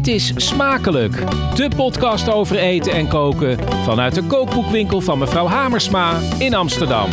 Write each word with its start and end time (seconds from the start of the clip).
Dit 0.00 0.14
is 0.14 0.32
Smakelijk, 0.36 1.16
de 1.54 1.70
podcast 1.76 2.28
over 2.28 2.58
eten 2.58 2.92
en 2.92 3.08
koken 3.08 3.58
vanuit 3.84 4.14
de 4.14 4.22
kookboekwinkel 4.22 5.00
van 5.00 5.18
mevrouw 5.18 5.46
Hamersma 5.46 6.18
in 6.38 6.54
Amsterdam. 6.54 7.10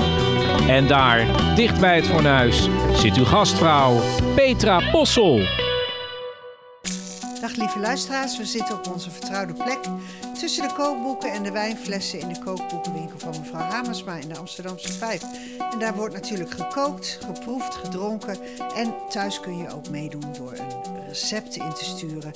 En 0.67 0.87
daar, 0.87 1.25
dicht 1.55 1.79
bij 1.79 1.95
het 1.95 2.07
fornuis, 2.07 2.67
zit 2.93 3.17
uw 3.17 3.25
gastvrouw 3.25 3.99
Petra 4.35 4.91
Possel. 4.91 5.39
Dag 7.41 7.55
lieve 7.55 7.79
luisteraars, 7.79 8.37
we 8.37 8.45
zitten 8.45 8.75
op 8.75 8.91
onze 8.93 9.11
vertrouwde 9.11 9.53
plek 9.53 9.79
tussen 10.39 10.67
de 10.67 10.73
kookboeken 10.73 11.31
en 11.31 11.43
de 11.43 11.51
wijnflessen 11.51 12.19
in 12.19 12.27
de 12.27 12.39
kookboekenwinkel 12.39 13.19
van 13.19 13.33
mevrouw 13.39 13.69
Hamersma 13.69 14.15
in 14.15 14.29
de 14.29 14.37
Amsterdamse 14.37 14.93
Vijf. 14.93 15.23
En 15.71 15.79
daar 15.79 15.95
wordt 15.95 16.13
natuurlijk 16.13 16.51
gekookt, 16.51 17.19
geproefd, 17.25 17.75
gedronken 17.75 18.37
en 18.75 18.93
thuis 19.09 19.39
kun 19.39 19.57
je 19.57 19.73
ook 19.75 19.89
meedoen 19.89 20.25
door 20.37 20.51
een 20.51 20.96
recept 21.07 21.55
in 21.55 21.73
te 21.73 21.83
sturen. 21.83 22.33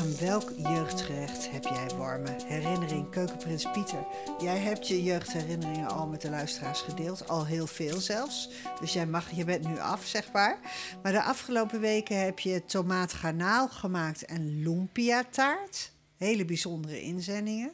Aan 0.00 0.16
welk 0.18 0.52
jeugdgerecht 0.56 1.50
heb 1.50 1.64
jij 1.64 1.96
warme 1.96 2.36
herinnering? 2.46 3.10
Keukenprins 3.10 3.70
Pieter, 3.70 4.06
jij 4.38 4.58
hebt 4.58 4.88
je 4.88 5.02
jeugdherinneringen 5.02 5.88
al 5.88 6.06
met 6.06 6.20
de 6.20 6.30
luisteraars 6.30 6.80
gedeeld, 6.80 7.28
al 7.28 7.46
heel 7.46 7.66
veel 7.66 8.00
zelfs. 8.00 8.48
Dus 8.80 8.92
jij 8.92 9.06
mag, 9.06 9.30
je 9.30 9.44
bent 9.44 9.68
nu 9.68 9.78
af, 9.78 10.06
zeg 10.06 10.32
maar. 10.32 10.58
Maar 11.02 11.12
de 11.12 11.22
afgelopen 11.22 11.80
weken 11.80 12.24
heb 12.24 12.38
je 12.38 12.64
tomaat 12.64 13.12
garnaal 13.12 13.68
gemaakt 13.68 14.24
en 14.24 14.62
lumpia 14.62 15.24
taart. 15.30 15.92
Hele 16.16 16.44
bijzondere 16.44 17.02
inzendingen. 17.02 17.72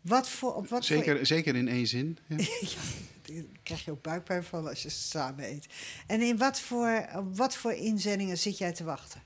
Wat 0.00 0.28
voor, 0.28 0.54
op 0.54 0.68
wat 0.68 0.84
Zeker, 0.84 1.16
voor... 1.16 1.26
zeker 1.26 1.56
in 1.56 1.68
één 1.68 1.86
zin. 1.86 2.18
Ja. 2.26 2.36
ja, 2.60 3.34
daar 3.34 3.42
krijg 3.62 3.84
je 3.84 3.90
ook 3.90 4.02
buikpijn 4.02 4.44
van 4.44 4.68
als 4.68 4.82
je 4.82 4.90
ze 4.90 5.00
samen 5.00 5.44
eet. 5.44 5.66
En 6.06 6.20
in 6.20 6.36
wat 6.36 6.60
voor, 6.60 7.08
op 7.16 7.36
wat 7.36 7.56
voor 7.56 7.72
inzendingen 7.72 8.38
zit 8.38 8.58
jij 8.58 8.72
te 8.72 8.84
wachten? 8.84 9.25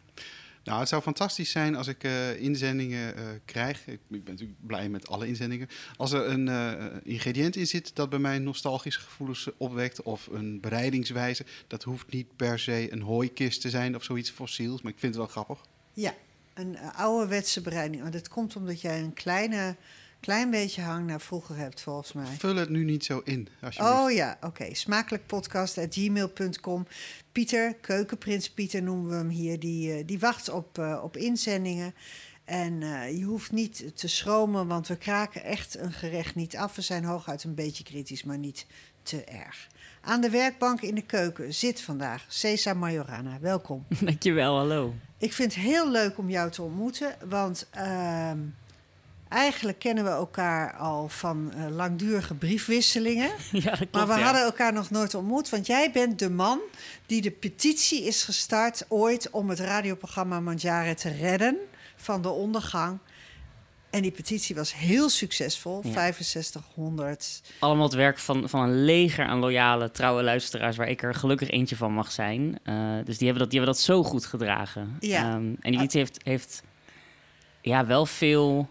Nou, 0.70 0.82
het 0.82 0.90
zou 0.90 1.02
fantastisch 1.02 1.50
zijn 1.50 1.76
als 1.76 1.86
ik 1.86 2.04
eh, 2.04 2.40
inzendingen 2.40 3.16
eh, 3.16 3.24
krijg. 3.44 3.86
Ik, 3.86 4.00
ben 4.08 4.22
natuurlijk 4.24 4.66
blij 4.66 4.88
met 4.88 5.08
alle 5.08 5.26
inzendingen. 5.26 5.68
Als 5.96 6.12
er 6.12 6.28
een 6.28 6.48
eh, 6.48 6.86
ingrediënt 7.02 7.56
in 7.56 7.66
zit 7.66 7.96
dat 7.96 8.10
bij 8.10 8.18
mij 8.18 8.38
nostalgische 8.38 9.00
gevoelens 9.00 9.48
opwekt. 9.56 10.02
Of 10.02 10.26
een 10.26 10.60
bereidingswijze. 10.60 11.44
Dat 11.66 11.82
hoeft 11.82 12.12
niet 12.12 12.36
per 12.36 12.58
se 12.58 12.92
een 12.92 13.00
hooikist 13.00 13.60
te 13.60 13.70
zijn 13.70 13.96
of 13.96 14.04
zoiets 14.04 14.30
fossiels. 14.30 14.82
Maar 14.82 14.92
ik 14.92 14.98
vind 14.98 15.14
het 15.14 15.22
wel 15.22 15.32
grappig. 15.32 15.60
Ja, 15.92 16.14
een 16.54 16.78
ouderwetse 16.78 17.60
bereiding. 17.60 18.02
Want 18.02 18.12
dat 18.12 18.28
komt 18.28 18.56
omdat 18.56 18.80
jij 18.80 19.00
een 19.00 19.12
kleine, 19.12 19.76
klein 20.20 20.50
beetje 20.50 20.82
hang 20.82 21.06
naar 21.06 21.20
vroeger 21.20 21.56
hebt, 21.56 21.80
volgens 21.80 22.12
mij. 22.12 22.36
Vul 22.38 22.56
het 22.56 22.68
nu 22.68 22.84
niet 22.84 23.04
zo 23.04 23.20
in, 23.24 23.48
alsjeblieft. 23.60 23.98
Oh 23.98 24.12
ja, 24.12 24.36
oké. 24.36 24.46
Okay. 24.46 24.74
Smakelijkpodcast.gmail.com. 24.74 26.86
Pieter, 27.32 27.74
keukenprins 27.74 28.50
Pieter 28.50 28.82
noemen 28.82 29.10
we 29.10 29.16
hem 29.16 29.28
hier, 29.28 29.58
die, 29.58 29.98
uh, 29.98 30.02
die 30.06 30.18
wacht 30.18 30.48
op, 30.48 30.78
uh, 30.78 31.00
op 31.02 31.16
inzendingen. 31.16 31.94
En 32.44 32.80
uh, 32.80 33.18
je 33.18 33.24
hoeft 33.24 33.52
niet 33.52 33.96
te 33.96 34.08
schromen, 34.08 34.66
want 34.66 34.88
we 34.88 34.96
kraken 34.96 35.44
echt 35.44 35.78
een 35.78 35.92
gerecht 35.92 36.34
niet 36.34 36.56
af. 36.56 36.76
We 36.76 36.82
zijn 36.82 37.04
hooguit 37.04 37.44
een 37.44 37.54
beetje 37.54 37.84
kritisch, 37.84 38.24
maar 38.24 38.38
niet 38.38 38.66
te 39.02 39.24
erg. 39.24 39.68
Aan 40.00 40.20
de 40.20 40.30
werkbank 40.30 40.80
in 40.80 40.94
de 40.94 41.02
keuken 41.02 41.54
zit 41.54 41.80
vandaag 41.80 42.24
Cesar 42.28 42.76
Majorana. 42.76 43.38
Welkom. 43.40 43.86
Dankjewel, 44.00 44.56
hallo. 44.56 44.94
Ik 45.18 45.32
vind 45.32 45.54
het 45.54 45.64
heel 45.64 45.90
leuk 45.90 46.18
om 46.18 46.30
jou 46.30 46.50
te 46.50 46.62
ontmoeten, 46.62 47.16
want 47.28 47.68
uh, 47.76 48.32
eigenlijk 49.30 49.78
kennen 49.78 50.04
we 50.04 50.10
elkaar 50.10 50.76
al 50.76 51.08
van 51.08 51.52
uh, 51.56 51.76
langdurige 51.76 52.34
briefwisselingen. 52.34 53.30
Ja, 53.52 53.70
dat 53.70 53.78
klopt, 53.78 53.92
maar 53.92 54.06
we 54.06 54.12
ja. 54.12 54.24
hadden 54.24 54.42
elkaar 54.42 54.72
nog 54.72 54.90
nooit 54.90 55.14
ontmoet, 55.14 55.48
want 55.48 55.66
jij 55.66 55.90
bent 55.92 56.18
de 56.18 56.30
man 56.30 56.60
die 57.06 57.22
de 57.22 57.30
petitie 57.30 58.04
is 58.04 58.24
gestart 58.24 58.84
ooit 58.88 59.30
om 59.30 59.48
het 59.48 59.58
radioprogramma 59.58 60.40
Mandjaren 60.40 60.96
te 60.96 61.10
redden 61.10 61.56
van 61.96 62.22
de 62.22 62.28
ondergang. 62.28 62.98
En 63.90 64.02
die 64.02 64.10
petitie 64.10 64.54
was 64.54 64.74
heel 64.74 65.08
succesvol, 65.08 65.80
ja. 65.82 65.92
6500. 65.92 67.42
Allemaal 67.58 67.84
het 67.84 67.94
werk 67.94 68.18
van, 68.18 68.48
van 68.48 68.60
een 68.60 68.84
leger 68.84 69.26
aan 69.26 69.38
loyale, 69.38 69.90
trouwe 69.90 70.22
luisteraars... 70.22 70.76
waar 70.76 70.88
ik 70.88 71.02
er 71.02 71.14
gelukkig 71.14 71.50
eentje 71.50 71.76
van 71.76 71.92
mag 71.92 72.12
zijn. 72.12 72.58
Uh, 72.64 72.96
dus 73.04 73.18
die 73.18 73.26
hebben, 73.26 73.42
dat, 73.42 73.50
die 73.50 73.58
hebben 73.60 73.76
dat 73.76 73.78
zo 73.78 74.02
goed 74.02 74.26
gedragen. 74.26 74.96
Ja. 75.00 75.34
Um, 75.34 75.56
en 75.60 75.70
die 75.70 75.80
lied 75.80 75.92
heeft, 75.92 76.20
heeft 76.24 76.62
ja, 77.60 77.86
wel 77.86 78.06
veel... 78.06 78.68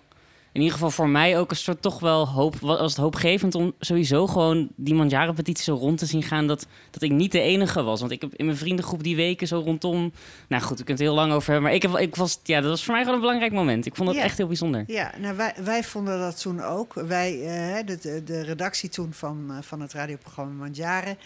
In 0.52 0.62
ieder 0.62 0.74
geval 0.74 0.92
voor 0.92 1.10
mij 1.10 1.40
ook 1.40 1.50
een 1.50 1.56
soort 1.56 1.82
toch 1.82 2.00
wel 2.00 2.28
hoop... 2.28 2.56
was 2.60 2.92
het 2.92 3.02
hoopgevend 3.02 3.56
om 3.56 3.74
sowieso 3.80 4.28
gewoon 4.28 4.70
die 4.76 4.94
Mandjaren-petitie 4.94 5.64
zo 5.64 5.74
rond 5.74 5.98
te 5.98 6.06
zien 6.06 6.24
gaan... 6.24 6.48
Dat, 6.48 6.68
dat 6.92 7.02
ik 7.02 7.12
niet 7.12 7.32
de 7.32 7.42
enige 7.42 7.84
was. 7.84 8.00
Want 8.00 8.12
ik 8.12 8.22
heb 8.22 8.36
in 8.36 8.46
mijn 8.46 8.58
vriendengroep 8.58 9.04
die 9.04 9.16
weken 9.16 9.48
zo 9.48 9.60
rondom... 9.60 10.12
Nou 10.48 10.62
goed, 10.64 10.78
we 10.78 10.84
kunnen 10.84 11.04
het 11.04 11.14
heel 11.14 11.14
lang 11.14 11.32
over 11.32 11.52
hebben. 11.52 11.64
Maar 11.64 11.74
ik, 11.74 11.82
heb, 11.82 11.98
ik 11.98 12.16
was, 12.16 12.40
ja, 12.44 12.62
dat 12.62 12.70
was 12.70 12.84
voor 12.84 12.94
mij 12.94 13.02
gewoon 13.02 13.16
een 13.16 13.22
belangrijk 13.22 13.54
moment. 13.54 13.86
Ik 13.86 13.96
vond 13.96 14.14
ja. 14.14 14.22
echt 14.22 14.38
heel 14.38 14.48
bijzonder. 14.48 14.84
Ja, 14.88 15.12
nou, 15.18 15.36
wij, 15.36 15.54
wij 15.64 15.84
vonden 15.84 16.20
dat 16.20 16.42
toen 16.42 16.62
ook. 16.62 16.94
Wij, 16.94 17.34
uh, 17.34 17.86
de, 17.86 17.98
de, 18.02 18.24
de 18.24 18.42
redactie 18.42 18.90
toen 18.90 19.14
van, 19.14 19.46
uh, 19.50 19.58
van 19.62 19.82
het 19.82 19.94
radioprogramma 19.94 20.54
Mandjaren... 20.54 21.18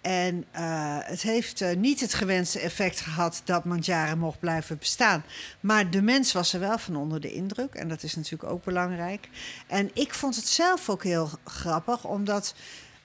En 0.00 0.44
uh, 0.56 0.98
het 1.00 1.22
heeft 1.22 1.60
uh, 1.60 1.76
niet 1.76 2.00
het 2.00 2.14
gewenste 2.14 2.60
effect 2.60 3.00
gehad 3.00 3.42
dat 3.44 3.64
Mandjaren 3.64 4.18
mocht 4.18 4.40
blijven 4.40 4.78
bestaan. 4.78 5.24
Maar 5.60 5.90
de 5.90 6.02
mens 6.02 6.32
was 6.32 6.52
er 6.52 6.60
wel 6.60 6.78
van 6.78 6.96
onder 6.96 7.20
de 7.20 7.32
indruk. 7.32 7.74
En 7.74 7.88
dat 7.88 8.02
is 8.02 8.16
natuurlijk 8.16 8.52
ook 8.52 8.64
belangrijk. 8.64 9.28
En 9.66 9.90
ik 9.94 10.14
vond 10.14 10.36
het 10.36 10.48
zelf 10.48 10.88
ook 10.88 11.04
heel 11.04 11.30
grappig, 11.44 12.04
omdat 12.04 12.54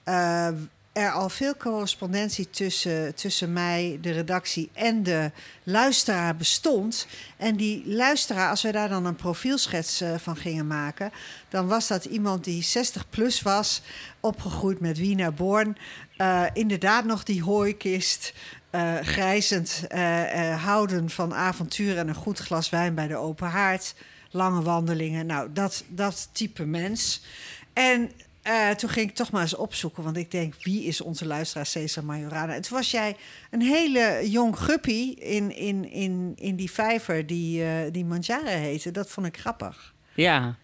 uh, 0.06 0.48
er 0.96 1.12
al 1.12 1.30
veel 1.30 1.56
correspondentie 1.58 2.50
tussen, 2.50 3.16
tussen 3.16 3.54
mij, 3.54 3.98
de 4.02 4.12
redactie 4.12 4.70
en 4.74 5.04
de 5.04 5.32
luisteraar 5.64 6.36
bestond. 6.36 7.08
En 7.38 7.56
die 7.56 7.84
luisteraar, 7.86 8.50
als 8.50 8.62
we 8.62 8.72
daar 8.72 8.90
dan 8.90 9.06
een 9.06 9.16
profielschets 9.16 10.04
van 10.18 10.36
gingen 10.36 10.68
maken, 10.68 11.12
dan 11.50 11.68
was 11.68 11.88
dat 11.88 12.06
iemand 12.06 12.44
die 12.44 12.64
60 12.64 13.10
plus 13.10 13.42
was, 13.42 13.82
opgegroeid 14.20 14.80
met 14.80 14.98
Wiener 14.98 15.34
Born. 15.34 15.78
Uh, 16.18 16.44
inderdaad 16.54 17.06
nog 17.06 17.24
die 17.24 17.44
hooikist, 17.44 18.34
uh, 18.72 18.96
grijzend, 19.02 19.84
houden 20.64 21.10
van 21.10 21.34
avontuur 21.34 21.98
en 21.98 22.08
een 22.08 22.16
goed 22.16 22.40
glas 22.40 22.70
wijn 22.70 22.96
bij 22.96 23.08
de 23.08 23.16
open 23.16 23.50
haard, 23.50 23.96
lange 24.30 24.62
wandelingen. 24.62 25.26
Nou, 25.26 25.50
dat, 25.54 25.84
dat 25.88 26.30
type 26.32 26.66
mens. 26.66 27.22
En 27.74 28.12
toen 28.78 28.90
ging 28.90 29.10
ik 29.10 29.16
toch 29.16 29.32
maar 29.32 29.42
eens 29.42 29.56
opzoeken, 29.56 30.04
want 30.04 30.18
ik 30.18 30.32
denk, 30.32 30.54
wie 30.62 30.84
is 30.84 31.02
onze 31.02 31.26
luisteraar 31.26 31.66
Cesar 31.66 32.06
Majorana? 32.06 32.54
En 32.54 32.62
toen 32.62 32.78
was 32.78 32.92
jij 32.92 33.16
een 33.52 33.62
hele 33.62 34.30
jong 34.30 34.60
guppy 34.60 35.14
in, 35.20 35.56
in, 35.56 35.92
in, 35.92 36.34
in 36.36 36.56
die 36.56 36.72
vijver 36.72 37.28
die, 37.28 37.64
die 37.92 38.06
Mandjaren 38.06 38.60
heette. 38.60 38.92
Dat 38.92 39.10
vond 39.10 39.28
ik 39.28 39.38
grappig. 39.38 39.94
Ja, 40.16 40.58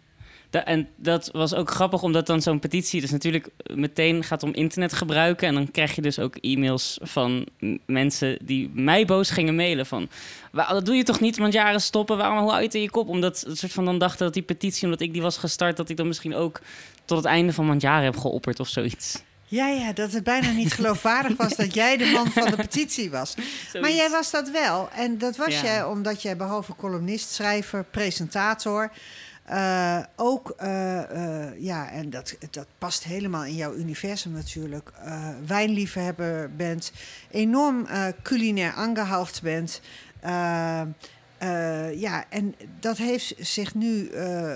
en 0.52 0.88
dat 0.96 1.30
was 1.31 1.53
ook 1.53 1.72
grappig, 1.72 2.03
omdat 2.03 2.28
dan 2.28 2.42
zo'n 2.42 2.59
petitie... 2.59 3.02
dus 3.02 3.12
natuurlijk 3.12 3.50
meteen 3.74 4.24
gaat 4.24 4.44
om 4.44 4.53
internet 4.53 4.94
gebruiken... 4.94 5.48
en 5.48 5.53
dan 5.53 5.72
krijg 5.72 5.96
je 5.96 6.02
dus 6.02 6.19
ook 6.19 6.36
e-mails 6.36 6.98
van 7.02 7.48
mensen 7.86 8.38
die 8.42 8.69
mij 8.74 9.06
boos 9.06 9.30
gingen 9.30 9.56
mailen 9.56 9.86
van... 9.86 10.09
dat 10.52 10.86
doe 10.86 10.96
je 10.96 11.03
toch 11.03 11.19
niet, 11.19 11.38
want 11.38 11.53
jaren 11.53 11.81
stoppen, 11.81 12.18
waarom 12.18 12.40
hoe 12.40 12.52
uit 12.52 12.75
in 12.75 12.81
je 12.81 12.90
kop? 12.90 13.08
Omdat 13.08 13.42
het 13.48 13.58
soort 13.58 13.72
van 13.72 13.86
dan 13.86 13.98
dachten 13.98 14.25
dat 14.25 14.34
die 14.34 14.44
petitie, 14.44 14.84
omdat 14.84 15.02
ik 15.02 15.13
die 15.13 15.22
was 15.22 15.38
gestart... 15.38 15.78
dat 15.78 15.90
ik 15.90 15.98
dan 15.98 16.08
misschien 16.08 16.36
ook 16.36 16.62
tot 17.06 17.17
het 17.17 17.28
einde 17.28 17.53
van 17.53 17.66
Mandjaren 17.66 18.03
heb 18.03 18.17
geopperd 18.17 18.59
of 18.59 18.67
zoiets. 18.67 19.23
Ja, 19.51 19.67
ja, 19.67 19.94
dat 19.94 20.12
het 20.12 20.23
bijna 20.23 20.51
niet 20.51 20.73
geloofwaardig 20.73 21.38
was 21.38 21.56
dat 21.56 21.73
jij 21.73 21.97
de 21.97 22.06
man 22.06 22.31
van 22.31 22.50
de 22.50 22.56
petitie 22.56 23.12
was. 23.12 23.31
Zoiets. 23.31 23.73
Maar 23.81 23.91
jij 23.91 24.09
was 24.09 24.31
dat 24.31 24.50
wel. 24.50 24.89
En 24.89 25.17
dat 25.17 25.35
was 25.35 25.53
ja. 25.53 25.63
jij 25.63 25.84
omdat 25.84 26.22
jij 26.22 26.38
behalve 26.38 26.75
columnist, 26.75 27.29
schrijver, 27.29 27.84
presentator... 27.84 28.91
Uh, 29.51 29.97
ook, 30.16 30.56
uh, 30.63 31.01
uh, 31.13 31.62
ja, 31.62 31.89
en 31.89 32.09
dat, 32.09 32.35
dat 32.51 32.67
past 32.78 33.03
helemaal 33.03 33.45
in 33.45 33.56
jouw 33.56 33.73
universum 33.73 34.31
natuurlijk. 34.31 34.91
wijnliefhebber 35.47 36.56
bent, 36.56 36.92
enorm 37.31 37.88
culinair 38.21 38.74
aangehaald 38.74 39.39
bent. 39.44 39.81
Ja, 41.95 42.25
en 42.29 42.55
dat 42.79 42.97
heeft 42.97 43.33
zich 43.39 43.75
nu 43.75 44.09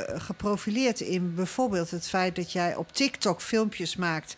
geprofileerd 0.07 0.99
in 0.99 1.35
bijvoorbeeld 1.35 1.91
het 1.91 2.07
feit 2.07 2.35
dat 2.35 2.51
jij 2.51 2.75
op 2.75 2.91
TikTok 2.91 3.41
filmpjes 3.41 3.95
maakt 3.95 4.35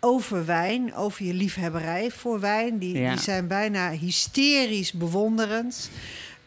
over 0.00 0.44
wijn, 0.46 0.94
over 0.94 1.24
je 1.24 1.34
liefhebberij 1.34 2.10
voor 2.10 2.40
wijn. 2.40 2.78
Die, 2.78 2.98
ja. 2.98 3.10
die 3.10 3.20
zijn 3.20 3.46
bijna 3.46 3.90
hysterisch 3.90 4.92
bewonderend. 4.92 5.90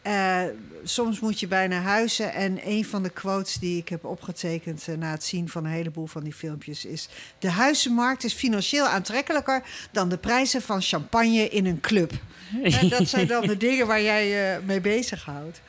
Uh, 0.06 0.42
soms 0.84 1.20
moet 1.20 1.40
je 1.40 1.46
bijna 1.46 1.80
huizen. 1.80 2.32
En 2.32 2.58
een 2.64 2.84
van 2.84 3.02
de 3.02 3.10
quotes 3.10 3.54
die 3.54 3.78
ik 3.78 3.88
heb 3.88 4.04
opgetekend 4.04 4.86
uh, 4.88 4.96
na 4.96 5.10
het 5.10 5.24
zien 5.24 5.48
van 5.48 5.64
een 5.64 5.70
heleboel 5.70 6.06
van 6.06 6.22
die 6.22 6.32
filmpjes 6.32 6.84
is: 6.84 7.08
De 7.38 7.50
huizenmarkt 7.50 8.24
is 8.24 8.32
financieel 8.32 8.86
aantrekkelijker 8.86 9.62
dan 9.90 10.08
de 10.08 10.16
prijzen 10.16 10.62
van 10.62 10.82
champagne 10.82 11.48
in 11.48 11.66
een 11.66 11.80
club. 11.80 12.12
en 12.62 12.88
dat 12.88 13.08
zijn 13.08 13.26
dan 13.26 13.46
de 13.46 13.56
dingen 13.56 13.86
waar 13.86 14.02
jij 14.02 14.56
uh, 14.56 14.64
mee 14.66 14.80
bezighoudt. 14.80 15.60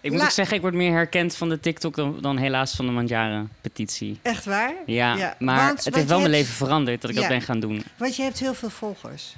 ik 0.00 0.12
moet 0.12 0.22
ook 0.22 0.30
zeggen, 0.30 0.56
ik 0.56 0.62
word 0.62 0.74
meer 0.74 0.92
herkend 0.92 1.36
van 1.36 1.48
de 1.48 1.60
TikTok 1.60 1.96
dan, 1.96 2.18
dan 2.20 2.36
helaas 2.36 2.74
van 2.74 2.86
de 2.86 2.92
Mandjaren-petitie. 2.92 4.18
Echt 4.22 4.44
waar? 4.44 4.72
Ja, 4.86 5.16
ja. 5.16 5.36
maar 5.38 5.66
want, 5.66 5.84
het 5.84 5.94
heeft 5.94 6.08
wel 6.08 6.20
mijn 6.20 6.32
hebt... 6.32 6.42
leven 6.42 6.54
veranderd 6.54 7.00
dat 7.00 7.10
ik 7.10 7.16
ja, 7.16 7.22
dat 7.22 7.30
ben 7.30 7.42
gaan 7.42 7.60
doen. 7.60 7.84
Want 7.96 8.16
je 8.16 8.22
hebt 8.22 8.38
heel 8.38 8.54
veel 8.54 8.70
volgers. 8.70 9.34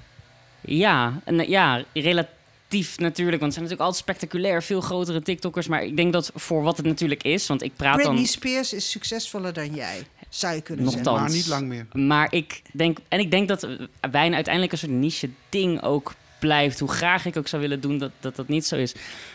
Ja, 0.61 1.20
en, 1.25 1.49
ja 1.49 1.85
relatief 1.93 2.37
relatief 2.69 2.99
natuurlijk, 2.99 3.41
want 3.41 3.55
het 3.55 3.62
zijn 3.62 3.65
natuurlijk 3.65 3.81
altijd 3.81 4.03
spectaculair 4.03 4.62
veel 4.62 4.81
grotere 4.81 5.23
TikTokkers. 5.23 5.67
Maar 5.67 5.82
ik 5.82 5.97
denk 5.97 6.12
dat 6.12 6.31
voor 6.35 6.62
wat 6.62 6.76
het 6.76 6.87
natuurlijk 6.87 7.23
is, 7.23 7.47
want 7.47 7.62
ik 7.62 7.73
praat 7.76 7.94
Britney 7.94 8.17
dan 8.17 8.26
Spears 8.26 8.73
is 8.73 8.91
succesvoller 8.91 9.53
dan 9.53 9.75
jij, 9.75 10.06
zou 10.29 10.55
je 10.55 10.61
kunnen 10.61 10.85
Nochtans. 10.85 11.05
zeggen. 11.05 11.23
Maar 11.23 11.31
niet 11.31 11.47
lang 11.47 11.67
meer. 11.67 12.06
Maar 12.06 12.32
ik 12.32 12.62
denk, 12.73 12.99
en 13.09 13.19
ik 13.19 13.31
denk 13.31 13.49
dat 13.49 13.69
wijn 14.11 14.35
uiteindelijk 14.35 14.73
een 14.73 14.79
soort 14.79 14.93
niche 14.93 15.31
ding 15.49 15.82
ook 15.82 16.15
blijft. 16.38 16.81
Hoe 16.81 16.91
graag 16.91 17.26
ik 17.26 17.37
ook 17.37 17.49
zou 17.49 17.62
willen 17.62 17.81
doen 17.81 17.99
dat 17.99 18.11
dat, 18.20 18.37
dat 18.37 18.49
niet 18.49 18.67
zo 18.67 18.76
is. 18.76 18.94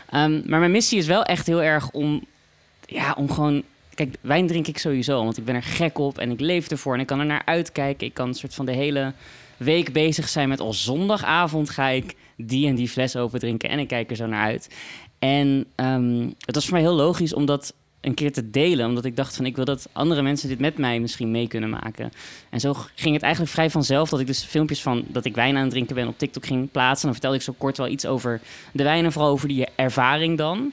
Ehm, 0.10 0.42
maar 0.46 0.60
mijn 0.60 0.72
missie 0.72 0.98
is 0.98 1.08
wel 1.08 1.24
echt 1.24 1.48
heel 1.48 1.62
erg 1.62 1.92
om, 1.92 2.26
ja, 2.86 3.14
om 3.18 3.32
gewoon. 3.32 3.64
Kijk, 3.94 4.16
wijn 4.22 4.48
drink 4.48 4.68
ik 4.68 4.78
sowieso, 4.78 5.24
want 5.24 5.38
ik 5.38 5.46
ben 5.46 5.56
er 5.56 5.64
gek 5.64 5.98
op 5.98 6.18
en 6.18 6.32
ik 6.32 6.40
leef 6.40 6.70
ervoor 6.70 6.94
en 6.94 7.00
ik 7.00 7.08
kan 7.08 7.20
er 7.20 7.26
naar 7.26 7.42
uitkijken. 7.46 8.08
Ik 8.08 8.14
kan 8.14 8.28
een 8.28 8.34
soort 8.34 8.54
van 8.54 8.66
de 8.66 8.72
hele 8.72 9.14
week 9.58 9.94
bezig 9.94 10.30
zijn 10.30 10.50
met 10.50 10.60
al 10.60 10.74
zondagavond 10.74 11.70
ga 11.70 11.88
ik 11.88 12.16
die 12.38 12.68
en 12.68 12.76
die 12.76 12.90
fles 12.90 13.16
open 13.16 13.40
drinken 13.40 13.70
en 13.70 13.80
ik 13.80 13.88
kijk 13.88 14.10
er 14.10 14.16
zo 14.16 14.26
naar 14.26 14.44
uit. 14.44 14.76
En 15.20 15.66
ehm, 15.76 16.30
het 16.40 16.56
was 16.56 16.64
voor 16.64 16.74
mij 16.74 16.82
heel 16.82 16.96
logisch 16.96 17.34
om 17.34 17.46
dat 17.46 17.74
een 18.02 18.14
keer 18.14 18.32
te 18.32 18.50
delen, 18.50 18.88
omdat 18.88 19.06
ik 19.06 19.16
dacht 19.16 19.36
van 19.36 19.46
ik 19.46 19.56
wil 19.56 19.66
dat 19.66 19.90
andere 19.92 20.22
mensen 20.22 20.50
dit 20.50 20.60
met 20.60 20.78
mij 20.78 21.00
misschien 21.00 21.32
mee 21.32 21.48
kunnen 21.48 21.70
maken. 21.70 22.12
En 22.50 22.60
zo 22.60 22.74
ging 22.96 23.14
het 23.14 23.24
eigenlijk 23.24 23.54
vrij 23.54 23.70
vanzelf 23.70 24.10
dat 24.10 24.20
ik 24.20 24.28
dus 24.28 24.44
filmpjes 24.44 24.82
van 24.82 25.04
dat 25.08 25.26
ik 25.26 25.36
wijn 25.36 25.56
aan 25.56 25.62
het 25.62 25.72
drinken 25.72 25.96
ben 25.96 26.08
op 26.08 26.18
TikTok 26.18 26.46
ging 26.46 26.72
plaatsen. 26.72 27.00
En 27.00 27.04
dan 27.04 27.14
vertelde 27.14 27.38
ik 27.38 27.42
zo 27.42 27.54
kort 27.58 27.78
wel 27.78 27.88
iets 27.88 28.06
over 28.06 28.42
de 28.72 28.84
wijn 28.84 29.06
en 29.06 29.12
vooral 29.12 29.32
over 29.32 29.48
die 29.48 29.68
ervaring 29.76 30.38
dan. 30.38 30.72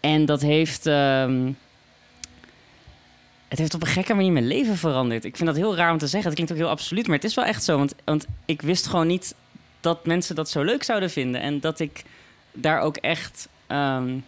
En 0.00 0.24
dat 0.24 0.40
heeft. 0.40 0.86
ehm, 0.86 1.52
het 3.48 3.58
heeft 3.58 3.74
op 3.74 3.80
een 3.80 3.86
gekke 3.86 4.14
manier 4.14 4.32
mijn 4.32 4.46
leven 4.46 4.76
veranderd. 4.76 5.24
Ik 5.24 5.36
vind 5.36 5.48
dat 5.48 5.58
heel 5.58 5.76
raar 5.76 5.92
om 5.92 5.98
te 5.98 6.06
zeggen. 6.06 6.24
Het 6.24 6.34
klinkt 6.34 6.52
ook 6.52 6.58
heel 6.58 6.68
absoluut, 6.68 7.06
maar 7.06 7.16
het 7.16 7.24
is 7.24 7.34
wel 7.34 7.44
echt 7.44 7.64
zo. 7.64 7.78
Want, 7.78 7.94
want 8.04 8.26
ik 8.44 8.62
wist 8.62 8.86
gewoon 8.86 9.06
niet 9.06 9.34
dat 9.86 10.06
mensen 10.06 10.34
dat 10.34 10.50
zo 10.50 10.62
leuk 10.62 10.82
zouden 10.82 11.10
vinden. 11.10 11.40
En 11.40 11.60
dat 11.60 11.78
ik 11.78 12.04
daar 12.52 12.80
ook 12.80 12.96
echt. 12.96 13.48
ehm, 13.66 14.18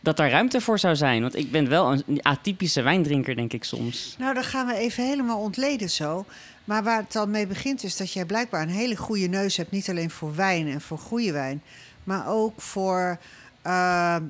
dat 0.00 0.16
daar 0.16 0.30
ruimte 0.30 0.60
voor 0.60 0.78
zou 0.78 0.96
zijn. 0.96 1.22
Want 1.22 1.36
ik 1.36 1.50
ben 1.50 1.68
wel 1.68 1.92
een 1.92 2.22
atypische 2.22 2.82
wijndrinker, 2.82 3.36
denk 3.36 3.52
ik 3.52 3.64
soms. 3.64 4.14
Nou, 4.18 4.34
dat 4.34 4.46
gaan 4.46 4.66
we 4.66 4.74
even 4.74 5.04
helemaal 5.04 5.40
ontleden 5.40 5.90
zo. 5.90 6.24
Maar 6.64 6.82
waar 6.82 6.98
het 6.98 7.12
dan 7.12 7.30
mee 7.30 7.46
begint 7.46 7.82
is 7.84 7.96
dat 7.96 8.12
jij 8.12 8.24
blijkbaar 8.24 8.62
een 8.62 8.68
hele 8.68 8.96
goede 8.96 9.26
neus 9.26 9.56
hebt. 9.56 9.70
Niet 9.70 9.90
alleen 9.90 10.10
voor 10.10 10.34
wijn 10.34 10.68
en 10.68 10.80
voor 10.80 10.98
goede 10.98 11.32
wijn. 11.32 11.62
Maar 12.04 12.28
ook 12.28 12.60
voor, 12.60 13.18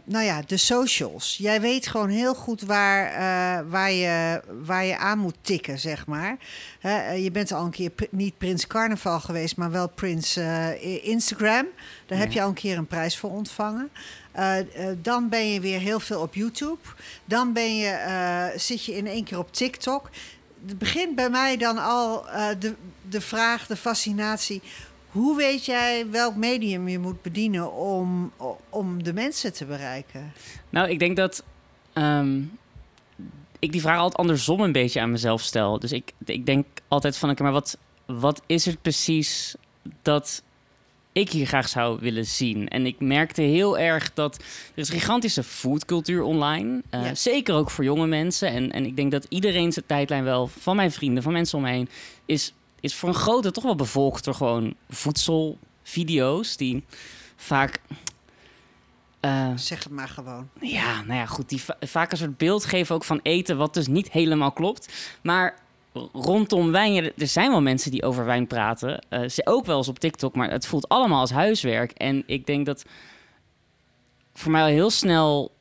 nou 0.05 0.25
ja, 0.25 0.43
de 0.46 0.56
socials. 0.56 1.37
Jij 1.37 1.61
weet 1.61 1.87
gewoon 1.87 2.08
heel 2.08 2.35
goed 2.35 2.62
waar, 2.62 3.06
eh, 3.06 3.70
waar, 3.70 3.93
je, 3.93 4.43
waar 4.64 4.85
je 4.85 4.96
aan 4.96 5.19
moet 5.19 5.37
tikken, 5.40 5.79
zeg 5.79 6.06
maar. 6.06 6.37
Eh, 6.81 7.25
je 7.25 7.31
bent 7.31 7.52
al 7.52 7.64
een 7.64 7.70
keer 7.70 7.93
niet 8.11 8.38
Prins 8.38 8.67
Carnaval 8.67 9.20
geweest, 9.20 9.56
maar 9.56 9.70
wel 9.70 9.88
Prins 9.88 10.37
eh, 10.37 11.05
Instagram. 11.05 11.67
Daar 12.06 12.19
heb 12.19 12.32
je 12.32 12.43
al 12.43 12.49
een 12.49 12.55
keer 12.55 12.79
een 12.79 12.87
prijs 12.87 13.19
voor 13.19 13.31
ontvangen. 13.31 13.90
Dan 15.02 15.29
ben 15.29 15.52
je 15.52 15.61
weer 15.61 15.81
heel 15.81 16.00
veel 16.00 16.20
op 16.20 16.35
YouTube. 16.35 16.79
Dan 17.25 17.52
ben 17.52 17.76
je, 17.76 18.52
zit 18.56 18.85
je 18.85 18.96
in 18.96 19.06
één 19.06 19.25
keer 19.25 19.38
op 19.38 19.52
TikTok. 19.52 20.11
Het 20.67 20.79
begint 20.79 21.14
bij 21.14 21.31
mij 21.31 21.56
dan 21.56 21.79
al 21.79 22.26
de, 22.58 22.75
de 23.08 23.20
vraag, 23.20 23.67
de 23.67 23.76
fascinatie. 23.76 24.62
Hoe 25.11 25.37
weet 25.37 25.65
jij 25.65 26.11
welk 26.11 26.37
medium 26.37 26.89
je 26.89 26.99
moet 26.99 27.23
bedienen 27.23 27.73
om, 27.73 28.33
om 28.69 29.03
de 29.03 29.13
mensen 29.13 29.53
te 29.53 29.65
bereiken? 29.65 30.33
Nou, 30.71 30.89
ik 30.89 30.99
denk 30.99 31.17
dat 31.17 31.45
ehm, 31.93 32.43
ik 33.59 33.73
die 33.73 33.81
vraag 33.81 33.99
altijd 33.99 34.17
andersom 34.17 34.61
een 34.61 34.73
beetje 34.73 35.01
aan 35.01 35.11
mezelf 35.11 35.43
stel. 35.43 35.79
Dus 35.79 35.93
ik, 35.93 36.13
ik 36.25 36.47
denk 36.47 36.67
altijd 36.89 37.17
van, 37.17 37.31
oké, 37.31 37.43
maar 37.43 37.53
wat, 37.53 37.79
wat 38.07 38.43
is 38.47 38.65
het 38.65 38.83
precies 38.83 39.55
dat 40.03 40.43
ik 41.13 41.31
hier 41.31 41.47
graag 41.47 41.69
zou 41.69 41.99
willen 42.01 42.27
zien? 42.27 42.69
En 42.69 42.87
ik 42.87 43.01
merkte 43.01 43.43
heel 43.43 43.79
erg 43.79 44.15
dat 44.15 44.37
er 44.37 44.43
is 44.75 44.89
een 44.89 44.99
gigantische 44.99 45.43
foodcultuur 45.43 46.23
online. 46.23 46.83
Ja. 46.91 47.15
Zeker 47.15 47.55
ook 47.55 47.71
voor 47.71 47.85
jonge 47.85 48.07
mensen. 48.07 48.49
En, 48.49 48.73
en 48.73 48.87
ik 48.87 48.97
denk 48.97 49.11
dat 49.11 49.27
iedereen 49.29 49.73
zijn 49.73 49.87
tijdlijn 49.87 50.25
wel, 50.25 50.47
van 50.47 50.77
mijn 50.77 50.93
vrienden, 50.93 51.23
van 51.23 51.33
mensen 51.33 51.59
om 51.59 51.65
me 51.65 51.71
heen, 51.71 51.89
is, 52.27 52.53
is 52.81 52.95
voor 52.95 53.09
een 53.09 53.15
grote 53.15 53.51
toch 53.51 53.65
wel 53.65 53.75
bevolkt 53.75 54.25
door 54.25 54.35
gewoon 54.35 54.75
voedselvideo's 54.89 56.57
die 56.57 56.85
vaak... 57.37 57.81
eh, 59.21 59.53
Zeg 59.57 59.85
het 59.85 59.93
maar 59.93 60.09
gewoon. 60.09 60.49
ja, 60.61 61.03
nou 61.03 61.19
ja, 61.19 61.27
goed. 61.27 61.49
Die 61.49 61.63
va- 61.63 61.77
vaak 61.81 62.11
een 62.13 62.19
soort 62.19 62.37
beeld 62.37 62.65
geven 62.65 62.95
ook 62.95 63.05
van 63.05 63.21
eten, 63.23 63.57
wat 63.57 63.75
dus 63.75 63.87
niet 63.87 64.11
helemaal 64.11 64.53
klopt. 64.53 65.17
Maar 65.23 65.59
rondom 66.13 66.71
wijn, 66.71 67.13
er 67.17 67.27
zijn 67.27 67.51
wel 67.51 67.61
mensen 67.63 67.91
die 67.91 68.03
over 68.03 68.25
wijn 68.25 68.47
praten. 68.47 68.99
eh, 69.09 69.29
ze 69.29 69.47
ook 69.47 69.67
wel 69.67 69.77
eens 69.77 69.89
op 69.89 69.99
TikTok, 69.99 70.35
maar 70.35 70.51
het 70.51 70.67
voelt 70.67 70.89
allemaal 70.89 71.21
als 71.21 71.31
huiswerk. 71.31 71.91
En 71.91 72.23
ik 72.27 72.47
denk 72.47 72.67
dat 72.67 72.85
voor 74.35 74.51
mij 74.53 74.63
al 74.63 74.69
heel 74.69 74.91
snel 74.91 75.53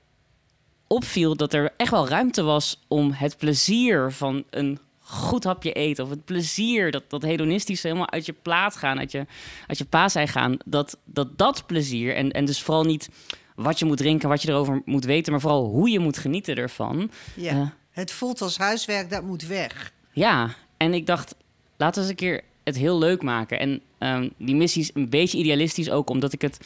opviel 0.88 1.36
dat 1.36 1.54
er 1.54 1.74
echt 1.78 1.92
wel 1.92 2.08
ruimte 2.08 2.44
was 2.44 2.80
om 2.88 3.12
het 3.12 3.38
plezier 3.38 4.12
van 4.12 4.44
een 4.50 4.80
goed 5.10 5.44
hapje 5.44 5.72
eten. 5.74 6.04
Of 6.04 6.10
het 6.10 6.26
plezier, 6.26 6.92
dat, 6.92 7.04
dat 7.08 7.22
hedonistische 7.22 7.88
helemaal 7.88 8.10
uit 8.12 8.26
je 8.26 8.34
plaat 8.42 8.76
gaan, 8.76 9.00
uit 9.00 9.12
je, 9.12 9.26
uit 9.68 9.78
je 9.78 9.86
paasei 9.86 10.28
gaan. 10.28 10.58
Dat, 10.66 10.98
dat 11.06 11.38
dat 11.38 11.64
plezier, 11.66 12.16
en, 12.16 12.32
en 12.32 12.46
dus 12.46 12.62
vooral 12.62 12.84
niet 12.84 13.10
wat 13.56 13.80
je 13.80 13.86
moet 13.86 13.98
drinken, 13.98 14.30
wat 14.30 14.42
je 14.42 14.50
erover 14.50 14.82
moet 14.86 15.06
weten, 15.06 15.32
maar 15.32 15.42
vooral 15.42 15.66
hoe 15.66 15.90
je 15.90 16.00
moet 16.00 16.18
genieten 16.18 16.56
ervan. 16.56 17.12
Ja. 17.36 17.52
Eh, 17.52 17.68
Het 17.92 18.12
voelt 18.12 18.42
als 18.42 18.58
huiswerk, 18.58 19.10
dat 19.10 19.24
moet 19.24 19.44
weg. 19.48 19.94
ja, 20.12 20.56
en 20.78 20.94
ik 20.94 21.06
dacht, 21.06 21.36
laten 21.78 21.96
we 22.02 22.10
eens 22.10 22.10
een 22.10 22.28
keer 22.28 22.42
het 22.64 22.78
heel 22.78 22.98
leuk 22.98 23.22
maken. 23.22 23.60
En 23.60 23.82
ehm, 23.98 24.30
die 24.38 24.56
missie 24.56 24.82
is 24.82 24.92
een 24.94 25.10
beetje 25.10 25.38
idealistisch 25.38 25.90
ook, 25.90 26.10
omdat 26.10 26.34
ik 26.34 26.42
het 26.42 26.60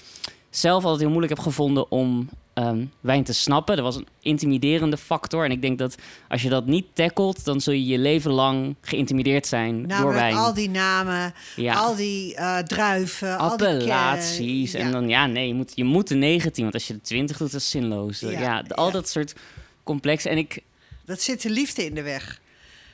zelf 0.49 0.83
altijd 0.83 0.99
heel 1.01 1.09
moeilijk 1.09 1.33
heb 1.33 1.43
gevonden 1.43 1.91
om 1.91 2.29
ehm, 2.53 2.85
wijn 2.99 3.23
te 3.23 3.33
snappen. 3.33 3.75
Dat 3.75 3.85
was 3.85 3.95
een 3.95 4.07
intimiderende 4.21 4.97
factor. 4.97 5.45
En 5.45 5.51
ik 5.51 5.61
denk 5.61 5.77
dat 5.77 5.95
als 6.29 6.41
je 6.41 6.49
dat 6.49 6.65
niet 6.65 6.85
tackelt, 6.93 7.45
dan 7.45 7.61
zul 7.61 7.73
je 7.73 7.85
je 7.85 7.97
leven 7.97 8.31
lang 8.31 8.75
geïntimideerd 8.81 9.47
zijn 9.47 9.77
door 9.77 9.87
Namelijk 9.87 10.17
wijn. 10.17 10.35
al 10.35 10.53
die 10.53 10.69
namen, 10.69 11.33
ja. 11.55 11.73
al 11.73 11.95
die 11.95 12.35
eh, 12.35 12.57
druiven, 12.57 13.37
al 13.37 13.57
die 13.57 13.67
appellaties. 13.67 14.73
En 14.73 14.85
ja. 14.85 14.91
dan, 14.91 15.09
ja, 15.09 15.25
nee, 15.25 15.47
je 15.47 15.53
moet, 15.53 15.71
je 15.75 15.83
moet 15.83 16.07
de 16.07 16.15
19, 16.15 16.61
want 16.63 16.73
als 16.73 16.87
je 16.87 16.93
de 16.93 17.01
20 17.01 17.37
doet, 17.37 17.51
dat 17.51 17.61
is 17.61 17.69
zinloos. 17.69 18.19
Ja, 18.19 18.29
Ja, 18.29 18.63
al 18.67 18.91
dat 18.91 19.09
soort 19.09 19.35
complex. 19.83 20.25
En 20.25 20.37
ik, 20.37 20.63
Dat 21.05 21.21
zit 21.21 21.41
de 21.41 21.49
liefde 21.49 21.85
in 21.85 21.95
de 21.95 22.01
weg. 22.01 22.39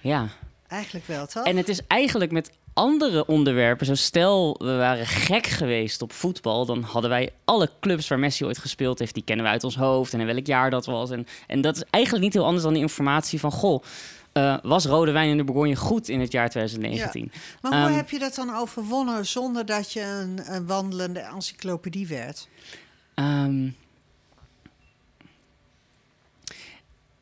ja. 0.01 0.27
Eigenlijk 0.67 1.07
wel, 1.07 1.27
toch? 1.27 1.43
En 1.45 1.57
het 1.57 1.69
is 1.69 1.79
eigenlijk 1.87 2.31
met 2.31 2.51
andere 2.77 3.25
onderwerpen. 3.25 3.85
Zo 3.85 3.95
stel, 3.95 4.55
we 4.59 4.75
waren 4.75 5.05
gek 5.05 5.47
geweest 5.47 6.01
op 6.01 6.13
voetbal. 6.13 6.65
Dan 6.65 6.81
hadden 6.81 7.09
wij 7.09 7.29
alle 7.45 7.69
clubs 7.79 8.07
waar 8.07 8.19
Messi 8.19 8.45
ooit 8.45 8.57
gespeeld 8.57 8.99
heeft, 8.99 9.13
die 9.13 9.23
kennen 9.23 9.45
we 9.45 9.51
uit 9.51 9.63
ons 9.63 9.75
hoofd. 9.75 10.13
En 10.13 10.19
in 10.19 10.25
welk 10.25 10.45
jaar 10.45 10.69
dat 10.69 10.85
was. 10.85 11.11
En, 11.11 11.27
en 11.47 11.61
dat 11.61 11.75
is 11.75 11.83
eigenlijk 11.89 12.23
niet 12.23 12.33
heel 12.33 12.45
anders 12.45 12.63
dan 12.63 12.73
de 12.73 12.79
informatie 12.79 13.39
van, 13.39 13.51
goh, 13.51 13.83
eh, 14.31 14.57
was 14.61 14.85
rode 14.85 15.11
wijn 15.11 15.29
in 15.29 15.37
de 15.37 15.43
Bourgogne 15.43 15.75
goed 15.75 16.09
in 16.09 16.19
het 16.19 16.31
jaar 16.31 16.49
2019? 16.49 17.31
maar 17.61 17.71
hoe 17.71 17.81
ehm, 17.81 17.93
heb 17.93 18.09
je 18.09 18.19
dat 18.19 18.35
dan 18.35 18.55
overwonnen 18.55 19.25
zonder 19.25 19.65
dat 19.65 19.93
je 19.93 20.01
een, 20.01 20.55
een 20.55 20.65
wandelende 20.65 21.19
encyclopedie 21.19 22.07
werd? 22.07 22.47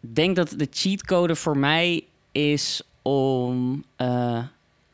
Ik 0.02 0.16
denk 0.16 0.36
dat 0.36 0.54
de 0.58 0.68
cheatcode 0.72 1.36
voor 1.36 1.58
mij 1.58 2.04
is 2.32 2.82
om 3.02 3.84
eh, 3.96 4.44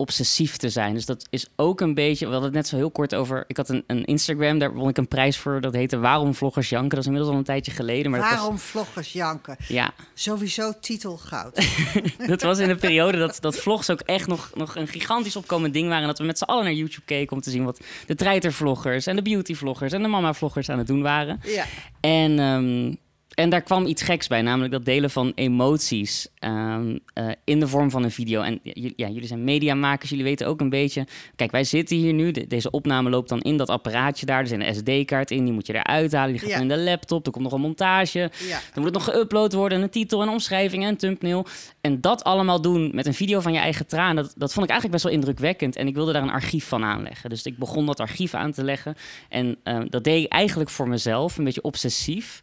obsessief 0.02 0.58
te 0.58 0.70
zijn. 0.70 0.94
Dus 0.94 1.06
dat 1.06 1.28
is 1.30 1.48
ook 1.56 1.82
een 1.82 1.94
beetje... 1.94 2.26
We 2.26 2.32
hadden 2.32 2.50
het 2.50 2.58
net 2.60 2.68
zo 2.68 2.76
heel 2.76 2.92
kort 2.92 3.16
over... 3.16 3.44
Ik 3.48 3.58
had 3.58 3.70
een, 3.70 3.84
een 3.88 4.06
Instagram, 4.06 4.60
daar 4.60 4.74
won 4.74 4.90
ik 4.90 4.98
een 4.98 5.08
prijs 5.08 5.38
voor. 5.38 5.62
Dat 5.62 5.74
heette 5.74 5.98
Waarom 6.00 6.36
Vloggers 6.36 6.70
Janken. 6.70 6.90
Dat 6.90 7.00
is 7.00 7.06
inmiddels 7.06 7.32
al 7.34 7.38
een 7.40 7.44
tijdje 7.46 7.72
geleden. 7.72 8.12
Maar 8.12 8.20
dat 8.20 8.30
was- 8.30 8.38
Waarom 8.40 8.60
vloggers 8.60 9.14
janken? 9.14 9.56
ja, 9.68 9.94
Sowieso 10.14 10.72
titel 10.82 11.18
goud. 11.18 11.68
dat 12.28 12.42
was 12.42 12.60
in 12.60 12.70
een 12.70 12.78
periode 12.80 13.18
dat, 13.18 13.38
dat 13.40 13.56
vlogs 13.58 13.90
ook 13.90 14.00
echt 14.00 14.28
nog, 14.28 14.52
nog 14.54 14.76
een 14.76 14.88
gigantisch 14.88 15.36
opkomend 15.36 15.74
ding 15.74 15.88
waren. 15.90 16.08
Dat 16.08 16.18
we 16.18 16.24
met 16.26 16.38
z'n 16.38 16.44
allen 16.44 16.64
naar 16.64 16.74
YouTube 16.74 17.06
keken 17.06 17.36
om 17.36 17.42
te 17.42 17.50
zien 17.50 17.64
wat 17.64 17.80
de 18.08 18.16
treitervloggers 18.16 19.06
en 19.08 19.16
de 19.16 19.22
beautyvloggers 19.22 19.94
en 19.94 20.02
de 20.02 20.08
mama-vloggers 20.08 20.70
aan 20.70 20.78
het 20.78 20.88
doen 20.88 21.02
waren. 21.02 21.40
ja. 21.44 21.66
En, 22.00 22.40
ehm, 22.40 22.96
en 23.36 23.50
daar 23.50 23.62
kwam 23.62 23.86
iets 23.86 24.02
geks 24.02 24.28
bij, 24.28 24.42
namelijk 24.42 24.72
dat 24.72 24.86
delen 24.86 25.10
van 25.10 25.32
emoties 25.36 26.28
ehm, 26.40 26.98
eh, 27.14 27.30
in 27.44 27.60
de 27.60 27.68
vorm 27.68 27.92
van 27.92 28.04
een 28.04 28.12
video. 28.12 28.42
En 28.42 28.60
ja, 28.64 29.08
jullie- 29.08 29.28
zijn 29.28 29.44
mediamakers, 29.44 30.10
jullie 30.10 30.26
weten 30.26 30.48
ook 30.48 30.62
een 30.62 30.70
beetje. 30.70 31.08
Kijk, 31.36 31.52
wij 31.52 31.64
zitten 31.64 31.98
hier 31.98 32.14
nu. 32.14 32.32
de- 32.32 32.48
deze 32.48 32.70
opname 32.72 33.10
loopt 33.10 33.30
dan 33.30 33.40
in 33.42 33.58
dat 33.58 33.70
apparaatje 33.70 34.26
daar. 34.26 34.40
Er 34.40 34.48
zit 34.48 34.60
een 34.60 34.76
SD-kaart 34.76 35.32
in, 35.32 35.44
die 35.44 35.54
moet 35.54 35.68
je 35.68 35.74
eruit 35.76 36.12
halen. 36.14 36.32
Die 36.32 36.40
gaat 36.42 36.50
Ja. 36.50 36.60
in 36.60 36.68
de 36.68 36.78
laptop. 36.78 37.26
Er 37.26 37.32
komt 37.32 37.44
nog 37.44 37.54
een 37.54 37.62
montage. 37.62 38.20
ja. 38.48 38.60
Dan 38.74 38.84
moet 38.84 38.96
het 38.96 39.06
nog 39.06 39.16
geüpload 39.16 39.56
worden, 39.56 39.78
en 39.78 39.84
een 39.84 39.90
titel, 39.90 40.22
en 40.22 40.28
een 40.28 40.34
omschrijving 40.34 40.84
en 40.84 40.90
een 40.90 40.98
thumbnail. 40.98 41.46
En 41.82 42.02
dat 42.02 42.24
allemaal 42.24 42.62
doen 42.62 42.90
met 42.94 43.06
een 43.06 43.14
video 43.14 43.40
van 43.40 43.54
je 43.54 43.60
eigen 43.60 43.88
traan, 43.88 44.16
dat, 44.16 44.34
dat 44.38 44.54
vond 44.54 44.66
ik 44.66 44.72
eigenlijk 44.72 44.92
best 44.92 45.04
wel 45.04 45.14
indrukwekkend. 45.14 45.76
En 45.76 45.88
ik 45.88 45.96
wilde 45.96 46.14
daar 46.14 46.22
een 46.24 46.30
archief 46.30 46.68
van 46.68 46.84
aanleggen. 46.84 47.30
Dus 47.30 47.44
ik 47.44 47.58
begon 47.58 47.86
dat 47.86 48.00
archief 48.00 48.34
aan 48.34 48.52
te 48.52 48.64
leggen. 48.64 48.96
En 49.30 49.58
eh, 49.64 49.80
dat 49.90 50.04
deed 50.04 50.24
ik 50.26 50.32
eigenlijk 50.32 50.70
voor 50.70 50.88
mezelf, 50.88 51.38
een 51.38 51.44
beetje 51.44 51.62
obsessief. 51.62 52.40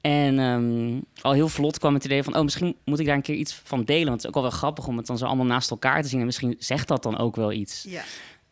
En 0.00 0.38
ehm, 0.38 1.00
al 1.22 1.32
heel 1.32 1.48
vlot 1.48 1.78
kwam 1.78 1.94
het 1.94 2.04
idee 2.04 2.22
van, 2.22 2.36
oh, 2.36 2.42
misschien 2.42 2.76
moet 2.84 2.98
ik 2.98 3.06
daar 3.06 3.14
een 3.14 3.22
keer 3.22 3.34
iets 3.34 3.60
van 3.64 3.84
delen. 3.84 4.08
Want 4.08 4.14
het 4.14 4.20
is 4.22 4.28
ook 4.28 4.34
wel 4.34 4.42
wel 4.42 4.58
grappig 4.58 4.86
om 4.86 4.96
het 4.96 5.06
dan 5.06 5.18
zo 5.18 5.24
allemaal 5.24 5.46
naast 5.46 5.70
elkaar 5.70 6.02
te 6.02 6.08
zien. 6.08 6.20
En 6.20 6.26
misschien 6.26 6.56
zegt 6.58 6.88
dat 6.88 7.02
dan 7.02 7.18
ook 7.18 7.36
wel 7.36 7.52
iets. 7.52 7.86
ja. 7.88 8.02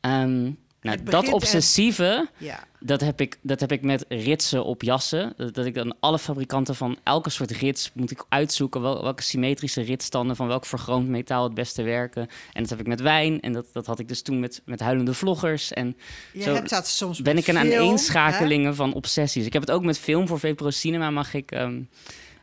Ehm, 0.01 0.51
Nou, 0.87 1.03
dat 1.03 1.27
en- 1.27 1.33
obsessieve, 1.33 2.29
Ja. 2.37 2.65
dat 2.81 3.01
heb, 3.01 3.21
ik, 3.21 3.39
dat 3.43 3.61
heb 3.61 3.73
ik 3.73 3.83
met 3.83 4.05
ritsen 4.09 4.65
op 4.65 4.83
jassen. 4.83 5.33
Dat, 5.37 5.55
dat 5.55 5.67
ik 5.67 5.75
dan 5.75 5.95
alle 6.01 6.19
fabrikanten 6.19 6.75
van 6.75 6.99
elke 7.03 7.31
soort 7.31 7.51
rits 7.51 7.91
moet 7.95 8.11
ik 8.11 8.25
uitzoeken. 8.29 8.81
Wel, 8.81 9.03
welke 9.03 9.23
symmetrische 9.23 9.83
ritsstanden 9.83 10.37
van 10.37 10.47
welk 10.47 10.65
vergroot 10.67 11.03
metaal 11.05 11.45
het 11.45 11.55
beste 11.55 11.83
werken. 11.83 12.29
En 12.53 12.61
dat 12.63 12.71
heb 12.71 12.81
ik 12.81 12.87
met 12.87 13.01
wijn. 13.01 13.41
En 13.41 13.53
dat, 13.53 13.67
dat 13.73 13.87
had 13.87 13.99
ik 13.99 14.09
dus 14.09 14.23
toen 14.23 14.41
met, 14.41 14.63
met 14.65 14.81
huilende 14.81 15.15
vloggers. 15.15 15.73
En 15.73 15.97
Je 16.33 16.43
Zo 16.43 16.55
hebt 16.55 16.71
dat 16.71 16.87
soms 16.87 17.23
ben 17.23 17.37
ik 17.37 17.47
een 17.47 17.57
film, 17.57 17.73
aaneenschakelingen 17.73 18.75
van 18.75 18.93
obsessies. 18.95 19.47
Ik 19.47 19.53
heb 19.53 19.63
het 19.63 19.71
ook 19.71 19.85
met 19.85 19.99
film. 19.99 20.29
Voor 20.29 20.39
VPRO 20.41 20.71
Cinema 20.71 21.11
mag 21.11 21.35
ik 21.35 21.51
ehm, 21.51 21.81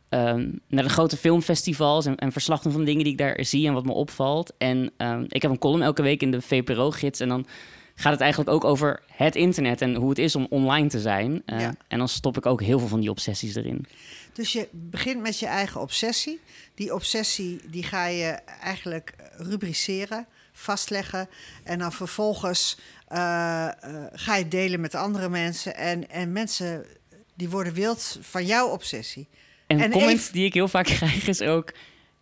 ehm, 0.10 0.50
naar 0.68 0.84
de 0.84 0.90
grote 0.90 1.18
filmfestivals 1.18 2.06
en, 2.06 2.16
en 2.16 2.32
verslag 2.32 2.62
doen 2.62 2.72
van 2.72 2.84
dingen 2.84 3.04
die 3.04 3.12
ik 3.14 3.18
daar 3.20 3.46
zie 3.46 3.68
en 3.68 3.74
wat 3.74 3.86
me 3.86 3.92
opvalt. 3.92 4.54
En 4.58 4.92
ehm, 4.98 5.26
ik 5.28 5.42
heb 5.42 5.52
een 5.52 5.58
column 5.60 5.82
elke 5.82 6.02
week 6.02 6.22
in 6.22 6.32
de 6.32 6.42
VPRO-gids. 6.42 7.20
En 7.20 7.30
dan 7.30 7.46
gaat 7.96 8.12
het 8.12 8.22
eigenlijk 8.22 8.52
ook 8.52 8.64
over 8.64 9.02
het 9.12 9.36
internet 9.36 9.82
en 9.82 9.96
hoe 9.96 10.10
het 10.10 10.18
is 10.20 10.36
om 10.36 10.48
online 10.50 10.88
te 10.88 11.00
zijn. 11.00 11.42
Eh, 11.46 11.60
Ja. 11.60 11.76
En 11.88 11.98
dan 11.98 12.08
stop 12.10 12.38
ik 12.38 12.46
ook 12.46 12.62
heel 12.62 12.80
veel 12.80 12.88
van 12.88 13.00
die 13.00 13.10
obsessies 13.10 13.56
erin. 13.56 13.86
Dus 14.34 14.54
je 14.54 14.68
begint 14.72 15.22
met 15.22 15.40
je 15.40 15.46
eigen 15.46 15.82
obsessie. 15.82 16.40
Die 16.76 16.94
obsessie 16.94 17.60
die 17.70 17.84
ga 17.84 18.06
je 18.08 18.26
eigenlijk 18.62 19.14
rubriceren, 19.38 20.26
vastleggen. 20.52 21.30
En 21.64 21.80
dan 21.80 21.92
vervolgens 21.92 22.78
eh, 23.08 23.66
eh, 23.68 23.74
ga 24.14 24.36
je 24.36 24.48
delen 24.48 24.80
met 24.82 24.96
andere 24.96 25.30
mensen. 25.30 25.76
En, 25.76 26.10
en 26.10 26.32
mensen 26.32 26.86
die 27.36 27.50
worden 27.50 27.74
wild 27.74 28.18
van 28.22 28.46
jouw 28.46 28.68
obsessie. 28.68 29.28
En 29.68 29.78
een 29.78 29.84
En 29.84 29.92
comment 29.92 30.20
even- 30.20 30.34
die 30.34 30.46
ik 30.46 30.54
heel 30.54 30.68
vaak 30.68 30.86
krijg 30.98 31.28
is 31.28 31.42
ook... 31.42 31.74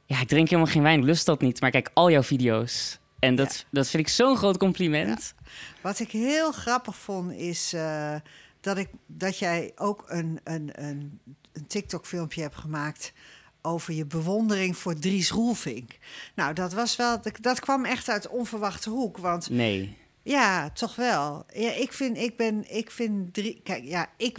Ja, 0.06 0.22
ik 0.22 0.28
drink 0.28 0.50
helemaal 0.50 0.72
geen 0.72 0.82
wijn, 0.84 1.04
lust 1.04 1.26
dat 1.26 1.42
niet. 1.42 1.62
Maar 1.62 1.72
kijk, 1.72 1.90
al 1.94 2.12
jouw 2.12 2.24
video's. 2.24 3.00
En 3.22 3.36
dat, 3.36 3.66
dat 3.70 3.90
vind 3.90 4.08
ik 4.08 4.14
zo'n 4.14 4.38
groot 4.38 4.58
compliment. 4.58 5.34
Wat 5.82 6.00
ik 6.00 6.12
heel 6.12 6.52
grappig 6.52 6.96
vond 6.96 7.32
is 7.32 7.74
eh, 7.74 8.16
dat, 8.62 8.78
ik, 8.78 8.90
dat 9.06 9.38
jij 9.38 9.72
ook 9.76 10.04
een, 10.08 10.40
een, 10.44 10.70
een, 10.74 11.20
een 11.54 11.68
TikTok-filmpje 11.68 12.42
hebt 12.42 12.56
gemaakt 12.56 13.14
over 13.62 13.94
je 13.94 14.06
bewondering 14.06 14.78
voor 14.78 15.00
Dries 15.00 15.32
Roelvink. 15.32 15.92
Nou, 16.36 16.54
dat 16.54 16.74
was 16.74 16.96
wel, 16.96 17.22
dat, 17.22 17.38
dat 17.42 17.60
kwam 17.60 17.86
echt 17.86 18.10
uit 18.10 18.28
onverwachte 18.28 18.90
hoek, 18.90 19.18
want 19.18 19.50
Nee. 19.50 19.98
ja, 20.24 20.70
toch 20.70 20.96
wel. 20.96 21.46
Ja, 21.54 21.72
ik 21.72 21.94
vind, 21.94 22.18
ik 22.18 22.38
ben, 22.38 22.76
ik 22.76 22.92
vind, 22.92 23.34
drie, 23.34 23.62
kijk, 23.64 23.84
ja, 23.84 24.10
ik, 24.18 24.38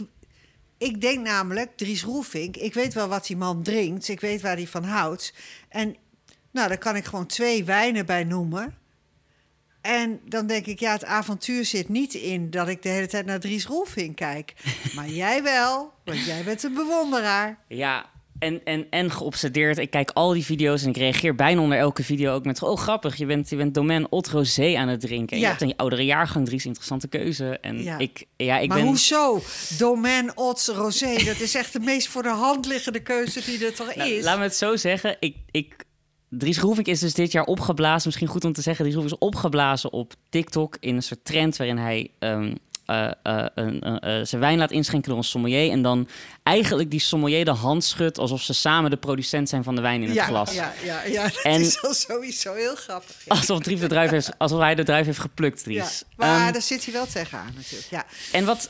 ik 0.77 1.01
denk 1.01 1.25
namelijk, 1.25 1.77
Dries 1.77 2.03
Roelvink, 2.03 2.57
ik 2.57 2.73
weet 2.73 2.93
wel 2.93 3.07
wat 3.07 3.27
die 3.27 3.37
man 3.37 3.63
drinkt, 3.63 4.07
ik 4.07 4.19
weet 4.19 4.41
waar 4.41 4.55
hij 4.55 4.67
van 4.67 4.83
houdt. 4.83 5.33
En 5.69 5.95
nou, 6.53 6.67
daar 6.67 6.77
kan 6.77 6.95
ik 6.95 7.05
gewoon 7.05 7.25
twee 7.25 7.63
wijnen 7.63 8.05
bij 8.05 8.23
noemen. 8.23 8.75
En 9.81 10.19
dan 10.25 10.47
denk 10.47 10.65
ik, 10.65 10.79
ja, 10.79 10.91
het 10.91 11.05
avontuur 11.05 11.65
zit 11.65 11.89
niet 11.89 12.13
in 12.13 12.49
dat 12.49 12.67
ik 12.67 12.81
de 12.81 12.89
hele 12.89 13.07
tijd 13.07 13.25
naar 13.25 13.39
Dries 13.39 13.65
Roelvink 13.65 14.15
kijk. 14.15 14.53
Maar 14.95 15.07
jij 15.09 15.43
wel, 15.43 15.93
want 16.05 16.25
jij 16.25 16.43
bent 16.43 16.63
een 16.63 16.73
bewonderaar. 16.73 17.57
Ja, 17.67 18.05
en, 18.39 18.61
en, 18.63 18.87
en 18.89 19.11
geobsedeerd. 19.11 19.77
Ik 19.77 19.89
kijk 19.89 20.09
al 20.11 20.33
die 20.33 20.45
video's 20.45 20.83
en 20.83 20.89
ik 20.89 20.97
reageer 20.97 21.35
bijna 21.35 21.61
onder 21.61 21.77
elke 21.77 22.03
video 22.03 22.33
ook 22.33 22.45
met... 22.45 22.61
Oh, 22.63 22.77
grappig, 22.77 23.15
je 23.15 23.25
bent, 23.25 23.49
je 23.49 23.55
bent 23.55 23.73
Domaine 23.73 24.07
Haute 24.09 24.29
Rosé 24.31 24.75
aan 24.77 24.87
het 24.87 24.99
drinken. 24.99 25.35
En 25.35 25.37
Ja. 25.37 25.43
je 25.49 25.49
hebt 25.57 25.61
een 25.71 25.77
oudere 25.77 26.05
jaargang, 26.05 26.45
Dries, 26.45 26.65
interessante 26.65 27.07
keuze. 27.07 27.57
En 27.59 27.83
Ja. 27.83 27.97
ik, 27.97 28.25
ja, 28.37 28.57
ik 28.59 28.67
maar 28.67 28.77
ben... 28.77 28.87
hoezo? 28.87 29.41
Domaine 29.77 30.31
Ots 30.35 30.67
Rosé, 30.67 31.23
dat 31.25 31.39
is 31.39 31.55
echt 31.55 31.73
de 31.73 31.79
meest 31.79 32.07
voor 32.07 32.23
de 32.23 32.29
hand 32.29 32.65
liggende 32.65 32.99
keuze 33.01 33.41
die 33.45 33.65
er 33.65 33.73
toch 33.73 33.95
Nou, 33.95 34.09
is. 34.09 34.23
laat 34.23 34.37
me 34.37 34.43
het 34.43 34.55
zo 34.55 34.75
zeggen. 34.75 35.15
Ik, 35.19 35.35
ik, 35.51 35.73
Dries 36.37 36.59
Roelvink 36.59 36.87
is 36.87 36.99
dus 36.99 37.13
dit 37.13 37.31
jaar 37.31 37.43
opgeblazen. 37.45 38.01
Misschien 38.05 38.27
goed 38.27 38.45
om 38.45 38.53
te 38.53 38.61
zeggen. 38.61 38.83
Dries 38.83 38.97
Roelvink 38.97 39.21
is 39.21 39.27
opgeblazen 39.27 39.91
op 39.93 40.13
TikTok 40.29 40.77
in 40.79 40.95
een 40.95 41.03
soort 41.03 41.25
trend 41.25 41.57
waarin 41.57 41.77
hij 41.77 42.09
een, 42.19 42.59
eh, 42.85 44.19
zijn 44.23 44.41
wijn 44.41 44.57
laat 44.57 44.71
inschenken 44.71 45.09
door 45.09 45.17
een 45.17 45.23
sommelier. 45.23 45.71
En 45.71 45.81
dan 45.81 46.07
eigenlijk 46.43 46.91
die 46.91 46.99
sommelier 46.99 47.45
de 47.45 47.51
hand 47.51 47.83
schudt 47.83 48.17
alsof 48.19 48.41
ze 48.41 48.53
samen 48.53 48.89
de 48.89 48.97
producent 48.97 49.49
zijn 49.49 49.63
van 49.63 49.75
de 49.75 49.81
wijn 49.81 50.01
in 50.01 50.07
het 50.07 50.15
ja, 50.17 50.25
glas. 50.25 50.53
Ja, 50.53 50.73
ja, 50.83 51.03
ja, 51.03 51.23
dat 51.23 51.39
En- 51.43 51.61
is 51.61 51.83
al 51.83 51.93
sowieso 51.93 52.53
heel 52.53 52.75
grappig. 52.75 53.15
Ja, 53.25 53.35
Alsof, 53.35 53.59
Dries 53.59 53.79
de 53.79 53.87
druif 53.87 54.09
heeft, 54.09 54.31
alsof 54.37 54.59
hij 54.59 54.75
de 54.75 54.83
druif 54.83 55.05
heeft 55.05 55.19
geplukt, 55.19 55.59
ja. 55.59 55.63
Dries. 55.83 56.03
Maar 56.15 56.43
Ehm, 56.43 56.53
daar 56.53 56.61
zit 56.61 56.83
hij 56.85 56.93
wel 56.93 57.05
tegenaan 57.05 57.53
natuurlijk. 57.55 57.89
Ja. 57.89 58.05
En 58.31 58.45
wat, 58.45 58.69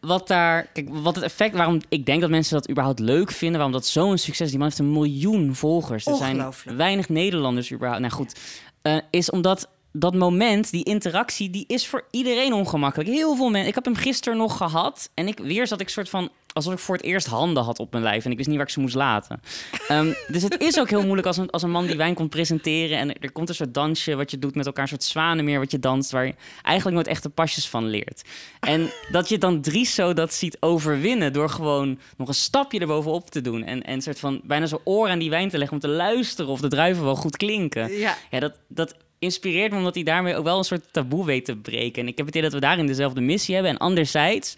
wat 0.00 0.28
daar, 0.28 0.66
kijk, 0.72 0.88
wat 0.90 1.14
het 1.14 1.24
effect, 1.24 1.56
waarom 1.56 1.80
ik 1.88 2.06
denk 2.06 2.20
dat 2.20 2.30
mensen 2.30 2.54
dat 2.54 2.70
überhaupt 2.70 2.98
leuk 2.98 3.30
vinden, 3.30 3.56
waarom 3.56 3.76
dat 3.76 3.86
zo'n 3.86 4.18
succes 4.18 4.40
is. 4.40 4.50
Die 4.50 4.58
man 4.58 4.68
heeft 4.68 4.80
een 4.80 4.92
miljoen 4.92 5.54
volgers. 5.54 6.06
Er 6.06 6.16
zijn 6.16 6.52
weinig 6.64 7.08
Nederlanders 7.08 7.72
überhaupt. 7.72 8.00
Nou 8.00 8.12
goed, 8.12 8.34
eh, 8.82 8.96
is 9.10 9.30
omdat 9.30 9.68
dat 9.92 10.14
moment, 10.14 10.70
die 10.70 10.84
interactie, 10.84 11.50
die 11.50 11.64
is 11.66 11.86
voor 11.86 12.04
iedereen 12.10 12.52
ongemakkelijk. 12.52 13.08
Heel 13.08 13.36
veel 13.36 13.50
mensen. 13.50 13.68
Ik 13.68 13.74
heb 13.74 13.84
hem 13.84 13.94
gisteren 13.94 14.38
nog 14.38 14.56
gehad 14.56 15.10
en 15.14 15.28
ik 15.28 15.38
weer 15.38 15.66
zat 15.66 15.80
ik 15.80 15.88
soort 15.88 16.08
van 16.08 16.30
alsof 16.52 16.72
ik 16.72 16.78
voor 16.78 16.94
het 16.94 17.04
eerst 17.04 17.26
handen 17.26 17.62
had 17.62 17.78
op 17.78 17.92
mijn 17.92 18.04
lijf 18.04 18.24
en 18.24 18.30
ik 18.30 18.36
wist 18.36 18.48
niet 18.48 18.56
waar 18.56 18.66
ik 18.66 18.72
ze 18.72 18.80
moest 18.80 18.94
laten. 18.94 19.40
Ehm, 19.88 20.12
dus 20.32 20.42
het 20.42 20.60
is 20.60 20.78
ook 20.78 20.90
heel 20.90 21.02
moeilijk 21.02 21.26
als 21.26 21.36
een, 21.36 21.50
als 21.50 21.62
een 21.62 21.70
man 21.70 21.86
die 21.86 21.96
wijn 21.96 22.14
komt 22.14 22.30
presenteren 22.30 22.98
en 22.98 23.08
er, 23.08 23.16
er 23.20 23.32
komt 23.32 23.48
een 23.48 23.54
soort 23.54 23.74
dansje 23.74 24.14
wat 24.14 24.30
je 24.30 24.38
doet 24.38 24.54
met 24.54 24.66
elkaar, 24.66 24.82
een 24.82 24.88
soort 24.88 25.04
zwanenmeer 25.04 25.58
wat 25.58 25.70
je 25.70 25.78
danst, 25.78 26.10
waar 26.10 26.26
je 26.26 26.34
eigenlijk 26.62 26.96
nooit 26.96 27.08
echte 27.08 27.30
pasjes 27.30 27.68
van 27.68 27.86
leert. 27.86 28.22
En 28.60 28.90
dat 29.12 29.28
je 29.28 29.38
dan 29.38 29.60
Dries 29.60 29.94
zo 29.94 30.12
dat 30.12 30.34
ziet 30.34 30.56
overwinnen 30.60 31.32
door 31.32 31.50
gewoon 31.50 31.98
nog 32.16 32.28
een 32.28 32.34
stapje 32.34 32.78
erbovenop 32.78 33.30
te 33.30 33.40
doen 33.40 33.64
en, 33.64 33.82
en 33.82 34.02
soort 34.02 34.18
van 34.18 34.40
bijna 34.44 34.66
zo 34.66 34.80
oor 34.84 35.08
aan 35.08 35.18
die 35.18 35.30
wijn 35.30 35.48
te 35.48 35.58
leggen 35.58 35.76
om 35.76 35.82
te 35.82 35.88
luisteren 35.88 36.50
of 36.50 36.60
de 36.60 36.68
druiven 36.68 37.04
wel 37.04 37.16
goed 37.16 37.36
klinken. 37.36 37.98
Ja. 37.98 38.16
Ja, 38.30 38.40
dat, 38.40 38.52
dat 38.68 38.94
inspireert 39.20 39.70
me 39.70 39.78
omdat 39.78 39.94
hij 39.94 40.04
daarmee 40.04 40.36
ook 40.36 40.44
wel 40.44 40.58
een 40.58 40.64
soort 40.64 40.92
taboe 40.92 41.24
weet 41.24 41.44
te 41.44 41.56
breken. 41.56 42.02
En 42.02 42.08
ik 42.08 42.16
heb 42.16 42.26
het 42.26 42.34
idee 42.34 42.50
dat 42.50 42.60
we 42.60 42.66
daarin 42.66 42.86
dezelfde 42.86 43.20
missie 43.20 43.54
hebben. 43.54 43.72
En 43.72 43.78
anderzijds, 43.78 44.56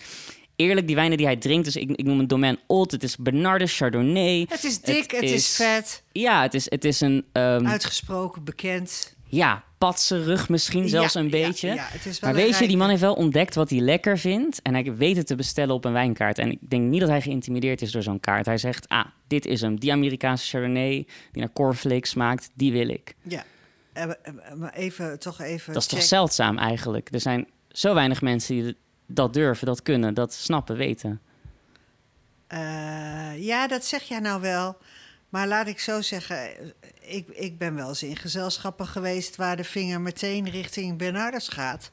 eerlijk, 0.57 0.87
die 0.87 0.97
wijnen 0.97 1.17
die 1.17 1.27
hij 1.27 1.37
drinkt, 1.37 1.65
dus 1.65 1.77
ik, 1.77 1.91
ik 1.91 2.05
noem 2.05 2.19
het 2.19 2.29
Domaine 2.29 2.59
Old, 2.67 2.91
het 2.91 3.03
is 3.03 3.17
Bernardus 3.17 3.77
Chardonnay. 3.77 4.47
Het 4.49 4.65
is 4.65 4.81
dik, 4.81 5.11
het, 5.11 5.23
is, 5.23 5.33
is- 5.33 5.55
vet, 5.55 6.03
Ja, 6.13 6.43
het 6.43 6.55
is, 6.55 6.71
het 6.71 6.85
is 6.85 7.01
een, 7.01 7.25
ehm, 7.33 7.67
uitgesproken, 7.67 8.45
bekend. 8.45 9.15
ja, 9.27 9.65
patse 9.79 10.23
rug 10.23 10.49
misschien 10.49 10.89
zelfs 10.89 11.13
Ja, 11.15 11.21
een 11.21 11.31
beetje. 11.31 11.69
Ja, 11.69 11.87
het 11.91 12.07
is 12.07 12.21
wel 12.21 12.31
Maar 12.33 12.41
weet 12.43 12.59
je, 12.59 12.67
die 12.67 12.77
man 12.77 12.89
heeft 12.89 13.01
wel 13.01 13.15
ontdekt 13.15 13.55
wat 13.55 13.71
hij 13.71 13.79
lekker 13.79 14.19
vindt. 14.19 14.63
En 14.63 14.75
hij 14.75 14.95
weet 14.97 15.17
het 15.17 15.27
te 15.27 15.35
bestellen 15.35 15.75
op 15.75 15.85
een 15.85 15.93
wijnkaart. 15.93 16.39
En 16.39 16.51
ik 16.51 16.59
denk 16.61 16.89
niet 16.91 17.01
dat 17.01 17.09
hij 17.09 17.21
geïntimideerd 17.21 17.83
is 17.83 17.91
door 17.91 18.03
zo'n 18.03 18.21
kaart. 18.21 18.47
Hij 18.47 18.59
zegt, 18.59 18.89
ah, 18.89 19.05
dit 19.27 19.47
is 19.47 19.61
hem. 19.61 19.81
Die 19.81 19.93
Amerikaanse 19.93 20.47
Chardonnay, 20.47 20.91
die 21.33 21.43
naar 21.43 21.53
cornflakes 21.53 22.11
smaakt, 22.11 22.51
die 22.55 22.73
wil 22.73 22.89
ik. 22.89 23.15
Ja. 23.23 23.45
Eh, 23.93 24.03
eh, 24.03 24.11
Maar 24.57 24.73
even, 24.75 25.19
toch 25.19 25.41
even... 25.41 25.73
Dat 25.73 25.83
is 25.83 25.89
toch 25.89 26.03
zeldzaam 26.03 26.59
eigenlijk? 26.59 27.09
Er 27.13 27.21
zijn 27.21 27.47
zo 27.69 27.95
weinig 27.95 28.23
mensen 28.23 28.55
die 28.55 28.77
dat 29.15 29.35
durven, 29.35 29.67
dat 29.67 29.83
kunnen, 29.83 30.15
dat 30.15 30.33
snappen, 30.33 30.77
weten. 30.77 31.21
Eh, 32.47 33.45
ja, 33.45 33.67
dat 33.67 33.85
zeg 33.85 34.03
jij 34.03 34.19
nou 34.19 34.41
wel. 34.41 34.77
Maar 35.29 35.47
laat 35.47 35.67
ik 35.67 35.79
zo 35.79 36.01
zeggen, 36.01 36.51
ik, 37.01 37.29
ik 37.29 37.59
ben 37.59 37.75
wel 37.75 37.89
eens 37.89 38.03
in 38.03 38.17
gezelschappen 38.17 38.87
geweest 38.87 39.37
waar 39.37 39.57
de 39.57 39.65
vinger 39.65 40.01
meteen 40.01 40.51
richting 40.51 40.99
Bernardus 40.99 41.49
gaat. 41.49 41.91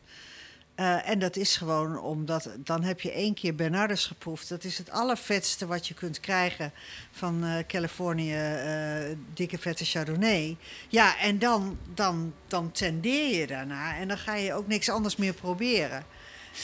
Eh, 0.76 1.10
en 1.10 1.20
dat 1.20 1.36
is 1.36 1.58
gewoon 1.58 2.00
omdat 2.00 2.50
dan 2.58 2.84
heb 2.84 3.02
je 3.02 3.12
één 3.12 3.34
keer 3.34 3.56
Bernardus 3.56 4.06
geproefd. 4.06 4.50
Dat 4.50 4.64
is 4.64 4.78
het 4.78 4.92
allervetste 4.92 5.66
wat 5.66 5.88
je 5.88 5.94
kunt 5.94 6.20
krijgen 6.20 6.72
van 7.12 7.44
eh, 7.44 7.66
Californië, 7.68 8.38
dikke 9.34 9.58
vette 9.58 9.86
Chardonnay. 9.86 10.58
Ja, 10.90 11.18
en 11.18 11.40
dan, 11.40 11.78
dan, 11.94 12.34
dan 12.48 12.72
tendeer 12.72 13.40
je 13.40 13.48
daarna 13.48 13.96
en 13.96 14.08
dan 14.08 14.18
ga 14.18 14.36
je 14.36 14.54
ook 14.54 14.68
niks 14.68 14.90
anders 14.90 15.16
meer 15.16 15.34
proberen. 15.34 16.06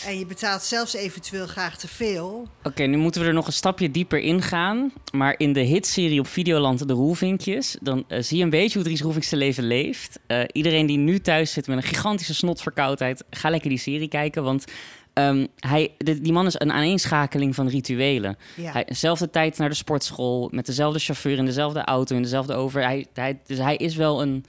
En 0.05 0.19
je 0.19 0.25
betaalt 0.25 0.61
zelfs 0.61 0.93
eventueel 0.93 1.47
graag 1.47 1.77
te 1.77 1.87
veel. 1.87 2.47
Oké, 2.63 2.83
nu 2.83 2.97
moeten 2.97 3.21
we 3.21 3.27
er 3.27 3.33
nog 3.33 3.47
een 3.47 3.53
stapje 3.53 3.91
dieper 3.91 4.19
in 4.19 4.41
gaan. 4.41 4.91
Maar 5.11 5.35
in 5.37 5.53
de 5.53 5.59
hitserie 5.59 6.19
op 6.19 6.27
Videoland 6.27 6.87
De 6.87 6.93
Roelvinkjes... 6.93 7.77
dan 7.81 8.03
eh, 8.07 8.21
zie 8.21 8.37
je 8.37 8.43
een 8.43 8.49
beetje 8.49 8.73
hoe 8.73 8.83
Dries 8.83 9.01
Roelvink 9.01 9.23
zijn 9.23 9.39
leven 9.39 9.63
leeft. 9.63 10.19
Eh, 10.27 10.41
iedereen 10.51 10.85
die 10.85 10.97
nu 10.97 11.19
thuis 11.19 11.51
zit 11.53 11.67
met 11.67 11.77
een 11.77 11.83
gigantische 11.83 12.33
snotverkoudheid... 12.33 13.23
ga 13.29 13.49
lekker 13.49 13.69
die 13.69 13.79
serie 13.79 14.07
kijken, 14.07 14.43
want... 14.43 14.65
ehm, 15.13 15.45
hij, 15.59 15.91
de- 15.97 16.21
die 16.21 16.33
man 16.33 16.45
is 16.45 16.55
een 16.57 16.71
aaneenschakeling 16.71 17.55
van 17.55 17.67
rituelen. 17.67 18.37
Ja. 18.55 18.71
Hij, 18.71 18.83
dezelfde 18.83 19.29
tijd 19.29 19.57
naar 19.57 19.69
de 19.69 19.75
sportschool, 19.75 20.49
met 20.51 20.65
dezelfde 20.65 20.99
chauffeur 20.99 21.37
in 21.37 21.45
dezelfde 21.45 21.83
auto, 21.83 22.15
in 22.15 22.21
dezelfde 22.21 22.53
over. 22.53 22.81
Hij, 22.81 23.05
hij, 23.13 23.39
dus 23.45 23.57
hij 23.57 23.75
is 23.75 23.95
wel 23.95 24.21
een. 24.21 24.45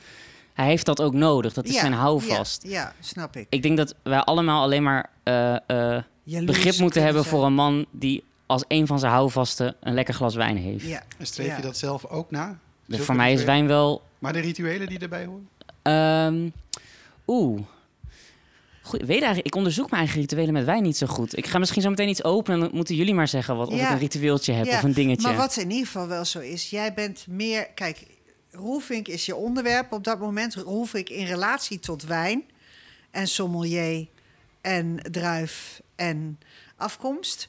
Hij 0.57 0.67
heeft 0.67 0.87
dat 0.87 1.01
ook 1.01 1.13
nodig. 1.13 1.53
Dat 1.53 1.65
is 1.67 1.75
Ja, 1.75 1.81
zijn 1.81 1.93
houvast. 1.93 2.63
Ja, 2.63 2.71
ja, 2.71 2.93
snap 3.01 3.37
ik. 3.37 3.47
Ik 3.51 3.63
denk 3.63 3.77
dat 3.77 3.95
wij 4.03 4.19
allemaal 4.19 4.63
alleen 4.63 4.83
maar 4.83 5.11
eh, 5.23 5.55
eh, 5.55 6.03
Jaloers 6.23 6.57
begrip 6.57 6.79
moeten 6.79 7.03
hebben 7.03 7.23
zijn. 7.23 7.35
voor 7.35 7.45
een 7.47 7.55
man 7.55 7.87
die 7.91 8.25
als 8.47 8.65
een 8.69 8.87
van 8.87 8.99
zijn 8.99 9.13
houvasten 9.13 9.77
een 9.81 9.95
lekker 9.95 10.15
glas 10.15 10.35
wijn 10.35 10.57
heeft. 10.57 10.85
Ja. 10.87 11.03
En 11.19 11.27
streef 11.27 11.47
Ja. 11.47 11.57
je 11.57 11.63
dat 11.63 11.77
zelf 11.77 12.05
ook 12.07 12.31
na? 12.31 12.59
Dus 12.87 13.01
voor 13.01 13.17
mij 13.17 13.33
is 13.33 13.45
wijn 13.45 13.67
wel. 13.67 14.03
Maar 14.19 14.33
de 14.33 14.39
rituelen 14.41 14.87
die 14.89 14.99
erbij 14.99 15.25
horen? 15.25 15.49
ehm, 15.83 16.49
Oeh. 17.27 17.61
Goed, 18.83 19.01
weet 19.01 19.09
eigenlijk, 19.19 19.47
ik 19.47 19.55
onderzoek 19.55 19.91
mijn 19.91 20.03
eigen 20.03 20.21
rituelen 20.21 20.53
met 20.53 20.65
wijn 20.65 20.83
niet 20.83 20.97
zo 20.97 21.07
goed. 21.07 21.37
Ik 21.37 21.47
ga 21.47 21.59
misschien 21.59 21.83
zo 21.83 21.91
meteen 21.91 22.09
iets 22.09 22.25
openen 22.25 22.59
en 22.61 22.67
dan 22.67 22.77
moeten 22.77 22.95
jullie 22.95 23.15
maar 23.15 23.29
zeggen 23.29 23.57
wat, 23.57 23.69
of 23.69 23.77
Ja. 23.79 23.87
ik 23.87 23.91
een 23.93 23.99
ritueeltje 23.99 24.53
heb 24.53 24.67
Ja, 24.67 24.77
of 24.77 24.83
een 24.83 24.93
dingetje. 24.93 25.29
Maar 25.29 25.37
wat 25.37 25.57
in 25.57 25.71
ieder 25.71 25.87
geval 25.87 26.07
wel 26.07 26.25
zo 26.25 26.39
is, 26.39 26.71
jij 26.71 26.95
bent 26.95 27.25
meer... 27.29 27.67
Kijk, 27.75 28.07
Roelvink 28.57 29.09
is 29.09 29.27
je 29.27 29.37
onderwerp 29.37 29.93
op 29.93 30.05
dat 30.05 30.19
moment. 30.19 30.55
Roelvink 30.55 31.09
in 31.09 31.27
relatie 31.27 31.79
tot 31.79 32.03
wijn 32.03 32.45
en 33.11 33.29
sommelier 33.29 34.07
en 34.61 34.97
druif 35.11 35.81
en 35.95 36.39
afkomst. 36.77 37.49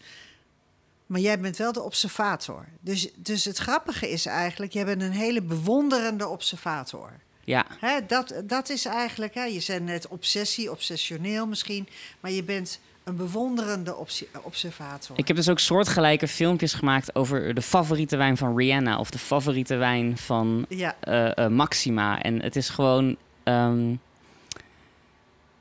Maar 1.05 1.19
jij 1.19 1.39
bent 1.39 1.57
wel 1.57 1.71
de 1.71 1.81
observator. 1.81 2.65
Dus, 2.79 3.09
dus 3.15 3.45
het 3.45 3.57
grappige 3.57 4.09
is 4.09 4.25
eigenlijk, 4.25 4.73
jij 4.73 4.85
bent 4.85 5.01
een 5.01 5.11
hele 5.11 5.41
bewonderende 5.41 6.27
observator. 6.27 7.19
Ja, 7.43 7.65
Hè, 7.79 8.05
dat, 8.05 8.33
dat 8.43 8.69
is 8.69 8.85
eigenlijk, 8.85 9.33
hè, 9.33 9.43
je 9.43 9.59
zei 9.59 9.79
net 9.79 10.07
obsessie, 10.07 10.71
obsessioneel 10.71 11.47
misschien, 11.47 11.87
maar 12.19 12.31
je 12.31 12.43
bent 12.43 12.79
een 13.07 13.15
bewonderende 13.15 13.95
obse- 13.95 14.27
observator. 14.43 15.17
ik 15.17 15.27
heb 15.27 15.35
dus 15.37 15.49
ook 15.49 15.59
soortgelijke 15.59 16.27
filmpjes 16.27 16.73
gemaakt 16.73 17.15
over 17.15 17.53
de 17.53 17.61
favoriete 17.61 18.17
wijn 18.17 18.37
van 18.37 18.57
Rihanna 18.57 18.99
of 18.99 19.09
de 19.09 19.17
favoriete 19.17 19.75
wijn 19.75 20.17
van 20.17 20.65
Ja, 20.69 20.95
eh, 20.99 21.37
eh, 21.37 21.51
Maxima. 21.51 22.21
En 22.21 22.41
het 22.41 22.55
is 22.55 22.69
gewoon. 22.69 23.15
ehm, 23.43 23.95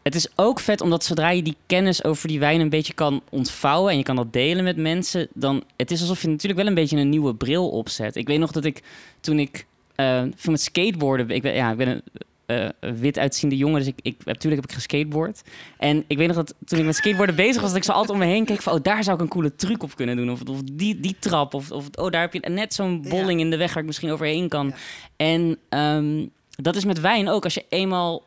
het 0.03 0.15
is 0.15 0.29
ook 0.37 0.61
vet 0.61 0.81
omdat 0.81 1.05
zodra 1.05 1.31
je 1.31 1.43
die 1.43 1.57
kennis 1.67 2.05
over 2.05 2.29
die 2.29 2.39
wijn 2.39 2.61
een 2.61 2.69
beetje 2.69 2.95
kan 2.95 3.23
ontvouwen 3.31 3.91
en 3.93 3.97
je 3.99 4.03
kan 4.05 4.17
dat 4.17 4.33
delen 4.33 4.65
met 4.65 4.77
mensen, 4.77 5.29
dan 5.35 5.65
het 5.77 5.91
is 5.91 6.01
alsof 6.01 6.23
je 6.23 6.29
natuurlijk 6.29 6.61
wel 6.61 6.69
een 6.69 6.75
beetje 6.75 6.97
een 6.97 7.09
nieuwe 7.09 7.35
bril 7.35 7.69
opzet. 7.69 8.17
Ik 8.17 8.27
weet 8.27 8.39
nog 8.39 8.53
dat 8.53 8.65
ik 8.65 8.83
toen 9.21 9.39
ik 9.39 9.67
eh 9.95 10.23
van 10.37 10.53
het 10.53 10.63
skateboarden, 10.63 11.31
ik 11.31 11.43
ben, 11.43 11.55
ja, 11.55 11.71
ik 11.71 11.77
ben 11.77 11.89
een 11.89 12.03
eh, 12.47 12.69
wit 12.81 13.19
uitziende 13.19 13.57
jongen, 13.57 13.79
dus 13.79 13.89
ik, 13.89 13.99
ik 14.03 14.25
natuurlijk 14.25 14.63
heb 14.63 14.71
ik 14.71 14.77
geskateboard. 14.77 15.43
En 15.79 16.05
ik 16.07 16.17
weet 16.17 16.27
nog 16.27 16.37
dat 16.37 16.55
toen 16.65 16.79
ik 16.79 16.85
met 16.85 16.95
skateboarden 16.95 17.37
bezig 17.47 17.61
was, 17.61 17.71
dat 17.71 17.79
ik 17.79 17.85
zo 17.85 17.93
altijd 17.93 18.11
om 18.11 18.19
me 18.19 18.25
heen 18.25 18.45
keek 18.45 18.63
van, 18.63 18.73
oh 18.73 18.83
daar 18.83 19.05
zou 19.05 19.17
ik 19.17 19.23
een 19.23 19.29
coole 19.29 19.55
truc 19.57 19.83
op 19.83 19.97
kunnen 19.97 20.17
doen, 20.17 20.31
of, 20.31 20.43
of 20.43 20.61
die, 20.73 21.01
die 21.01 21.17
trap, 21.19 21.55
of, 21.55 21.71
of 21.71 21.89
oh 21.95 22.11
daar 22.11 22.21
heb 22.21 22.33
je 22.33 22.41
net 22.49 22.75
zo'n 22.75 23.01
Ja. 23.03 23.09
bolling 23.09 23.41
in 23.41 23.51
de 23.51 23.57
weg 23.57 23.69
waar 23.73 23.83
ik 23.83 23.89
misschien 23.89 24.11
overheen 24.11 24.49
kan. 24.49 24.67
Ja. 24.67 24.75
En 25.17 25.59
ehm, 25.69 26.27
dat 26.51 26.77
is 26.77 26.85
met 26.85 27.01
wijn 27.01 27.29
ook. 27.29 27.45
Als 27.45 27.55
je 27.55 27.65
eenmaal 27.69 28.25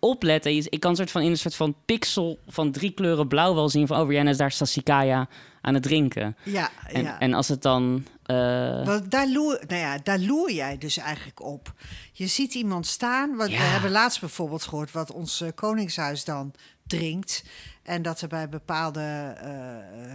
oplet, 0.00 0.46
en 0.46 0.54
je, 0.54 0.66
ik 0.68 0.80
kan 0.80 0.96
soort 0.96 1.10
van 1.10 1.22
in 1.22 1.30
een 1.30 1.38
soort 1.38 1.56
van 1.56 1.74
pixel 1.84 2.38
van 2.48 2.70
drie 2.72 2.90
kleuren 2.90 3.28
blauw 3.28 3.54
wel 3.54 3.68
zien 3.68 3.86
van, 3.86 4.00
oh 4.00 4.08
Rihanna 4.08 4.30
is 4.30 4.36
daar 4.36 4.52
Sassicaia 4.52 5.28
aan 5.60 5.74
het 5.74 5.82
drinken. 5.82 6.36
ja, 6.42 6.70
En, 6.86 7.02
ja. 7.02 7.20
en 7.20 7.34
als 7.34 7.48
het 7.48 7.62
dan... 7.62 8.04
eh, 8.26 8.84
Want 8.86 9.10
daar 9.10 9.28
loer, 9.28 9.62
nou 9.66 9.80
ja, 9.80 9.98
daar 10.02 10.18
loer 10.18 10.52
jij 10.52 10.78
dus 10.78 10.96
eigenlijk 10.96 11.42
op. 11.42 11.72
Je 12.12 12.26
ziet 12.26 12.54
iemand 12.54 12.86
staan. 12.86 13.36
Want 13.36 13.50
We 13.50 13.56
hebben 13.56 13.90
laatst 13.90 14.20
bijvoorbeeld 14.20 14.62
gehoord 14.62 14.92
wat 14.92 15.12
ons 15.12 15.40
eh, 15.40 15.48
Koningshuis 15.54 16.24
dan 16.24 16.52
drinkt. 16.86 17.44
En 17.82 18.02
dat 18.02 18.20
er 18.20 18.28
bij 18.28 18.48
bepaalde 18.48 19.34
eh, 19.40 19.50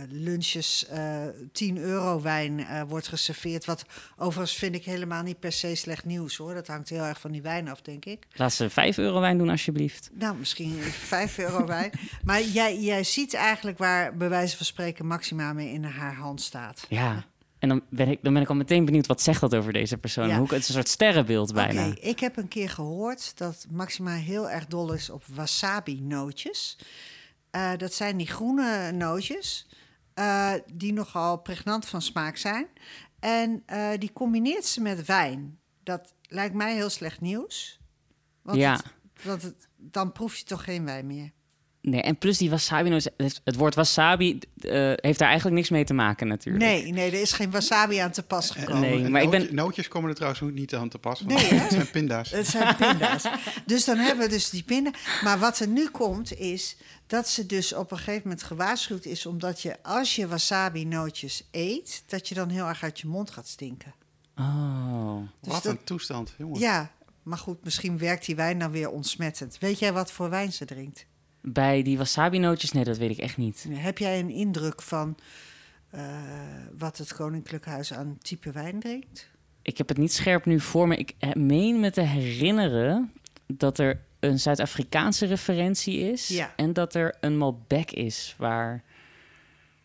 lunches 0.10 0.88
eh 0.88 1.22
10 1.52 1.78
euro 1.78 2.22
wijn 2.22 2.66
wordt 2.88 3.08
geserveerd. 3.08 3.66
Wat 3.66 3.86
overigens 4.18 4.58
vind 4.58 4.76
ik 4.76 4.86
helemaal 4.86 5.24
niet 5.24 5.40
per 5.40 5.52
se 5.52 5.76
slecht 5.76 6.06
nieuws 6.06 6.38
hoor. 6.38 6.54
Dat 6.54 6.68
hangt 6.68 6.90
heel 6.90 7.04
erg 7.04 7.20
van 7.20 7.32
die 7.32 7.42
wijn 7.42 7.70
af, 7.70 7.82
denk 7.82 8.06
ik. 8.06 8.28
Laat 8.34 8.54
ze 8.54 8.70
5 8.70 8.98
euro 8.98 9.20
wijn 9.20 9.38
doen 9.38 9.50
alsjeblieft. 9.50 10.10
Nou, 10.14 10.36
misschien 10.38 10.74
5 11.16 11.38
euro 11.38 11.66
wijn. 11.66 11.92
Maar 12.24 12.42
jij, 12.42 12.80
jij 12.80 13.04
ziet 13.04 13.34
eigenlijk 13.34 13.78
waar 13.78 14.18
bij 14.18 14.30
wijze 14.30 14.58
van 14.58 14.66
spreken 14.66 15.06
Maxima 15.06 15.54
mee 15.54 15.72
in 15.74 15.84
haar 15.84 16.16
hand 16.16 16.42
staat. 16.42 16.86
Ja. 16.90 17.26
En 17.62 17.70
dan 17.70 17.82
ben, 17.90 18.08
ik, 18.08 18.20
dan 18.22 18.34
ben 18.34 18.42
ik 18.42 18.50
al 18.50 18.56
meteen 18.56 18.86
benieuwd 18.86 19.08
wat 19.08 19.22
zegt 19.22 19.42
dat 19.42 19.56
over 19.56 19.74
deze 19.74 19.98
persoon. 19.98 20.28
Ja. 20.28 20.38
Hoe, 20.38 20.48
het 20.48 20.62
is 20.62 20.68
een 20.68 20.74
soort 20.74 20.88
sterrenbeeld 20.88 21.54
bijna. 21.54 21.88
Oké, 21.88 22.00
ik 22.00 22.20
heb 22.20 22.38
een 22.38 22.48
keer 22.48 22.70
gehoord 22.70 23.38
dat 23.38 23.66
Maxima 23.72 24.16
heel 24.16 24.50
erg 24.50 24.66
dol 24.66 24.94
is 24.94 25.10
op 25.10 25.24
wasabi-nootjes. 25.26 26.78
Eh, 27.52 27.72
dat 27.78 27.94
zijn 27.94 28.18
die 28.18 28.28
groene 28.28 28.92
nootjes 28.92 29.68
eh, 30.14 30.54
die 30.74 30.94
nogal 30.94 31.38
pregnant 31.38 31.86
van 31.86 32.02
smaak 32.02 32.38
zijn. 32.38 32.68
En 33.20 33.64
eh, 33.66 33.90
die 33.98 34.14
combineert 34.14 34.66
ze 34.66 34.82
met 34.82 35.06
wijn. 35.06 35.60
Dat 35.84 36.14
lijkt 36.22 36.56
mij 36.56 36.74
heel 36.74 36.90
slecht 36.90 37.22
nieuws. 37.22 37.80
Want, 38.42 38.58
Ja. 38.58 38.74
het, 38.76 38.86
want 39.24 39.42
het, 39.42 39.68
dan 39.78 40.12
proef 40.12 40.36
je 40.36 40.46
toch 40.46 40.64
geen 40.64 40.86
wijn 40.86 41.08
meer. 41.08 41.32
Nee, 41.82 42.02
en 42.02 42.18
plus 42.18 42.38
die 42.38 42.50
wasabi, 42.50 43.00
het 43.44 43.56
woord 43.56 43.76
wasabi 43.76 44.40
eh, 44.58 44.72
heeft 44.96 45.20
daar 45.20 45.28
eigenlijk 45.28 45.56
niks 45.58 45.70
mee 45.70 45.84
te 45.84 45.94
maken 45.94 46.28
natuurlijk. 46.28 46.66
Nee, 46.66 46.92
nee, 46.92 47.12
er 47.12 47.22
is 47.22 47.32
geen 47.32 47.52
wasabi 47.52 47.98
aan 47.98 48.12
te 48.12 48.24
pas 48.24 48.50
gekomen. 48.50 48.82
Nee, 48.82 49.04
En 49.04 49.12
maar 49.12 49.22
ik 49.22 49.30
ben- 49.30 49.40
nootje- 49.40 49.56
Nootjes 49.56 49.88
komen 49.88 50.10
er 50.10 50.16
trouwens 50.16 50.42
ook 50.44 50.52
niet 50.52 50.76
aan 50.76 50.90
te 50.90 50.98
pas. 50.98 51.22
want 51.22 51.50
Nee, 51.50 51.60
het 51.60 51.72
zijn 51.72 51.90
pinda's. 51.90 52.32
Het 52.32 52.48
zijn 52.48 52.76
pinda's. 52.76 53.24
dus 53.66 53.86
dan 53.86 53.98
hebben 53.98 54.26
we 54.26 54.32
dus 54.32 54.50
die 54.50 54.64
pinda. 54.64 54.92
Maar 55.24 55.40
wat 55.40 55.60
er 55.60 55.68
nu 55.68 55.90
komt 55.90 56.38
is 56.38 56.76
dat 57.08 57.28
ze 57.30 57.46
dus 57.46 57.74
op 57.74 57.92
een 57.92 57.98
gegeven 57.98 58.22
moment 58.24 58.44
gewaarschuwd 58.44 59.06
is... 59.06 59.26
omdat 59.26 59.62
je 59.62 59.76
als 59.84 60.16
je 60.16 60.28
wasabi-nootjes 60.28 61.48
eet... 61.52 62.04
dat 62.08 62.28
je 62.28 62.36
dan 62.36 62.50
heel 62.50 62.68
erg 62.68 62.84
uit 62.84 63.00
je 63.00 63.08
mond 63.08 63.32
gaat 63.32 63.48
stinken. 63.48 63.94
Oh. 64.38 65.18
Dus 65.42 65.54
Wat 65.54 65.64
dat- 65.64 65.72
een 65.72 65.84
toestand, 65.84 66.34
jongen. 66.38 66.60
Ja, 66.60 66.92
maar 67.24 67.38
goed, 67.38 67.64
misschien 67.64 67.98
werkt 67.98 68.26
die 68.26 68.36
wijn 68.36 68.60
dan 68.60 68.72
weer 68.72 68.90
ontsmettend. 68.90 69.58
Weet 69.60 69.80
jij 69.80 69.94
wat 69.94 70.12
voor 70.12 70.30
wijn 70.30 70.54
ze 70.54 70.66
drinkt? 70.66 71.06
Bij 71.42 71.84
die 71.84 71.98
wasabi-nootjes, 71.98 72.72
nee, 72.72 72.84
dat 72.84 72.98
weet 72.98 73.12
ik 73.12 73.18
echt 73.18 73.38
niet. 73.38 73.68
Heb 73.70 73.98
jij 73.98 74.20
een 74.20 74.30
indruk 74.30 74.82
van 74.82 75.18
eh, 75.90 76.04
wat 76.78 76.98
het 76.98 77.14
Koninklijk 77.14 77.66
Huis 77.66 77.94
aan 77.94 78.18
type 78.22 78.52
wijn 78.52 78.80
drinkt? 78.80 79.30
Ik 79.62 79.78
heb 79.78 79.88
het 79.88 79.98
niet 79.98 80.14
scherp 80.14 80.46
nu 80.46 80.60
voor 80.60 80.88
me. 80.88 80.96
Ik 80.96 81.14
eh, 81.20 81.34
meen 81.34 81.80
me 81.80 81.92
te 81.92 82.02
herinneren 82.02 83.14
dat 83.48 83.80
er 83.80 84.02
een 84.20 84.40
Zuid-Afrikaanse 84.40 85.26
referentie 85.26 86.00
is. 86.00 86.28
Ja. 86.28 86.54
En 86.56 86.74
dat 86.74 86.96
er 86.96 87.16
een 87.20 87.38
Malbec 87.38 87.92
is, 87.92 88.36
waar 88.38 88.84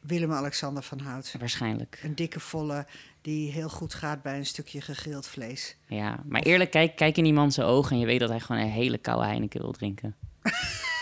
Willem-Alexander 0.01 0.83
van 0.83 1.01
Hout. 1.01 1.35
waarschijnlijk. 1.39 2.01
Een 2.03 2.15
dikke 2.15 2.41
volle 2.41 2.87
die 3.21 3.51
heel 3.51 3.69
goed 3.69 3.95
gaat 3.95 4.23
bij 4.23 4.37
een 4.37 4.47
stukje 4.47 4.81
gegrild 4.81 5.27
vlees. 5.27 5.77
Ja, 5.87 6.23
maar 6.29 6.43
eerlijk, 6.43 6.71
kijk, 6.71 6.97
kijk 6.97 7.17
in 7.17 7.25
die 7.25 7.33
man 7.33 7.53
zijn 7.53 7.67
ogen 7.67 7.93
en 7.93 7.99
je 7.99 8.07
weet 8.07 8.21
dat 8.21 8.29
hij 8.29 8.41
gewoon 8.41 8.63
een 8.63 8.71
hele 8.71 8.99
koude 8.99 9.27
Heineken 9.27 9.61
wil 9.61 9.73
drinken. 9.73 10.15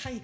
Ga 0.00 0.08
je, 0.08 0.20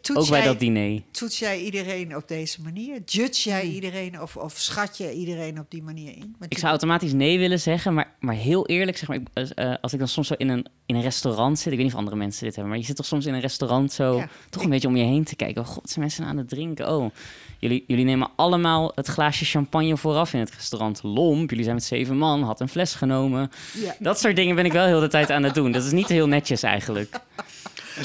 toets, 0.00 0.20
Ook 0.20 0.28
bij 0.28 0.38
jij, 0.38 0.46
dat 0.48 0.58
diner. 0.60 1.02
toets 1.10 1.38
jij 1.38 1.60
iedereen 1.60 2.16
op 2.16 2.28
deze 2.28 2.62
manier? 2.62 3.00
Judge 3.06 3.48
jij 3.48 3.62
iedereen 3.62 4.20
of, 4.22 4.36
of 4.36 4.52
schat 4.58 4.96
je 4.98 5.12
iedereen 5.12 5.58
op 5.58 5.70
die 5.70 5.82
manier 5.82 6.08
in? 6.16 6.34
Want 6.38 6.52
Ik 6.52 6.58
zou 6.58 6.70
automatisch 6.70 7.12
nee 7.12 7.38
willen 7.38 7.60
zeggen, 7.60 7.94
maar, 7.94 8.14
maar 8.20 8.34
heel 8.34 8.66
eerlijk, 8.66 8.96
zeg 8.96 9.08
maar, 9.08 9.16
ik, 9.16 9.26
als, 9.34 9.54
eh, 9.54 9.74
als 9.80 9.92
ik 9.92 9.98
dan 9.98 10.08
soms 10.08 10.26
zo 10.26 10.34
in 10.36 10.48
een, 10.48 10.66
in 10.86 10.94
een 10.94 11.02
restaurant 11.02 11.58
zit, 11.58 11.66
ik 11.66 11.72
weet 11.72 11.82
niet 11.84 11.92
of 11.92 11.98
andere 11.98 12.16
mensen 12.16 12.44
dit 12.44 12.52
hebben, 12.54 12.70
maar 12.72 12.80
je 12.80 12.86
zit 12.86 12.96
toch 12.96 13.06
soms 13.06 13.26
in 13.26 13.34
een 13.34 13.40
restaurant 13.40 13.92
zo, 13.92 14.16
Ja. 14.16 14.28
toch 14.50 14.62
een 14.62 14.70
beetje 14.70 14.88
om 14.88 14.96
je 14.96 15.04
heen 15.04 15.24
te 15.24 15.36
kijken. 15.36 15.62
Oh 15.62 15.68
god, 15.68 15.88
zijn 15.90 16.00
mensen 16.00 16.24
aan 16.24 16.36
het 16.36 16.48
drinken? 16.48 16.88
Oh, 16.94 17.10
jullie, 17.58 17.84
jullie 17.86 18.04
nemen 18.04 18.30
allemaal 18.36 18.92
het 18.94 19.06
glaasje 19.06 19.44
champagne 19.44 19.96
vooraf 19.96 20.32
in 20.32 20.40
het 20.40 20.50
restaurant. 20.50 21.02
Lomp, 21.02 21.48
jullie 21.48 21.64
zijn 21.64 21.76
met 21.76 21.84
zeven 21.84 22.16
man, 22.16 22.42
had 22.42 22.60
een 22.60 22.68
fles 22.68 22.94
genomen. 22.94 23.50
ja. 23.74 23.94
Dat 23.98 24.20
soort 24.20 24.36
dingen 24.36 24.54
ben 24.56 24.64
ik 24.64 24.72
wel 24.72 24.86
heel 24.86 25.00
de 25.00 25.08
tijd 25.08 25.30
aan 25.30 25.42
het 25.42 25.54
doen. 25.54 25.72
Dat 25.72 25.84
is 25.84 25.92
niet 25.92 26.08
heel 26.08 26.26
netjes 26.26 26.62
eigenlijk. 26.62 27.20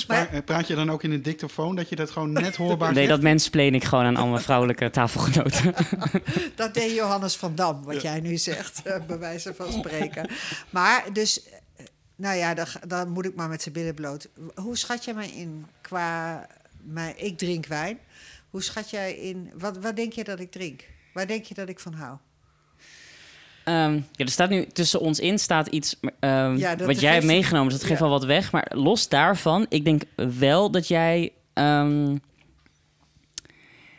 En 0.08 0.44
praat 0.44 0.68
je 0.68 0.76
dan 0.76 0.92
ook 0.92 1.04
in 1.04 1.12
een 1.12 1.22
dictafoon 1.22 1.76
dat 1.76 1.90
je 1.90 1.96
dat 1.96 2.12
gewoon 2.12 2.32
net 2.32 2.56
hoorbaar 2.64 2.88
Nee, 2.88 2.98
zegt? 2.98 3.10
dat 3.10 3.22
menspleen 3.22 3.76
ik 3.76 3.84
gewoon 3.84 4.06
aan 4.06 4.16
al 4.16 4.28
mijn 4.28 4.42
vrouwelijke 4.42 4.90
tafelgenoten. 4.90 5.74
Dat 6.56 6.74
deed 6.74 6.96
Johannes 6.96 7.36
van 7.36 7.56
Dam, 7.56 7.84
wat 7.84 8.02
jij 8.02 8.20
nu 8.20 8.38
zegt, 8.38 8.82
eh, 8.84 9.06
bij 9.08 9.20
wijze 9.20 9.54
van 9.54 9.72
spreken. 9.72 10.30
Maar 10.70 11.04
dus, 11.14 11.44
eh, 11.44 11.86
nou 12.16 12.38
ja, 12.38 12.54
dan, 12.54 12.66
dan 12.88 13.10
moet 13.10 13.26
ik 13.26 13.36
maar 13.36 13.50
met 13.50 13.62
zijn 13.62 13.74
billen 13.74 13.94
bloot. 13.96 14.30
Hoe 14.56 14.78
schat 14.78 15.04
jij 15.06 15.14
mij 15.14 15.30
in 15.30 15.66
qua, 15.82 16.48
mij, 16.84 17.14
ik 17.18 17.38
drink 17.38 17.66
wijn. 17.66 18.00
Hoe 18.50 18.64
schat 18.64 18.90
jij 18.90 19.14
in, 19.14 19.52
wat, 19.58 19.78
wat 19.78 19.96
denk 19.96 20.14
je 20.14 20.24
dat 20.24 20.40
ik 20.40 20.52
drink? 20.52 20.84
Waar 21.14 21.28
denk 21.28 21.46
je 21.46 21.54
dat 21.54 21.70
ik 21.70 21.80
van 21.80 21.94
hou? 21.94 22.18
Ehm, 23.64 23.94
ja, 23.94 24.26
er 24.26 24.30
staat 24.30 24.50
nu 24.50 24.66
tussen 24.66 25.00
ons 25.00 25.20
in 25.20 25.40
staat 25.40 25.68
iets 25.68 25.96
ehm, 26.20 26.56
Ja, 26.58 26.76
wat 26.76 27.00
jij 27.00 27.14
hebt 27.14 27.26
meegenomen. 27.26 27.70
Dus 27.70 27.78
dat 27.78 27.88
geeft 27.88 28.00
ja. 28.00 28.06
wel 28.06 28.20
wat 28.20 28.26
weg. 28.26 28.52
Maar 28.52 28.72
los 28.74 29.10
daarvan, 29.10 29.66
ik 29.70 29.84
denk 29.84 30.02
wel 30.16 30.72
dat 30.72 30.88
jij... 30.88 31.32
ehm, 31.54 32.18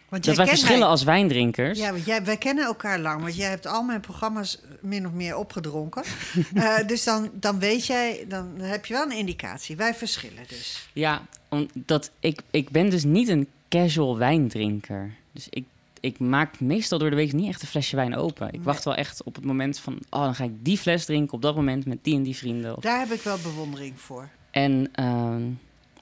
Want 0.09 0.25
dat 0.25 0.37
wij 0.37 0.47
verschillen 0.47 0.79
mij- 0.79 0.89
als 0.89 1.03
wijndrinkers. 1.03 1.79
Ja, 1.79 1.91
want 1.93 2.05
jij, 2.05 2.25
wij 2.25 2.37
kennen 2.37 2.65
elkaar 2.65 2.99
lang, 2.99 3.23
want 3.23 3.37
jij 3.37 3.49
hebt 3.49 3.67
al 3.67 3.83
mijn 3.83 4.01
programma's 4.01 4.61
min 4.81 5.07
of 5.07 5.13
meer 5.13 5.37
opgedronken. 5.37 6.03
Eh, 6.55 6.87
dus 6.87 7.05
dan, 7.05 7.31
dan 7.33 7.59
weet 7.59 7.87
jij, 7.87 8.25
dan 8.29 8.55
heb 8.61 8.87
je 8.87 8.95
wel 8.95 9.03
een 9.03 9.17
indicatie. 9.17 9.77
Wij 9.77 9.95
verschillen 9.95 10.45
dus. 10.49 10.89
Ja, 10.93 11.23
omdat 11.49 12.11
ik, 12.21 12.41
ik 12.51 12.71
ben 12.71 12.91
dus 12.91 13.05
niet 13.05 13.29
een 13.29 13.49
casual 13.69 14.19
wijndrinker. 14.19 15.15
Dus 15.33 15.47
ik, 15.51 15.65
ik 16.05 16.19
maak 16.19 16.61
meestal 16.61 16.99
door 16.99 17.11
de 17.11 17.17
week 17.17 17.33
niet 17.33 17.49
echt 17.49 17.63
een 17.63 17.69
flesje 17.69 17.97
wijn 17.97 18.17
open. 18.17 18.47
Ik 18.47 18.53
Nee. 18.53 18.63
wacht 18.63 18.85
wel 18.85 18.95
echt 18.95 19.23
op 19.23 19.35
het 19.35 19.45
moment 19.45 19.79
van... 19.79 19.99
Oh, 20.11 20.21
dan 20.23 20.35
ga 20.35 20.45
ik 20.45 20.65
die 20.65 20.79
fles 20.79 21.05
drinken 21.05 21.35
op 21.35 21.43
dat 21.43 21.55
moment 21.57 21.87
met 21.87 22.05
die 22.05 22.15
en 22.17 22.23
die 22.23 22.37
vrienden. 22.37 22.77
Of- 22.77 22.83
Daar 22.83 22.99
heb 22.99 23.11
ik 23.11 23.21
wel 23.23 23.39
bewondering 23.39 24.01
voor. 24.01 24.29
En 24.51 24.89
ehm, 24.93 25.43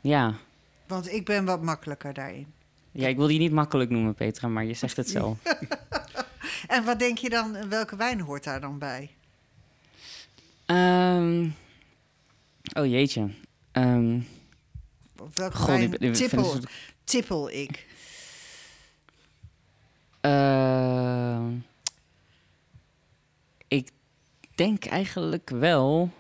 ja. 0.01 0.35
Want 0.87 1.13
ik 1.13 1.25
ben 1.25 1.45
wat 1.45 1.63
makkelijker 1.63 2.15
daarin. 2.15 2.47
ja, 2.93 3.09
ik 3.09 3.17
wil 3.17 3.27
die 3.27 3.39
niet 3.39 3.53
makkelijk 3.53 3.91
noemen, 3.91 4.15
Petra, 4.15 4.49
maar 4.49 4.65
je 4.65 4.75
zegt 4.75 4.97
het 4.97 5.11
zelf. 5.11 5.39
En 6.69 6.85
wat 6.85 6.99
denk 6.99 7.19
je 7.19 7.31
dan, 7.31 7.69
welke 7.69 7.97
wijn 7.97 8.21
hoort 8.21 8.45
daar 8.45 8.61
dan 8.61 8.79
bij? 8.79 9.11
Ehm, 10.67 11.49
oh 12.79 12.87
jeetje. 12.87 13.29
Of 15.19 15.37
welke 15.37 15.67
wijn 15.67 16.13
tippel, 16.13 16.57
ik- 16.57 16.69
tippel 17.05 17.51
ik? 17.51 17.87
Ehm, 20.23 21.51
ik 23.69 23.89
denk 24.55 24.85
eigenlijk 24.85 25.51
wel 25.51 26.11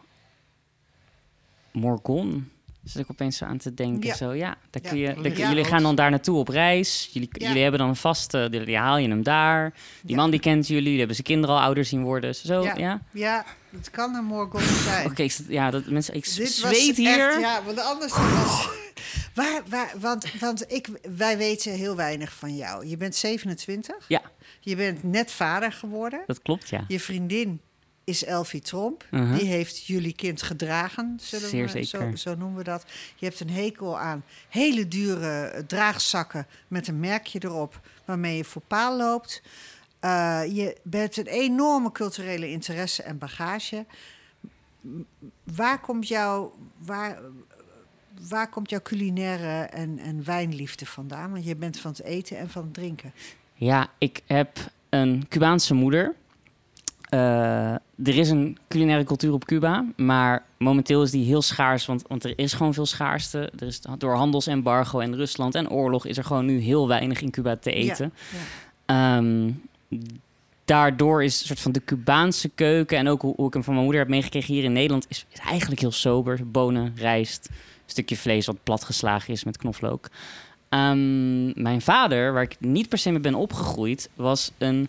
Morgon. 1.73 2.51
Zit 2.85 3.03
ik 3.03 3.11
opeens 3.11 3.43
aan 3.43 3.59
te 3.59 3.75
denken. 3.75 4.07
Ja. 4.07 4.15
Zo, 4.15 4.33
ja, 4.33 4.57
daar 4.71 4.83
Ja. 4.83 4.89
kun 4.89 4.99
je, 4.99 5.15
daar- 5.15 5.39
Ja. 5.39 5.49
jullie 5.49 5.65
gaan 5.65 5.83
dan 5.83 5.95
daar 5.95 6.11
naartoe 6.11 6.39
op 6.39 6.49
reis. 6.49 7.11
Jullie, 7.13 7.29
jullie 7.33 7.63
hebben 7.63 7.81
dan 7.81 7.89
een 7.89 7.97
vaste, 7.97 8.49
die, 8.51 8.77
haal 8.77 8.97
je 8.99 9.09
hem 9.09 9.23
daar. 9.23 9.75
Die 10.03 10.17
man 10.17 10.31
die 10.31 10.41
kent 10.41 10.67
jullie, 10.67 10.85
die 10.85 10.97
hebben 10.99 11.15
zijn 11.17 11.27
kinderen 11.27 11.57
al 11.57 11.63
ouder 11.63 11.85
zien 11.85 12.03
worden. 12.03 12.35
Zo, 12.35 12.63
ja. 12.77 13.01
Ja. 13.13 13.45
Het 13.71 13.91
kan 13.91 14.15
een 14.15 14.25
Morgon 14.25 14.61
zijn. 14.61 15.07
Oké, 15.07 15.27
ja, 15.49 15.71
dat 15.71 15.87
mensen, 15.87 16.15
ik 16.15 16.25
Dit 16.25 16.39
was 16.39 16.57
zweet 16.57 16.97
hier. 16.97 17.31
Echt, 17.31 17.41
ja, 17.41 17.63
want 17.65 17.79
anders 17.81 18.13
was... 18.13 18.69
Waar, 19.35 19.63
waar, 19.69 19.93
want 19.99 20.33
want 20.41 20.73
ik, 20.73 20.89
wij 21.17 21.39
weten 21.39 21.73
heel 21.73 21.97
weinig 21.97 22.33
van 22.33 22.57
jou. 22.57 22.87
Je 22.87 22.97
bent 22.97 23.15
27. 23.15 24.09
Ja. 24.09 24.23
Je 24.61 24.77
bent 24.77 25.03
net 25.03 25.31
vader 25.31 25.73
geworden. 25.73 26.23
Dat 26.27 26.43
klopt, 26.43 26.69
ja. 26.69 26.85
Je 26.89 27.01
vriendin 27.01 27.61
is 28.05 28.25
Elfie 28.25 28.61
Tromp. 28.61 29.07
Mhm. 29.11 29.37
Die 29.37 29.47
heeft 29.47 29.87
jullie 29.87 30.15
kind 30.15 30.43
gedragen, 30.43 31.19
zullen 31.21 31.49
Zeer 31.49 31.67
we, 31.67 31.85
Zo, 31.85 31.99
zeker. 31.99 32.19
zo 32.19 32.35
noemen 32.35 32.59
we 32.59 32.65
dat. 32.65 32.85
Je 33.17 33.27
hebt 33.27 33.41
een 33.41 33.51
hekel 33.51 33.99
aan 33.99 34.25
hele 34.49 34.89
dure 34.89 35.65
draagzakken 35.67 36.47
met 36.69 36.89
een 36.89 37.01
merkje 37.01 37.39
erop... 37.43 37.81
waarmee 38.05 38.37
je 38.37 38.45
voor 38.45 38.63
paal 38.67 38.97
loopt. 38.97 39.43
Eh, 40.01 40.43
je 40.47 40.77
hebt 40.91 41.17
een 41.17 41.27
enorme 41.27 41.93
culturele 41.93 42.51
interesse 42.51 43.03
en 43.03 43.19
bagage. 43.19 43.87
Waar 45.45 45.81
komt 45.81 46.09
jouw, 46.09 46.55
waar, 46.79 47.19
waar 48.29 48.49
komt 48.49 48.71
jouw 48.71 48.83
culinaire 48.83 49.67
en, 49.67 49.99
en 49.99 50.25
wijnliefde 50.25 50.87
vandaan? 50.87 51.31
Want 51.31 51.45
je 51.45 51.57
bent 51.57 51.79
van 51.79 51.91
het 51.91 52.03
eten 52.03 52.39
en 52.39 52.51
van 52.51 52.63
het 52.63 52.75
drinken. 52.75 53.13
Ja, 53.55 53.89
ik 53.99 54.21
heb 54.27 54.59
een 54.89 55.27
Cubaanse 55.29 55.75
moeder. 55.75 56.15
Eh, 57.09 57.73
er 57.73 58.19
is 58.19 58.31
een 58.31 58.59
culinaire 58.69 59.05
cultuur 59.05 59.33
op 59.33 59.45
Cuba, 59.45 59.85
maar 59.97 60.45
momenteel 60.59 61.03
is 61.03 61.11
die 61.11 61.25
heel 61.25 61.43
schaars, 61.43 61.87
want, 61.87 62.05
want 62.09 62.25
er 62.25 62.39
is 62.39 62.53
gewoon 62.53 62.75
veel 62.75 62.87
schaarste. 62.87 63.53
Er 63.59 63.67
is 63.67 63.81
door 63.99 64.15
handelsembargo 64.15 65.01
en 65.01 65.17
Rusland 65.17 65.55
en 65.55 65.71
oorlog 65.71 66.07
is 66.07 66.17
er 66.17 66.25
gewoon 66.25 66.47
nu 66.47 66.59
heel 66.59 66.89
weinig 66.89 67.21
in 67.21 67.31
Cuba 67.31 67.57
te 67.57 67.73
eten. 67.73 68.13
Ja. 68.87 69.17
Ehm, 69.17 69.51
daardoor 70.65 71.25
is 71.25 71.41
een 71.41 71.47
soort 71.47 71.61
van 71.61 71.73
de 71.73 71.85
Cubaanse 71.85 72.49
keuken 72.49 72.99
en 72.99 73.09
ook 73.09 73.23
hoe, 73.23 73.35
hoe 73.37 73.47
ik 73.47 73.53
hem 73.53 73.65
van 73.65 73.73
mijn 73.73 73.85
moeder 73.85 74.03
heb 74.03 74.11
meegekregen 74.11 74.55
hier 74.55 74.65
in 74.65 74.73
Nederland, 74.73 75.07
is, 75.09 75.27
is 75.33 75.39
eigenlijk 75.39 75.81
heel 75.81 75.93
sober. 75.93 76.51
Bonen, 76.51 76.93
rijst, 76.97 77.49
stukje 77.93 78.17
vlees 78.17 78.47
wat 78.47 78.63
platgeslagen 78.63 79.33
is 79.33 79.45
met 79.45 79.57
knoflook. 79.57 80.09
Ehm, 80.69 81.63
mijn 81.63 81.81
vader, 81.83 82.33
waar 82.33 82.43
ik 82.43 82.57
niet 82.59 82.89
per 82.89 82.99
se 82.99 83.11
mee 83.11 83.21
ben 83.21 83.35
opgegroeid, 83.35 84.09
was 84.15 84.51
een 84.59 84.89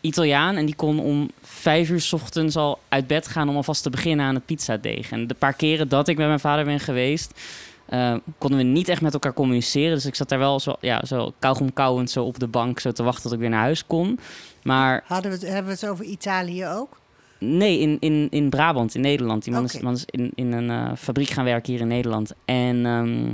Italiaan. 0.00 0.56
En 0.56 0.66
die 0.66 0.74
kon 0.74 1.00
om 1.00 1.30
vijf 1.42 1.90
uur 1.90 2.00
's 2.00 2.12
ochtends 2.12 2.56
al 2.56 2.78
uit 2.88 3.06
bed 3.06 3.28
gaan 3.28 3.48
om 3.48 3.56
alvast 3.56 3.82
te 3.82 3.90
beginnen 3.90 4.26
aan 4.26 4.34
het 4.34 4.46
pizzadeeg. 4.46 5.10
En 5.10 5.26
de 5.26 5.34
paar 5.34 5.52
keren 5.54 5.88
dat 5.88 6.08
ik 6.08 6.16
met 6.16 6.26
mijn 6.26 6.40
vader 6.40 6.64
ben 6.64 6.80
geweest, 6.80 7.40
eh, 7.86 8.14
konden 8.38 8.58
we 8.58 8.64
niet 8.64 8.88
echt 8.88 9.00
met 9.00 9.12
elkaar 9.12 9.32
communiceren. 9.32 9.94
Dus 9.94 10.06
ik 10.06 10.14
zat 10.14 10.28
daar 10.28 10.38
wel 10.38 10.60
zo, 10.60 10.76
ja, 10.80 11.04
zo 11.04 11.34
kauwend 11.74 12.10
zo 12.10 12.24
op 12.24 12.38
de 12.38 12.46
bank, 12.46 12.80
zo 12.80 12.92
te 12.92 13.02
wachten 13.02 13.22
tot 13.22 13.32
ik 13.32 13.38
weer 13.38 13.48
naar 13.48 13.60
huis 13.60 13.86
kon. 13.86 14.18
Maar 14.62 15.04
Hadden 15.06 15.38
we 15.38 15.46
hebben 15.46 15.72
we 15.72 15.78
het 15.80 15.88
over 15.88 16.04
Italië 16.04 16.66
ook? 16.66 16.99
Nee, 17.40 17.78
in, 17.78 17.96
in, 18.00 18.28
in 18.30 18.50
Brabant, 18.50 18.94
in 18.94 19.00
Nederland. 19.00 19.44
Die 19.44 19.52
man 19.52 19.64
is, 19.64 19.74
Oké. 19.74 19.84
man 19.84 19.94
is 19.94 20.04
in, 20.06 20.32
in 20.34 20.52
een 20.52 20.70
eh, 20.70 20.96
fabriek 20.96 21.28
gaan 21.28 21.44
werken 21.44 21.72
hier 21.72 21.80
in 21.80 21.88
Nederland. 21.88 22.32
En, 22.44 22.86
ehm, 22.86 23.32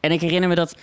en 0.00 0.12
ik 0.12 0.20
herinner 0.20 0.48
me 0.48 0.54
dat 0.54 0.76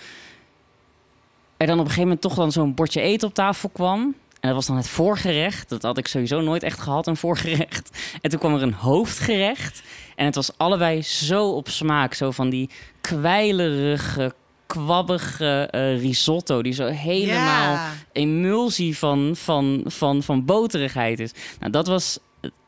er 1.56 1.66
dan 1.66 1.78
op 1.78 1.84
een 1.84 1.90
gegeven 1.90 2.02
moment 2.02 2.20
toch 2.20 2.34
dan 2.34 2.52
zo'n 2.52 2.74
bordje 2.74 3.00
eten 3.00 3.28
op 3.28 3.34
tafel 3.34 3.68
kwam. 3.68 4.14
En 4.40 4.48
dat 4.48 4.54
was 4.54 4.66
dan 4.66 4.76
het 4.76 4.88
voorgerecht. 4.88 5.68
Dat 5.68 5.82
had 5.82 5.98
ik 5.98 6.06
sowieso 6.06 6.40
nooit 6.40 6.62
echt 6.62 6.80
gehad, 6.80 7.06
een 7.06 7.16
voorgerecht. 7.16 7.90
En 8.22 8.30
toen 8.30 8.38
kwam 8.38 8.54
er 8.54 8.62
een 8.62 8.72
hoofdgerecht. 8.72 9.82
En 10.16 10.24
het 10.24 10.34
was 10.34 10.50
allebei 10.56 11.02
zo 11.02 11.50
op 11.50 11.68
smaak. 11.68 12.14
Zo 12.14 12.30
van 12.30 12.48
die 12.50 12.70
kwijlerige, 13.00 14.34
kwabbige 14.68 15.68
eh, 15.70 16.00
risotto. 16.00 16.62
Die 16.62 16.72
zo 16.72 16.86
helemaal 16.86 17.78
emulsie 18.12 18.98
van, 18.98 19.32
van, 19.34 19.82
van, 19.86 20.22
van 20.22 20.44
boterigheid 20.44 21.20
is. 21.20 21.32
Nou, 21.60 21.72
dat 21.72 21.86
was. 21.86 22.18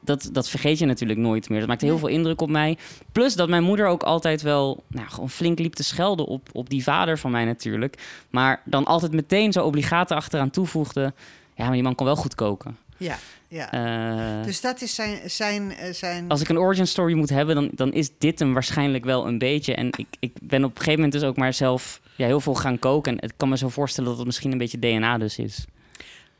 Dat, 0.00 0.28
dat 0.32 0.48
vergeet 0.48 0.78
je 0.78 0.86
natuurlijk 0.86 1.18
nooit 1.18 1.48
meer. 1.48 1.58
Dat 1.58 1.68
maakte 1.68 1.84
heel 1.84 1.98
veel 1.98 2.08
indruk 2.08 2.40
op 2.40 2.48
mij. 2.48 2.78
Plus 3.12 3.34
dat 3.34 3.48
mijn 3.48 3.62
moeder 3.62 3.86
ook 3.86 4.02
altijd 4.02 4.42
wel 4.42 4.82
nou, 4.86 5.08
gewoon 5.08 5.30
flink 5.30 5.58
liep 5.58 5.74
te 5.74 5.82
schelden 5.82 6.26
op, 6.26 6.48
op 6.52 6.70
die 6.70 6.82
vader 6.82 7.18
van 7.18 7.30
mij 7.30 7.44
natuurlijk. 7.44 8.24
Maar 8.30 8.62
dan 8.64 8.84
altijd 8.84 9.12
meteen 9.12 9.52
zo 9.52 9.64
obligaten 9.64 10.16
achteraan 10.16 10.50
toevoegde. 10.50 11.12
Ja, 11.54 11.64
maar 11.64 11.72
die 11.72 11.82
man 11.82 11.94
kon 11.94 12.06
wel 12.06 12.16
goed 12.16 12.34
koken. 12.34 12.76
Ja, 13.00 13.18
ja. 13.48 13.72
Eh, 13.72 14.44
dus 14.44 14.60
dat 14.60 14.80
is 14.80 14.94
zijn... 14.94 15.30
zijn, 15.30 15.76
eh, 15.76 15.92
zijn 15.92 16.28
als 16.28 16.40
ik 16.40 16.48
een 16.48 16.58
origin 16.58 16.86
story 16.86 17.14
moet 17.14 17.28
hebben, 17.28 17.54
dan, 17.54 17.70
dan 17.72 17.92
is 17.92 18.10
dit 18.18 18.38
hem 18.38 18.52
waarschijnlijk 18.52 19.04
wel 19.04 19.26
een 19.26 19.38
beetje. 19.38 19.74
En 19.74 19.86
ik, 19.96 20.06
ik 20.18 20.32
ben 20.42 20.64
op 20.64 20.70
een 20.70 20.76
gegeven 20.76 21.00
moment 21.00 21.12
dus 21.12 21.22
ook 21.22 21.36
maar 21.36 21.54
zelf 21.54 22.00
ja, 22.16 22.26
heel 22.26 22.40
veel 22.40 22.54
gaan 22.54 22.78
koken. 22.78 23.18
En 23.18 23.28
ik 23.28 23.34
kan 23.36 23.48
me 23.48 23.56
zo 23.56 23.68
voorstellen 23.68 24.08
dat 24.08 24.18
het 24.18 24.26
misschien 24.26 24.52
een 24.52 24.58
beetje 24.58 24.78
DNA 24.78 25.18
dus 25.18 25.38
is. 25.38 25.64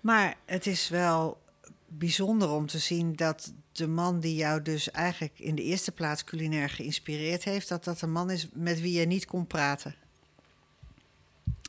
Maar 0.01 0.37
het 0.45 0.67
is 0.67 0.89
wel 0.89 1.39
bijzonder 1.87 2.51
om 2.51 2.67
te 2.67 2.79
zien 2.79 3.17
dat 3.17 3.53
de 3.73 3.87
man 3.87 4.21
die 4.21 4.35
jou 4.35 4.63
dus 4.63 4.91
eigenlijk 4.91 5.39
in 5.39 5.55
de 5.55 5.63
eerste 5.63 5.93
plaats 5.93 6.25
culinair 6.25 6.69
geïnspireerd 6.69 7.45
heeft, 7.45 7.69
dat 7.69 7.85
dat 7.85 8.03
een 8.03 8.13
man 8.13 8.31
is 8.31 8.49
met 8.53 8.81
wie 8.81 8.99
je 8.99 9.07
niet 9.07 9.27
kon 9.27 9.47
praten. 9.47 9.95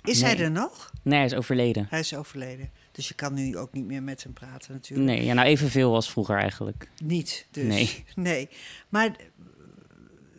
Is 0.04 0.21
hij 0.21 0.39
er 0.39 0.51
nog? 0.51 0.91
Nee, 1.01 1.17
hij 1.17 1.25
is 1.25 1.34
overleden. 1.34 1.88
Hij 1.89 1.99
is 1.99 2.15
overleden. 2.15 2.69
Dus 2.91 3.08
je 3.08 3.13
kan 3.13 3.34
nu 3.34 3.58
ook 3.58 3.73
niet 3.73 3.86
meer 3.86 4.04
met 4.04 4.23
hem 4.23 4.34
praten 4.34 4.73
natuurlijk. 4.73 5.10
Nee, 5.10 5.25
ja, 5.25 5.34
nou 5.34 5.47
evenveel 5.47 5.93
als 5.95 6.12
vroeger 6.12 6.38
eigenlijk. 6.38 6.89
Niet 7.04 7.45
dus. 7.51 7.63
Nee. 7.63 8.04
Nee. 8.15 8.49
Maar 8.89 9.06
eh, 9.06 9.13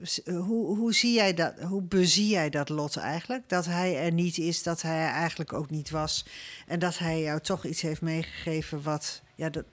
s- 0.02 0.20
hoe, 0.24 0.76
hoe 0.76 0.94
zie 0.94 1.12
jij 1.14 1.34
dat? 1.34 1.54
Hoe 1.60 1.82
bezie 1.82 2.28
jij 2.28 2.50
dat 2.50 2.68
lot 2.68 2.96
eigenlijk? 2.96 3.48
Dat 3.48 3.66
hij 3.66 3.98
er 4.04 4.12
niet 4.12 4.38
is, 4.38 4.62
dat 4.62 4.82
hij 4.82 4.98
er 5.06 5.12
eigenlijk 5.12 5.52
ook 5.52 5.70
niet 5.70 5.90
was. 5.90 6.24
En 6.66 6.78
dat 6.78 6.98
hij 6.98 7.20
jou 7.22 7.40
toch 7.40 7.64
iets 7.66 7.80
heeft 7.82 8.00
meegegeven 8.00 8.82
wat, 8.82 9.22
ja, 9.34 9.48
dat, 9.50 9.64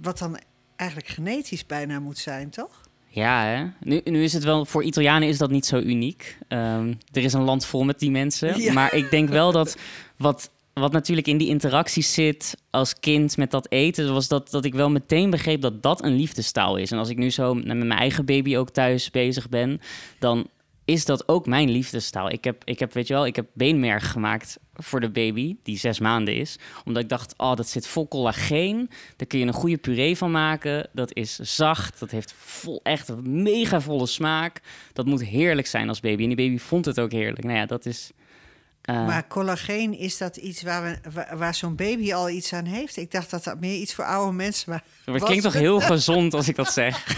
wat 0.00 0.18
dan 0.18 0.38
eigenlijk 0.76 1.10
genetisch 1.10 1.66
bijna 1.66 2.00
moet 2.00 2.18
zijn, 2.18 2.50
toch? 2.50 2.80
Ja, 3.08 3.44
hè? 3.44 3.66
Nu, 3.88 4.00
nu 4.04 4.22
is 4.22 4.32
het 4.32 4.44
wel, 4.44 4.64
voor 4.64 4.82
Italianen 4.84 5.28
is 5.28 5.38
dat 5.38 5.50
niet 5.50 5.66
zo 5.66 5.78
uniek. 5.78 6.38
Ehm, 6.48 6.94
er 7.12 7.22
is 7.24 7.32
een 7.32 7.42
land 7.42 7.66
vol 7.66 7.84
met 7.84 7.98
die 7.98 8.10
mensen. 8.10 8.60
Ja. 8.60 8.72
Maar 8.72 8.94
ik 8.94 9.10
denk 9.10 9.28
wel 9.28 9.52
dat 9.52 9.76
wat, 10.16 10.50
wat 10.80 10.92
natuurlijk 10.92 11.26
in 11.26 11.38
die 11.38 11.48
interacties 11.48 12.14
zit 12.14 12.56
als 12.70 13.00
kind 13.00 13.36
met 13.36 13.50
dat 13.50 13.70
eten, 13.70 14.12
was 14.12 14.28
dat, 14.28 14.50
dat 14.50 14.64
ik 14.64 14.74
wel 14.74 14.90
meteen 14.90 15.30
begreep 15.30 15.60
dat 15.60 15.82
dat 15.82 16.04
een 16.04 16.16
liefdestaal 16.16 16.76
is. 16.76 16.90
En 16.90 16.98
als 16.98 17.08
ik 17.08 17.16
nu 17.16 17.30
zo 17.30 17.54
met 17.54 17.66
mijn 17.66 17.92
eigen 17.92 18.24
baby 18.24 18.56
ook 18.56 18.70
thuis 18.70 19.10
bezig 19.10 19.48
ben, 19.48 19.80
dan 20.18 20.46
is 20.84 21.04
dat 21.04 21.28
ook 21.28 21.46
mijn 21.46 21.70
liefdestaal. 21.70 22.30
Ik 22.30 22.44
heb, 22.44 22.64
ik 22.64 22.78
heb, 22.78 22.92
weet 22.92 23.06
je 23.06 23.14
wel, 23.14 23.26
ik 23.26 23.36
heb 23.36 23.46
beenmerg 23.52 24.10
gemaakt 24.10 24.58
voor 24.74 25.00
de 25.00 25.10
baby, 25.10 25.56
die 25.62 25.78
zes 25.78 25.98
maanden 25.98 26.34
is. 26.34 26.58
Omdat 26.84 27.02
ik 27.02 27.08
dacht, 27.08 27.34
oh, 27.36 27.54
dat 27.54 27.68
zit 27.68 27.86
vol 27.86 28.08
collageen. 28.08 28.90
Daar 29.16 29.26
kun 29.26 29.38
je 29.38 29.46
een 29.46 29.52
goede 29.52 29.78
puree 29.78 30.16
van 30.16 30.30
maken. 30.30 30.88
Dat 30.92 31.14
is 31.14 31.38
zacht, 31.38 31.98
dat 31.98 32.10
heeft 32.10 32.34
vol, 32.36 32.80
echt 32.82 33.08
een 33.08 33.42
mega 33.42 33.80
volle 33.80 34.06
smaak. 34.06 34.60
Dat 34.92 35.06
moet 35.06 35.24
heerlijk 35.24 35.66
zijn 35.66 35.88
als 35.88 36.00
baby. 36.00 36.22
En 36.22 36.28
die 36.28 36.36
baby 36.36 36.58
vond 36.58 36.84
het 36.84 37.00
ook 37.00 37.12
heerlijk. 37.12 37.44
Nou 37.44 37.56
ja, 37.56 37.66
dat 37.66 37.86
is... 37.86 38.10
eh, 38.86 39.06
Maar 39.06 39.26
collageen, 39.26 39.98
is 39.98 40.18
dat 40.18 40.36
iets 40.36 40.62
waar, 40.62 40.82
we, 40.82 41.10
waar, 41.10 41.38
waar 41.38 41.54
zo'n 41.54 41.76
baby 41.76 42.14
al 42.14 42.30
iets 42.30 42.52
aan 42.52 42.64
heeft? 42.64 42.96
Ik 42.96 43.10
dacht 43.10 43.30
dat 43.30 43.44
dat 43.44 43.60
meer 43.60 43.76
iets 43.76 43.94
voor 43.94 44.04
oude 44.04 44.32
mensen 44.32 44.70
was. 44.70 44.80
maar 45.04 45.14
het 45.14 45.24
klinkt 45.24 45.44
toch 45.44 45.52
heel 45.52 45.80
gezond 45.80 46.34
als 46.34 46.48
ik 46.48 46.56
dat 46.56 46.72
zeg. 46.72 47.04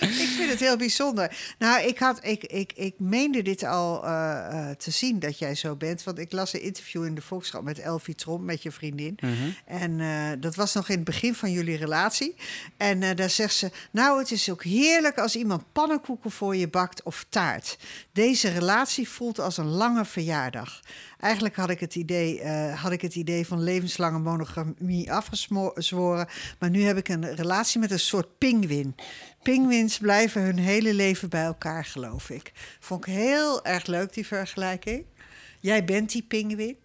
Ik 0.00 0.36
vind 0.36 0.50
het 0.50 0.60
heel 0.60 0.76
bijzonder. 0.76 1.36
Nou, 1.58 1.86
ik, 1.86 1.98
had, 1.98 2.18
ik, 2.22 2.44
ik, 2.44 2.72
ik 2.72 2.94
meende 2.98 3.42
dit 3.42 3.62
al 3.62 4.04
eh, 4.04 4.70
eh, 4.70 4.76
te 4.76 4.90
zien 4.90 5.18
dat 5.18 5.38
jij 5.38 5.54
zo 5.54 5.76
bent. 5.76 6.04
Want 6.04 6.18
ik 6.18 6.32
las 6.32 6.52
een 6.52 6.62
interview 6.62 7.04
in 7.04 7.14
de 7.14 7.22
Volkskrant 7.22 7.64
met 7.64 7.78
Elfie 7.78 8.14
Tromp, 8.14 8.44
met 8.44 8.62
je 8.62 8.70
vriendin. 8.70 9.18
Mhm. 9.20 9.32
En 9.64 10.40
dat 10.40 10.54
was 10.54 10.74
nog 10.74 10.88
in 10.88 10.94
het 10.94 11.04
begin 11.04 11.34
van 11.34 11.50
jullie 11.50 11.76
relatie. 11.76 12.34
En 12.76 13.16
daar 13.16 13.30
zegt 13.30 13.54
ze: 13.54 13.70
Nou, 13.90 14.18
het 14.18 14.30
is 14.30 14.50
ook 14.50 14.64
heerlijk 14.64 15.18
als 15.18 15.36
iemand 15.36 15.62
pannenkoeken 15.72 16.30
voor 16.30 16.56
je 16.56 16.68
bakt 16.68 17.02
of 17.02 17.26
taart. 17.28 17.78
Deze 18.12 18.48
relatie 18.48 19.08
voelt 19.08 19.38
als 19.38 19.56
een 19.56 19.69
lange 19.70 20.04
verjaardag. 20.04 20.80
Eigenlijk 21.18 21.56
had 21.56 21.70
ik 21.70 21.80
het 21.80 21.94
idee, 21.94 22.40
eh, 22.40 22.82
had 22.82 22.92
ik 22.92 23.00
het 23.00 23.14
idee 23.14 23.46
van 23.46 23.62
levenslange 23.62 24.18
monogamie 24.18 25.12
afgezworen. 25.12 26.28
Maar 26.58 26.70
nu 26.70 26.82
heb 26.82 26.96
ik 26.96 27.08
een 27.08 27.34
relatie 27.34 27.80
met 27.80 27.90
een 27.90 28.00
soort 28.00 28.38
pinguïn. 28.38 28.94
Pinguïns 29.42 29.98
blijven 29.98 30.42
hun 30.42 30.58
hele 30.58 30.94
leven 30.94 31.28
bij 31.28 31.44
elkaar, 31.44 31.84
geloof 31.84 32.30
ik. 32.30 32.52
Vond 32.80 33.06
ik 33.06 33.12
heel 33.14 33.64
erg 33.64 33.86
leuk, 33.86 34.12
die 34.12 34.26
vergelijking. 34.26 35.04
Jij 35.60 35.84
bent 35.84 36.10
die 36.12 36.22
pinguïn. 36.22 36.76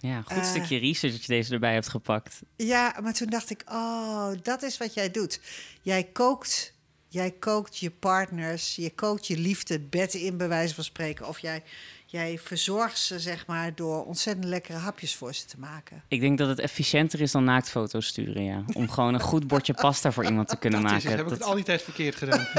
Ja, 0.00 0.22
goed 0.22 0.36
Eh. 0.36 0.44
stukje 0.44 0.78
research 0.78 1.14
dat 1.14 1.24
je 1.24 1.32
deze 1.32 1.52
erbij 1.52 1.72
hebt 1.72 1.88
gepakt. 1.88 2.40
Ja, 2.56 2.96
maar 3.02 3.12
toen 3.12 3.28
dacht 3.28 3.50
ik, 3.50 3.62
oh, 3.68 4.30
dat 4.42 4.62
is 4.62 4.78
wat 4.78 4.94
jij 4.94 5.10
doet. 5.10 5.40
Jij 5.82 6.04
kookt, 6.04 6.72
jij 7.08 7.30
kookt 7.30 7.78
je 7.78 7.90
partners, 7.90 8.76
je 8.76 8.90
kookt 8.90 9.26
je 9.26 9.38
liefde 9.38 9.74
het 9.74 9.90
bed 9.90 10.14
in, 10.14 10.36
bij 10.36 10.48
wijze 10.48 10.74
van 10.74 10.84
spreken. 10.84 11.28
Of 11.28 11.38
jij, 11.38 11.62
jij 12.06 12.38
verzorgt 12.38 12.98
ze 12.98 13.18
zeg 13.20 13.46
maar 13.46 13.74
door 13.74 14.04
ontzettend 14.04 14.46
lekkere 14.46 14.78
hapjes 14.78 15.14
voor 15.16 15.34
ze 15.34 15.44
te 15.44 15.58
maken. 15.58 16.02
Ik 16.08 16.20
denk 16.20 16.38
dat 16.38 16.48
het 16.48 16.58
efficiënter 16.58 17.20
is 17.20 17.32
dan 17.32 17.44
naaktfoto's 17.44 18.06
sturen, 18.06 18.42
ja. 18.44 18.64
Om 18.72 18.90
gewoon 18.90 19.14
een 19.14 19.20
goed 19.20 19.46
bordje 19.46 19.74
pasta 19.74 20.12
voor 20.12 20.24
iemand 20.24 20.48
te 20.48 20.56
kunnen 20.62 20.82
Dat 20.82 20.90
is 20.90 20.96
maken. 21.04 21.10
het. 21.10 21.18
Heb 21.18 21.26
ik 21.26 21.30
Dat- 21.32 21.38
het 21.38 21.48
al 21.48 21.54
die 21.54 21.64
tijd 21.64 21.82
verkeerd 21.82 22.14
gedaan. 22.14 22.46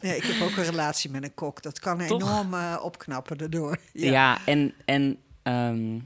Nee, 0.00 0.16
ik 0.16 0.22
heb 0.22 0.42
ook 0.48 0.56
een 0.56 0.64
relatie 0.64 1.10
met 1.10 1.22
een 1.22 1.34
kok. 1.34 1.62
Dat 1.62 1.78
kan 1.78 2.06
Toch? 2.06 2.20
enorm 2.22 2.54
eh, 2.54 2.76
opknappen 2.82 3.38
daardoor. 3.38 3.76
Ja, 3.92 4.38
en, 4.46 4.74
en 4.84 5.18
ehm, 5.42 5.98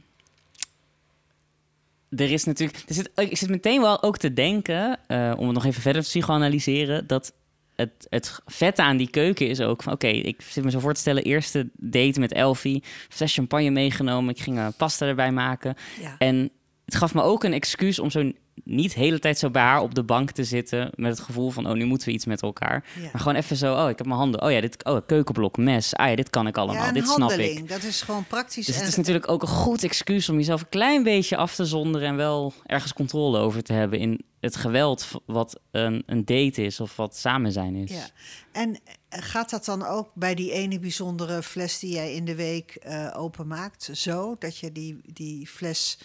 er 2.11 2.31
is 2.31 2.45
natuurlijk. 2.45 2.83
Er 2.87 2.95
zit, 2.95 3.11
ik 3.15 3.37
zit 3.37 3.49
meteen 3.49 3.81
wel 3.81 4.03
ook 4.03 4.19
te 4.19 4.33
denken, 4.33 4.99
eh, 5.07 5.33
om 5.37 5.45
het 5.45 5.55
nog 5.55 5.65
even 5.65 5.83
verder 5.83 6.03
te 6.03 6.09
psychoanalyseren, 6.09 7.07
dat 7.07 7.33
het, 7.77 8.07
het 8.09 8.41
vette 8.47 8.83
aan 8.83 8.97
die 8.97 9.11
keuken 9.11 9.49
is 9.49 9.61
ook 9.61 9.83
van: 9.83 9.93
oké, 9.93 10.07
ik 10.07 10.43
zit 10.43 10.65
me 10.65 10.71
zo 10.71 10.79
voor 10.79 10.95
te 10.95 11.01
stellen, 11.01 11.23
eerste 11.23 11.69
date 11.73 12.21
met 12.21 12.33
Elfie, 12.33 12.83
fles 13.09 13.35
champagne 13.35 13.71
meegenomen, 13.71 14.35
ik 14.35 14.41
ging 14.41 14.59
eh, 14.59 14.67
pasta 14.77 15.07
erbij 15.07 15.33
maken. 15.33 15.75
Ja. 16.01 16.15
En 16.19 16.51
het 16.85 16.95
gaf 16.95 17.15
me 17.15 17.23
ook 17.23 17.45
een 17.45 17.53
excuus 17.53 17.99
om 17.99 18.11
zo 18.11 18.33
niet 18.65 18.95
de 18.95 19.01
hele 19.01 19.19
tijd 19.19 19.39
zo 19.39 19.51
bij 19.51 19.63
haar 19.63 19.81
op 19.81 19.95
de 19.95 20.03
bank 20.03 20.31
te 20.31 20.45
zitten 20.45 20.91
met 20.95 21.11
het 21.11 21.21
gevoel 21.21 21.51
van: 21.51 21.67
oh, 21.67 21.75
nu 21.75 21.85
moeten 21.85 22.09
we 22.09 22.15
iets 22.15 22.27
met 22.27 22.43
elkaar. 22.43 22.85
Ja. 22.95 23.03
Maar 23.03 23.21
gewoon 23.21 23.35
even 23.35 23.57
zo: 23.57 23.75
oh, 23.75 23.91
ik 23.91 23.99
heb 23.99 24.07
mijn 24.07 24.19
handen. 24.19 24.43
Oh 24.43 24.51
ja, 24.51 24.61
dit 24.61 24.85
oh, 24.85 25.01
keukenblok, 25.07 25.57
mes. 25.57 25.95
Ah 25.95 26.09
ja, 26.09 26.17
dit 26.17 26.31
kan 26.31 26.47
ik 26.47 26.57
allemaal. 26.57 26.85
Ja, 26.87 26.93
dit 26.93 27.09
snap 27.09 27.31
ik. 27.31 27.69
Dat 27.69 27.83
is 27.83 28.03
gewoon 28.03 28.25
praktisch. 28.25 28.67
Dus 28.67 28.75
het 28.75 28.85
en- 28.85 28.91
is 28.91 28.97
natuurlijk 28.97 29.31
ook 29.31 29.43
een 29.43 29.49
goed 29.49 29.85
excuus 29.85 30.29
om 30.29 30.37
jezelf 30.37 30.61
een 30.61 30.69
klein 30.69 31.03
beetje 31.03 31.37
af 31.37 31.55
te 31.55 31.65
zonderen 31.65 32.09
en 32.09 32.17
wel 32.17 32.53
ergens 32.67 32.93
controle 32.93 33.39
over 33.39 33.63
te 33.63 33.73
hebben 33.73 33.99
in 33.99 34.21
het 34.41 34.57
geweld 34.57 35.11
wat 35.27 35.61
een, 35.71 36.03
een 36.07 36.25
date 36.25 36.63
is 36.63 36.81
of 36.81 36.97
wat 36.97 37.17
samen 37.17 37.53
zijn 37.53 37.75
is. 37.75 37.91
Ja. 37.91 38.07
En 38.53 38.79
eh, 39.09 39.23
gaat 39.23 39.51
dat 39.51 39.65
dan 39.65 39.87
ook 39.87 40.11
bij 40.15 40.35
die 40.35 40.53
ene 40.53 40.79
bijzondere 40.79 41.43
fles 41.43 41.79
die 41.79 41.93
jij 41.93 42.15
in 42.15 42.25
de 42.25 42.35
week 42.35 42.75
eh, 42.75 43.15
openmaakt? 43.17 43.91
Zo 43.93 44.37
dat 44.39 44.59
je 44.59 44.73
die, 44.73 45.01
die 45.13 45.47
fles 45.47 45.99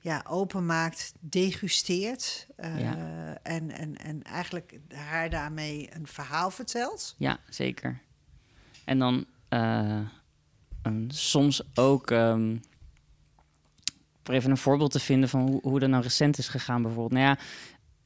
ja, 0.00 0.24
openmaakt, 0.28 1.12
degusteert 1.20 2.46
eh, 2.56 2.80
Ja. 2.80 2.96
en, 3.42 3.70
en, 3.70 3.96
en 3.96 4.22
eigenlijk 4.22 4.78
haar 4.94 5.30
daarmee 5.30 5.88
een 5.92 6.06
verhaal 6.06 6.50
vertelt? 6.50 7.14
Ja, 7.18 7.38
zeker. 7.48 8.00
En 8.84 8.98
dan 8.98 9.26
eh, 9.48 10.00
soms 11.08 11.62
ook 11.74 12.10
ehm, 12.10 12.56
voor 14.22 14.34
even 14.34 14.50
een 14.50 14.56
voorbeeld 14.56 14.90
te 14.90 15.00
vinden 15.00 15.28
van 15.28 15.40
hoe, 15.40 15.60
hoe 15.62 15.80
dat 15.80 15.88
nou 15.88 16.02
recent 16.02 16.38
is 16.38 16.48
gegaan 16.48 16.82
bijvoorbeeld. 16.82 17.12
Nou 17.20 17.24
ja, 17.24 17.38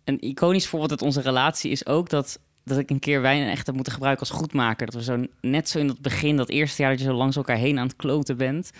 een 0.04 0.20
iconisch 0.20 0.66
voorbeeld 0.66 0.90
uit 0.90 1.02
onze 1.02 1.20
relatie 1.20 1.70
is 1.70 1.86
ook 1.86 2.08
dat, 2.08 2.38
dat 2.64 2.78
ik 2.78 2.90
een 2.90 2.98
keer 2.98 3.20
wijn 3.20 3.48
echt 3.48 3.66
heb 3.66 3.74
moeten 3.74 3.92
gebruiken 3.92 4.26
als 4.28 4.38
goedmaker. 4.38 4.86
Dat 4.86 4.94
we 4.94 5.02
zo 5.02 5.26
net 5.40 5.68
zo 5.68 5.78
in 5.78 5.88
het 5.88 6.00
begin, 6.00 6.36
dat 6.36 6.48
eerste 6.48 6.82
jaar 6.82 6.90
dat 6.90 7.00
je 7.00 7.06
zo 7.06 7.12
langs 7.12 7.36
elkaar 7.36 7.56
heen 7.56 7.78
aan 7.78 7.86
het 7.86 7.96
kloten 7.96 8.36
bent. 8.36 8.70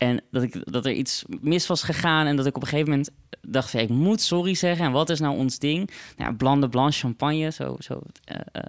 En 0.00 0.20
dat, 0.30 0.42
ik, 0.42 0.72
dat 0.72 0.86
er 0.86 0.92
iets 0.92 1.24
mis 1.40 1.66
was 1.66 1.82
gegaan 1.82 2.26
en 2.26 2.36
dat 2.36 2.46
ik 2.46 2.56
op 2.56 2.62
een 2.62 2.68
gegeven 2.68 2.90
moment 2.90 3.10
dacht 3.40 3.74
ik 3.74 3.88
moet 3.88 4.20
sorry 4.20 4.54
zeggen. 4.54 4.84
En 4.84 4.92
wat 4.92 5.10
is 5.10 5.20
nou 5.20 5.36
ons 5.36 5.58
ding? 5.58 5.90
Nou 6.16 6.30
ja, 6.30 6.36
Blanc 6.36 6.60
de 6.60 6.68
Blanc 6.68 6.94
champagne, 6.94 7.50
zo, 7.50 7.76
zo 7.78 8.00
eh, 8.24 8.40
eh, 8.52 8.62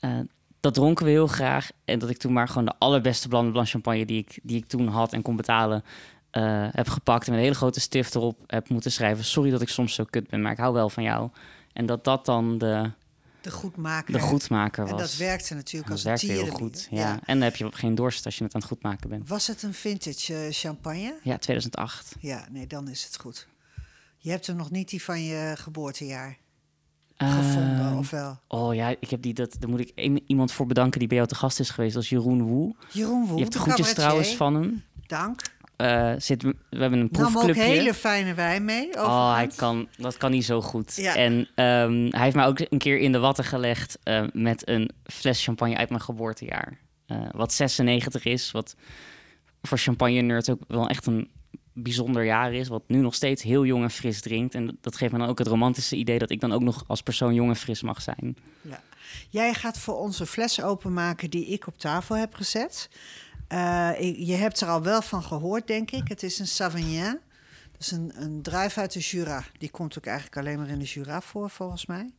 eh, 0.00 0.24
dat 0.60 0.74
dronken 0.74 1.04
we 1.04 1.10
heel 1.10 1.26
graag. 1.26 1.70
En 1.84 1.98
dat 1.98 2.10
ik 2.10 2.16
toen 2.16 2.32
maar 2.32 2.48
gewoon 2.48 2.64
de 2.64 2.74
allerbeste 2.78 3.28
Blanc 3.28 3.46
de 3.46 3.52
Blanc 3.52 3.68
champagne 3.68 4.04
die 4.04 4.18
ik, 4.18 4.38
die 4.42 4.56
ik 4.56 4.66
toen 4.66 4.88
had 4.88 5.12
en 5.12 5.22
kon 5.22 5.36
betalen, 5.36 5.84
heb 6.70 6.88
gepakt. 6.88 7.26
En 7.26 7.30
met 7.30 7.38
een 7.38 7.46
hele 7.46 7.58
grote 7.58 7.80
stift 7.80 8.14
erop 8.14 8.38
heb 8.46 8.68
moeten 8.68 8.92
schrijven. 8.92 9.24
Sorry 9.24 9.50
dat 9.50 9.62
ik 9.62 9.68
soms 9.68 9.94
zo 9.94 10.04
kut 10.10 10.28
ben, 10.28 10.42
maar 10.42 10.52
ik 10.52 10.58
hou 10.58 10.74
wel 10.74 10.88
van 10.88 11.02
jou. 11.02 11.30
En 11.72 11.86
dat 11.86 12.04
dat 12.04 12.24
dan 12.24 12.58
de, 12.58 12.90
De 13.44 13.50
goedmaker. 13.50 14.12
de 14.12 14.20
goedmaker 14.20 14.82
was. 14.82 14.90
En 14.92 14.96
dat 14.98 15.16
werkte 15.16 15.54
natuurlijk 15.54 15.86
En 15.86 15.92
als 15.92 16.02
dat 16.02 16.22
een 16.22 16.28
werkte 16.28 16.44
heel 16.44 16.54
goed. 16.54 16.86
Ja. 16.90 17.12
En 17.24 17.38
dan 17.38 17.40
heb 17.42 17.56
je 17.56 17.68
geen 17.72 17.94
dorst 17.94 18.24
als 18.24 18.38
je 18.38 18.44
het 18.44 18.54
aan 18.54 18.60
het 18.60 18.70
goedmaken 18.70 19.08
bent. 19.08 19.28
Was 19.28 19.46
het 19.46 19.62
een 19.62 19.74
vintage 19.74 20.34
eh, 20.34 20.46
champagne? 20.50 21.14
Ja, 21.22 21.38
2008. 21.38 22.14
Ja, 22.20 22.46
nee, 22.50 22.66
dan 22.66 22.88
is 22.88 23.04
het 23.04 23.16
goed. 23.20 23.48
Je 24.18 24.30
hebt 24.30 24.46
er 24.46 24.54
nog 24.54 24.70
niet 24.70 24.88
die 24.88 25.02
van 25.02 25.22
je 25.22 25.52
geboortejaar 25.56 26.36
Ehm, 27.16 27.32
gevonden, 27.32 27.98
of 27.98 28.10
wel? 28.10 28.38
Oh 28.48 28.74
ja, 28.74 28.88
ik 29.00 29.10
heb 29.10 29.22
die, 29.22 29.34
dat, 29.34 29.56
daar 29.58 29.70
moet 29.70 29.80
ik 29.80 29.92
een- 29.94 30.22
iemand 30.26 30.52
voor 30.52 30.66
bedanken 30.66 30.98
die 30.98 31.08
bij 31.08 31.16
jou 31.16 31.28
te 31.28 31.34
gast 31.34 31.60
is 31.60 31.70
geweest. 31.70 31.94
Dat 31.94 32.02
is 32.02 32.08
Jeroen 32.08 32.42
Woe. 32.42 32.74
Jeroen 32.92 33.26
Woel, 33.26 33.34
Je 33.36 33.40
hebt 33.42 33.52
de 33.52 33.58
groetjes 33.58 33.92
cabaretier. 33.94 33.94
trouwens 34.04 34.34
van 34.36 34.54
hem. 34.54 34.82
Dank. 35.06 35.40
Eh, 35.76 36.12
zit, 36.18 36.42
we 36.42 36.54
hebben 36.70 36.98
een 36.98 37.08
Nam 37.10 37.24
ook 37.24 37.30
proefclubje. 37.30 37.62
hele 37.62 37.94
fijne 37.94 38.34
wijn 38.34 38.64
mee. 38.64 38.94
Oh, 38.94 39.34
hij 39.34 39.46
kan, 39.56 39.88
dat 39.96 40.16
kan 40.16 40.30
niet 40.30 40.44
zo 40.44 40.60
goed. 40.60 40.96
Ja. 40.96 41.16
En 41.16 41.48
ehm, 41.54 42.06
hij 42.10 42.22
heeft 42.22 42.36
mij 42.36 42.46
ook 42.46 42.58
een 42.58 42.78
keer 42.78 42.98
in 42.98 43.12
de 43.12 43.18
watten 43.18 43.44
gelegd 43.44 43.98
eh, 44.02 44.24
met 44.32 44.68
een 44.68 44.90
fles 45.04 45.44
champagne 45.44 45.76
uit 45.76 45.88
mijn 45.88 46.00
geboortejaar. 46.00 46.78
Eh, 47.06 47.18
wat 47.30 47.52
96 47.52 48.24
is, 48.24 48.50
wat 48.50 48.76
voor 49.62 49.78
champagne-nerds 49.78 50.50
ook 50.50 50.60
wel 50.68 50.88
echt 50.88 51.06
een 51.06 51.30
bijzonder 51.72 52.24
jaar 52.24 52.52
is. 52.52 52.68
Wat 52.68 52.82
nu 52.86 52.98
nog 52.98 53.14
steeds 53.14 53.42
heel 53.42 53.64
jong 53.64 53.82
en 53.82 53.90
fris 53.90 54.20
drinkt. 54.20 54.54
En 54.54 54.78
dat 54.80 54.96
geeft 54.96 55.12
me 55.12 55.18
dan 55.18 55.28
ook 55.28 55.38
het 55.38 55.48
romantische 55.48 55.96
idee 55.96 56.18
dat 56.18 56.30
ik 56.30 56.40
dan 56.40 56.52
ook 56.52 56.62
nog 56.62 56.84
als 56.86 57.02
persoon 57.02 57.34
jong 57.34 57.48
en 57.48 57.56
fris 57.56 57.82
mag 57.82 58.02
zijn. 58.02 58.36
Ja. 58.60 58.80
Jij 59.28 59.54
gaat 59.54 59.78
voor 59.78 59.98
ons 59.98 60.20
een 60.20 60.26
fles 60.26 60.62
openmaken 60.62 61.30
die 61.30 61.46
ik 61.46 61.66
op 61.66 61.78
tafel 61.78 62.16
heb 62.16 62.34
gezet. 62.34 62.88
Eh, 63.54 64.26
je 64.26 64.34
hebt 64.34 64.60
er 64.60 64.68
al 64.68 64.82
wel 64.82 65.02
van 65.02 65.22
gehoord, 65.22 65.66
denk 65.66 65.90
ik. 65.90 66.08
Het 66.08 66.22
is 66.22 66.38
een 66.38 66.46
Savagnin. 66.46 67.20
Dat 67.72 67.80
is 67.80 67.90
een, 67.90 68.12
een 68.14 68.42
druif 68.42 68.78
uit 68.78 68.92
de 68.92 69.00
Jura. 69.00 69.44
Die 69.58 69.70
komt 69.70 69.98
ook 69.98 70.06
eigenlijk 70.06 70.36
alleen 70.36 70.58
maar 70.58 70.68
in 70.68 70.78
de 70.78 70.84
Jura 70.84 71.20
voor, 71.20 71.50
volgens 71.50 71.86
mij. 71.86 72.10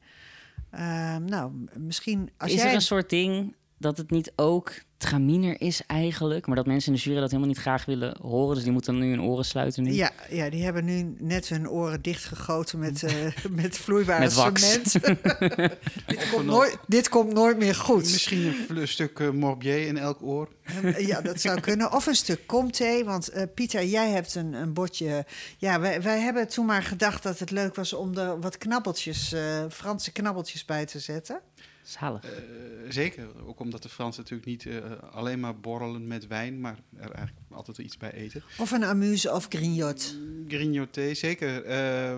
Eh, 0.69 1.15
nou, 1.15 1.51
misschien 1.73 2.29
als 2.37 2.51
is 2.51 2.57
jij... 2.57 2.67
er 2.67 2.73
een 2.73 2.81
soort 2.81 3.09
ding 3.09 3.55
dat 3.77 3.97
het 3.97 4.11
niet 4.11 4.31
ook 4.35 4.73
traminer 5.05 5.61
is 5.61 5.81
eigenlijk, 5.87 6.47
maar 6.47 6.55
dat 6.55 6.65
mensen 6.65 6.91
in 6.91 6.97
de 6.97 7.03
jury 7.03 7.19
dat 7.19 7.29
helemaal 7.29 7.49
niet 7.49 7.59
graag 7.61 7.85
willen 7.85 8.17
horen, 8.21 8.55
dus 8.55 8.63
die 8.63 8.73
moeten 8.73 8.97
nu 8.97 9.09
hun 9.09 9.21
oren 9.21 9.45
sluiten 9.45 9.83
nu? 9.83 9.91
Ja, 9.91 10.11
ja, 10.29 10.49
die 10.49 10.63
hebben 10.63 10.85
nu 10.85 11.15
net 11.17 11.47
hun 11.47 11.69
oren 11.69 12.01
dichtgegoten 12.01 12.79
met, 12.79 13.03
eh, 13.03 13.13
met 13.61 13.77
vloeibare 13.77 14.19
Met 14.19 14.31
cement. 14.31 14.93
dit, 16.07 16.29
komt 16.31 16.45
nooit, 16.45 16.77
dit 16.87 17.09
komt 17.09 17.33
nooit 17.33 17.57
meer 17.57 17.75
goed. 17.75 18.01
Misschien 18.01 18.55
een 18.69 18.87
stuk 18.87 19.19
eh, 19.19 19.29
Morbier 19.29 19.87
in 19.87 19.97
elk 19.97 20.17
oor. 20.21 20.49
Eh, 20.65 21.07
Ja, 21.07 21.21
dat 21.21 21.41
zou 21.41 21.59
kunnen. 21.59 21.91
Of 21.91 22.05
een 22.05 22.15
stuk 22.15 22.45
comté. 22.45 23.03
Want 23.03 23.29
eh, 23.29 23.43
Pieter, 23.53 23.85
jij 23.85 24.09
hebt 24.09 24.35
een, 24.35 24.53
een 24.53 24.73
bordje. 24.73 25.25
Ja, 25.57 25.79
wij, 25.79 26.01
wij 26.01 26.19
hebben 26.19 26.47
toen 26.47 26.65
maar 26.65 26.83
gedacht 26.83 27.23
dat 27.23 27.39
het 27.39 27.51
leuk 27.51 27.75
was 27.75 27.93
om 27.93 28.17
er 28.17 28.39
wat 28.39 28.57
knabbeltjes, 28.57 29.31
eh, 29.31 29.65
Franse 29.69 30.11
knabbeltjes 30.11 30.65
bij 30.65 30.85
te 30.85 30.99
zetten. 30.99 31.41
Zalig. 31.85 32.23
Eh, 32.23 32.41
zeker, 32.89 33.45
ook 33.45 33.59
omdat 33.59 33.83
de 33.83 33.89
Fransen 33.89 34.21
natuurlijk 34.21 34.49
niet 34.49 34.65
eh, 34.65 34.91
alleen 35.11 35.39
maar 35.39 35.59
borrelen 35.59 36.07
met 36.07 36.27
wijn, 36.27 36.59
maar 36.59 36.79
er 36.97 37.11
eigenlijk 37.11 37.51
altijd 37.51 37.77
iets 37.77 37.97
bij 37.97 38.11
eten. 38.11 38.43
Of 38.57 38.71
een 38.71 38.83
amuse 38.83 39.31
of 39.33 39.45
grignote. 39.49 40.03
Grignoté, 40.47 41.13
zeker. 41.13 41.63
Eh, 41.63 42.17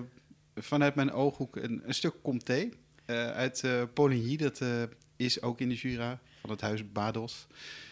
vanuit 0.56 0.96
mijn 0.96 1.12
ooghoek 1.12 1.56
een, 1.56 1.82
een 1.86 1.94
stuk 1.94 2.14
comté 2.22 2.70
eh, 3.06 3.32
uit 3.32 3.64
eh 3.64 3.84
Poligny. 3.94 4.36
Dat 4.36 4.62
eh, 4.62 4.84
is 5.16 5.42
ook 5.42 5.60
in 5.60 5.70
de 5.70 5.76
Jura 5.76 6.20
van 6.42 6.50
het 6.50 6.62
huis 6.62 6.92
Bados. 6.92 7.48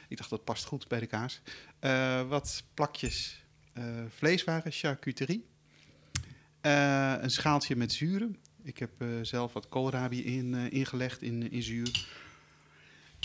Ik 0.07 0.17
dacht 0.17 0.29
dat 0.29 0.43
past 0.43 0.65
goed 0.65 0.87
bij 0.87 0.99
de 0.99 1.05
kaas. 1.05 1.41
Eh, 1.79 2.27
wat 2.27 2.63
plakjes 2.73 3.43
eh, 3.73 3.83
vleeswaren, 4.09 4.71
charcuterie. 4.71 5.45
Eh, 6.61 7.15
een 7.19 7.29
schaaltje 7.29 7.75
met 7.75 7.91
zuren. 7.93 8.37
Ik 8.65 8.77
heb 8.77 8.89
eh, 8.97 9.07
zelf 9.21 9.53
wat 9.53 9.69
koolrabi 9.69 10.25
in, 10.37 10.55
eh, 10.55 10.71
ingelegd 10.79 11.21
in, 11.21 11.51
in 11.51 11.63
zuur. 11.63 12.07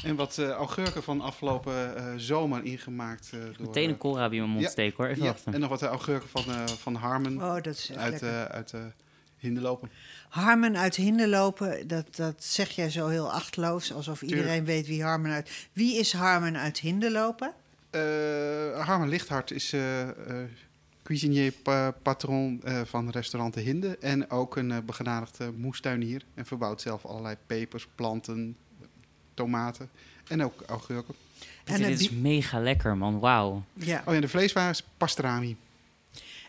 En 0.04 0.16
wat 0.16 0.38
eh, 0.38 0.48
augurken 0.50 1.02
van 1.02 1.20
afgelopen 1.20 1.96
eh, 1.96 2.12
zomer 2.16 2.64
ingemaakt. 2.64 3.30
eh, 3.32 3.40
door, 3.40 3.66
Meteen 3.66 3.88
een 3.88 3.94
eh, 3.94 3.98
koolrabi 3.98 4.34
in 4.34 4.40
mijn 4.40 4.52
mond 4.54 4.64
ja, 4.64 4.70
steken 4.70 4.96
hoor. 4.96 5.06
Even 5.06 5.22
ja, 5.22 5.28
wachten. 5.32 5.54
en 5.54 5.60
nog 5.60 5.68
wat 5.68 5.82
augurken 5.82 6.28
van, 6.28 6.44
eh, 6.54 6.66
van 6.66 6.94
Harmen 6.94 7.36
Oh, 7.42 7.54
dat 7.54 7.66
is 7.66 7.88
echt 7.90 7.98
uit, 7.98 8.10
lekker. 8.10 8.28
eh 8.28 8.44
uit 8.44 8.72
eh 8.72 8.80
Hinderlopen. 9.38 9.90
Harmen 10.28 10.76
uit 10.76 10.96
Hinderlopen, 10.96 11.88
dat, 11.88 12.16
dat 12.16 12.44
zeg 12.44 12.70
jij 12.70 12.90
zo 12.90 13.08
heel 13.08 13.32
achtloos. 13.32 13.92
Alsof 13.92 14.22
iedereen 14.22 14.64
weet 14.64 14.86
wie 14.86 15.02
Harmen 15.02 15.30
uit... 15.32 15.68
Wie 15.72 15.98
is 15.98 16.12
Harmen 16.12 16.56
uit 16.56 16.78
Hinderlopen? 16.78 17.52
Eh 17.90 18.00
Harmen 18.86 19.08
Lichthart 19.08 19.50
is 19.50 19.72
eh, 19.72 20.08
eh, 20.08 20.14
cuisinier 21.10 21.52
pa- 21.52 21.90
patron 21.90 22.60
eh, 22.64 22.80
van 22.84 23.10
restaurant 23.10 23.54
De 23.54 23.60
Hinde. 23.60 23.98
En 24.00 24.30
ook 24.30 24.56
een 24.56 24.70
eh, 24.70 24.78
begenadigde 24.84 25.52
moestuinier. 25.56 26.22
En 26.34 26.46
verbouwt 26.46 26.80
zelf 26.80 27.04
allerlei 27.04 27.36
pepers, 27.46 27.86
planten, 27.94 28.56
tomaten 29.34 29.90
en 30.28 30.44
ook 30.44 30.62
augurken. 30.66 31.14
Dit, 31.64 31.74
En, 31.74 31.80
dit 31.82 31.90
het 31.90 32.00
is 32.00 32.10
mega 32.10 32.60
lekker 32.60 32.96
man, 32.96 33.18
wauw. 33.18 33.64
Ja. 33.72 34.02
Oh 34.06 34.14
ja, 34.14 34.20
de 34.20 34.28
vleeswaren 34.28 34.70
is 34.70 34.84
pastrami. 34.96 35.56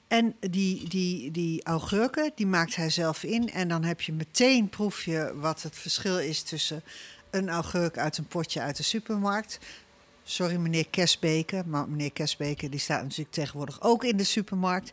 En 0.07 0.35
die, 0.39 0.89
die, 0.89 1.31
die 1.31 1.63
augurken, 1.63 2.31
die 2.35 2.45
maakt 2.47 2.75
hij 2.75 2.89
zelf 2.89 3.23
in. 3.23 3.49
En 3.51 3.67
dan 3.67 3.83
heb 3.83 4.01
je 4.01 4.13
meteen 4.13 4.69
proef 4.69 5.03
je 5.03 5.33
wat 5.35 5.61
het 5.61 5.75
verschil 5.75 6.19
is 6.19 6.41
tussen 6.41 6.83
een 7.29 7.49
augurk 7.49 7.97
uit 7.97 8.17
een 8.17 8.25
potje 8.27 8.61
uit 8.61 8.77
de 8.77 8.83
supermarkt. 8.83 9.59
Sorry, 10.23 10.55
meneer 10.55 10.87
Kesbeke. 10.89 11.63
Maar 11.65 11.89
meneer 11.89 12.11
Kesbeke 12.11 12.69
die 12.69 12.79
staat 12.79 13.01
natuurlijk 13.01 13.31
tegenwoordig 13.31 13.81
ook 13.81 14.03
in 14.03 14.17
de 14.17 14.23
supermarkt. 14.23 14.91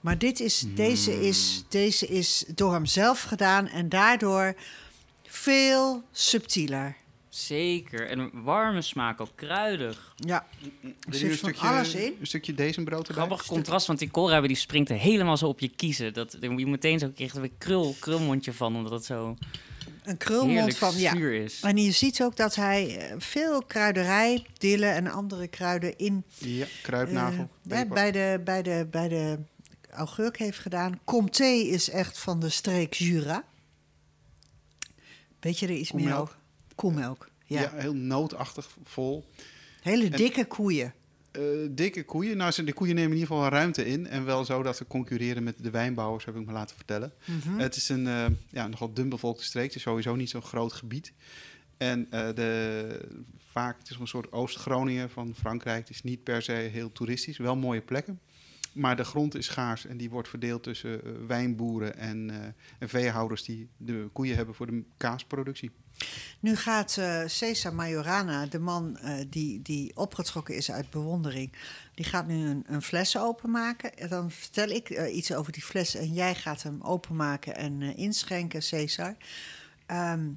Maar 0.00 0.18
dit 0.18 0.40
is, 0.40 0.64
deze, 0.74 1.26
is, 1.26 1.64
deze 1.68 2.06
is 2.06 2.44
door 2.54 2.72
hem 2.72 2.86
zelf 2.86 3.22
gedaan 3.22 3.68
en 3.68 3.88
daardoor 3.88 4.54
veel 5.22 6.02
subtieler. 6.12 6.96
Zeker. 7.28 8.08
En 8.08 8.18
een 8.18 8.42
warme 8.42 8.82
smaak, 8.82 9.20
ook 9.20 9.32
kruidig. 9.34 10.14
Ja, 10.16 10.46
er 10.82 10.94
je 11.10 11.16
zit 11.18 11.22
een 11.22 11.28
van 11.28 11.38
stukje, 11.38 11.66
alles 11.66 11.94
in. 11.94 12.16
Een 12.20 12.26
stukje 12.26 12.54
dezenbrood 12.54 13.08
erbij? 13.08 13.24
Grappig 13.24 13.46
contrast, 13.46 13.86
want 13.86 13.98
die 13.98 14.10
koolrabi 14.10 14.46
die 14.46 14.56
springt 14.56 14.90
er 14.90 14.96
helemaal 14.96 15.36
zo 15.36 15.46
op 15.46 15.60
je 15.60 15.68
kiezen. 15.68 16.14
Dat, 16.14 16.36
je 16.40 16.48
moet 16.48 16.66
meteen 16.66 16.98
zo 16.98 17.10
krijg 17.14 17.32
je 17.32 17.38
er 17.38 17.44
een 17.44 17.58
krul, 17.58 17.96
krulmondje 18.00 18.52
van, 18.52 18.76
omdat 18.76 18.92
het 18.92 19.04
zo 19.04 19.36
Een 20.06 20.16
krulmond 20.16 20.76
van, 20.76 20.96
ja. 20.96 21.12
zuur 21.12 21.32
is. 21.42 21.60
En 21.60 21.76
je 21.76 21.90
ziet 21.90 22.22
ook 22.22 22.36
dat 22.36 22.54
hij 22.54 22.98
eh, 22.98 23.14
veel 23.18 23.62
kruiderij, 23.62 24.46
dillen 24.58 24.94
en 24.94 25.06
andere 25.06 25.48
kruiden 25.48 25.98
in 25.98 26.24
Ja, 26.38 26.66
kruidnagel. 26.82 27.48
eh, 27.68 27.82
bij, 27.88 28.10
de, 28.12 28.40
bij, 28.44 28.62
de, 28.62 28.86
bij 28.90 29.08
de 29.08 29.38
augurk 29.90 30.38
heeft 30.38 30.58
gedaan. 30.58 31.00
Comté 31.04 31.44
is 31.44 31.90
echt 31.90 32.18
van 32.18 32.40
de 32.40 32.48
streek 32.48 32.94
Jura. 32.94 33.44
Weet 35.40 35.58
je 35.58 35.66
er 35.66 35.72
iets 35.72 35.92
meer 35.92 36.16
over? 36.16 36.36
Koemelk, 36.74 37.28
ja. 37.44 37.60
ja. 37.60 37.72
heel 37.74 37.94
nootachtig, 37.94 38.76
vol. 38.84 39.24
Hele 39.82 40.10
dikke 40.10 40.44
koeien. 40.44 40.94
Eh, 41.36 41.42
dikke 41.70 42.04
koeien. 42.04 42.36
Nou, 42.36 42.64
de 42.64 42.72
koeien 42.72 42.94
nemen 42.94 43.10
in 43.10 43.18
ieder 43.18 43.34
geval 43.34 43.50
ruimte 43.50 43.86
in. 43.86 44.06
En 44.06 44.24
wel 44.24 44.44
zo 44.44 44.62
dat 44.62 44.76
ze 44.76 44.86
concurreren 44.86 45.42
met 45.42 45.62
de 45.62 45.70
wijnbouwers, 45.70 46.24
heb 46.24 46.36
ik 46.36 46.46
me 46.46 46.52
laten 46.52 46.76
vertellen. 46.76 47.12
Mhm. 47.24 47.58
Het 47.58 47.76
is 47.76 47.88
een 47.88 48.06
eh, 48.06 48.26
ja, 48.50 48.66
nogal 48.66 48.92
dunbevolkte 48.94 49.44
streek. 49.44 49.66
Het 49.66 49.74
is 49.74 49.82
sowieso 49.82 50.14
niet 50.14 50.30
zo'n 50.30 50.42
groot 50.42 50.72
gebied. 50.72 51.12
En 51.76 52.10
eh, 52.10 52.34
de, 52.34 53.08
vaak, 53.50 53.78
het 53.78 53.90
is 53.90 53.96
een 53.98 54.06
soort 54.06 54.32
Oost-Groningen 54.32 55.10
van 55.10 55.34
Frankrijk. 55.34 55.80
Het 55.80 55.90
is 55.90 56.02
niet 56.02 56.22
per 56.22 56.42
se 56.42 56.52
heel 56.52 56.92
toeristisch. 56.92 57.38
Wel 57.38 57.56
mooie 57.56 57.82
plekken. 57.82 58.20
Maar 58.72 58.96
de 58.96 59.04
grond 59.04 59.34
is 59.34 59.46
schaars 59.46 59.86
en 59.86 59.96
die 59.96 60.10
wordt 60.10 60.28
verdeeld 60.28 60.62
tussen 60.62 61.26
wijnboeren 61.26 61.96
en, 61.96 62.30
en 62.78 62.88
veehouders 62.88 63.42
die 63.42 63.68
de 63.76 64.08
koeien 64.12 64.36
hebben 64.36 64.54
voor 64.54 64.66
de 64.66 64.84
kaasproductie. 64.96 65.70
Nu 66.40 66.56
gaat 66.56 66.96
eh, 66.96 67.22
Cesar 67.26 67.74
Majorana, 67.74 68.46
de 68.46 68.58
man 68.58 68.98
eh, 68.98 69.14
die, 69.28 69.62
die 69.62 69.96
opgetrokken 69.96 70.56
is 70.56 70.70
uit 70.70 70.90
bewondering, 70.90 71.52
die 71.94 72.04
gaat 72.04 72.26
nu 72.26 72.62
een, 72.66 72.82
fles 72.82 73.18
openmaken. 73.18 73.96
En 73.96 74.08
dan 74.08 74.30
vertel 74.30 74.68
ik 74.68 74.90
eh, 74.90 75.16
iets 75.16 75.32
over 75.32 75.52
die 75.52 75.62
fles 75.62 75.94
en 75.94 76.12
jij 76.12 76.34
gaat 76.34 76.62
hem 76.62 76.82
openmaken 76.82 77.56
en 77.56 77.82
inschenken, 77.82 78.62
Cesar. 78.62 79.16
Ehm, 79.86 80.28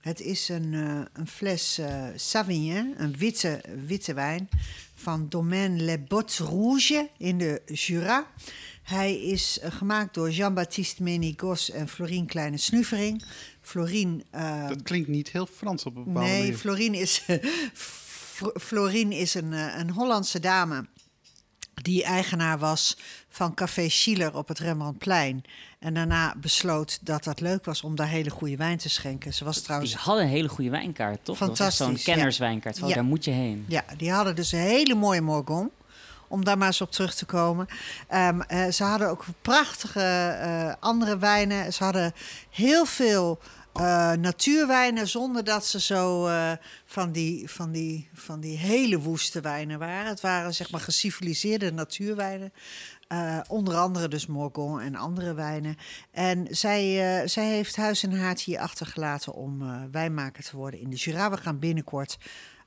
het 0.00 0.20
is 0.20 0.48
een, 0.48 0.72
een 1.12 1.28
fles 1.28 1.80
Savignon, 2.14 2.94
een 2.96 3.16
witte, 3.16 3.60
witte 3.86 4.14
wijn 4.14 4.48
van 4.94 5.28
Domaine 5.28 5.82
Les 5.82 6.04
Bottes 6.04 6.38
Rouges 6.38 7.06
in 7.18 7.38
de 7.38 7.62
Jura. 7.66 8.26
Hij 8.82 9.20
is 9.20 9.58
gemaakt 9.62 10.14
door 10.14 10.30
Jean-Baptiste 10.30 11.02
Menigos 11.02 11.70
en 11.70 11.88
Florine 11.88 12.26
Kleine 12.26 12.56
Snuvering. 12.56 13.24
Florine 13.64 14.22
eh, 14.30 14.68
Dat 14.68 14.82
klinkt 14.82 15.08
niet 15.08 15.28
heel 15.30 15.46
Frans 15.46 15.84
op 15.84 15.96
een 15.96 16.04
bepaalde 16.04 16.28
Nee, 16.28 16.38
manier. 16.40 16.56
Florine 16.58 16.98
is, 16.98 17.22
Fl- 17.74 18.58
Florine 18.60 19.16
is 19.16 19.34
een, 19.34 19.52
eh, 19.52 19.78
een 19.78 19.90
Hollandse 19.90 20.40
dame 20.40 20.86
die 21.82 22.04
eigenaar 22.04 22.58
was 22.58 22.96
van 23.28 23.54
Café 23.54 23.88
Schiller 23.88 24.36
op 24.36 24.48
het 24.48 24.58
Rembrandtplein. 24.58 25.44
En 25.78 25.94
daarna 25.94 26.34
besloot 26.36 26.98
dat 27.02 27.24
dat 27.24 27.40
leuk 27.40 27.64
was 27.64 27.82
om 27.82 27.96
daar 27.96 28.08
hele 28.08 28.30
goede 28.30 28.56
wijn 28.56 28.78
te 28.78 28.88
schenken. 28.88 29.34
Ze 29.34 29.44
was 29.44 29.60
trouwens... 29.60 29.90
Die 29.90 30.00
hadden 30.00 30.24
een 30.24 30.30
hele 30.30 30.48
goede 30.48 30.70
wijnkaart, 30.70 31.24
toch? 31.24 31.36
Zo'n 31.36 31.46
Fantastisch, 31.46 32.04
ja. 32.04 32.14
kennerswijnkaart. 32.14 32.78
Van, 32.78 32.88
Ja. 32.88 32.94
Daar 32.94 33.04
moet 33.04 33.24
je 33.24 33.30
heen. 33.30 33.64
Ja, 33.68 33.84
die 33.96 34.10
hadden 34.12 34.36
dus 34.36 34.52
een 34.52 34.58
hele 34.58 34.94
mooie 34.94 35.20
Morgon. 35.20 35.70
Om 36.34 36.44
daar 36.44 36.58
maar 36.58 36.66
eens 36.66 36.80
op 36.80 36.90
terug 36.90 37.14
te 37.14 37.24
komen. 37.24 37.66
Ehm, 38.08 38.40
eh, 38.40 38.70
ze 38.70 38.84
hadden 38.84 39.08
ook 39.08 39.24
prachtige 39.42 40.00
eh, 40.00 40.72
andere 40.80 41.18
wijnen. 41.18 41.72
Ze 41.72 41.84
hadden 41.84 42.12
heel 42.50 42.84
veel 42.84 43.38
eh, 43.72 44.12
natuurwijnen 44.12 45.08
zonder 45.08 45.44
dat 45.44 45.66
ze 45.66 45.80
zo 45.80 46.28
van, 46.86 47.12
die, 47.12 47.50
van, 47.50 47.72
die, 47.72 48.08
van 48.14 48.40
die 48.40 48.56
hele 48.56 48.98
woeste 48.98 49.40
wijnen 49.40 49.78
waren. 49.78 50.06
Het 50.06 50.20
waren 50.20 50.54
zeg 50.54 50.70
maar 50.70 50.80
geciviliseerde 50.80 51.72
natuurwijnen. 51.72 52.52
Onder 53.48 53.76
andere 53.76 54.08
dus 54.08 54.26
Morgon 54.26 54.80
en 54.80 54.94
andere 54.94 55.34
wijnen. 55.34 55.76
En 56.10 56.46
zij, 56.50 56.82
zij 57.28 57.46
heeft 57.46 57.76
huis 57.76 58.02
en 58.02 58.18
haard 58.18 58.40
hier 58.40 58.58
achtergelaten 58.58 59.34
om 59.34 59.62
eh, 59.62 59.82
wijnmaker 59.90 60.44
te 60.44 60.56
worden 60.56 60.80
in 60.80 60.90
de 60.90 60.96
Jura. 60.96 61.30
We 61.30 61.36
gaan 61.36 61.58
binnenkort 61.58 62.18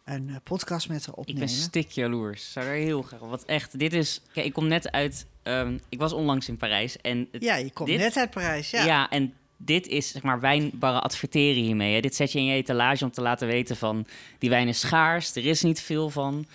een 0.08 0.30
eh, 0.30 0.36
podcast 0.44 0.90
met 0.90 1.00
haar 1.06 1.14
Ik 1.14 1.20
opnemen. 1.20 1.40
ben 1.46 1.50
stik 1.50 1.90
jaloers. 1.90 2.52
Zou 2.52 2.66
er 2.66 2.74
heel 2.74 3.02
graag. 3.02 3.20
Wat 3.20 3.46
echt, 3.46 3.80
dit 3.80 3.94
is. 3.94 4.22
Kijk, 4.34 4.46
ik 4.46 4.54
kom 4.54 4.68
net 4.68 4.92
uit. 4.92 5.26
ehm, 5.44 5.78
ik 5.90 6.00
was 6.00 6.14
onlangs 6.14 6.48
in 6.50 6.58
Parijs 6.58 6.98
en. 7.02 7.28
het- 7.32 7.44
ja, 7.44 7.56
je 7.56 7.72
komt 7.72 7.90
dit- 7.90 8.00
net 8.00 8.18
uit 8.18 8.30
Parijs. 8.32 8.70
Ja. 8.70 8.86
Ja. 8.86 9.10
en 9.10 9.34
dit 9.58 9.88
is 9.88 10.08
zeg 10.12 10.22
maar 10.24 10.40
wijnbarren 10.40 11.04
adverteren 11.04 11.64
hiermee. 11.64 11.94
Hè. 11.94 12.00
Dit 12.00 12.16
zet 12.16 12.32
je 12.32 12.40
in 12.40 12.46
je 12.46 12.54
etalage 12.54 13.04
om 13.04 13.12
te 13.12 13.22
laten 13.22 13.48
weten 13.48 13.76
van 13.76 14.06
die 14.40 14.50
wijn 14.50 14.68
is 14.68 14.80
schaars, 14.80 15.36
er 15.36 15.46
is 15.46 15.62
niet 15.62 15.82
veel 15.82 16.10
van. 16.10 16.46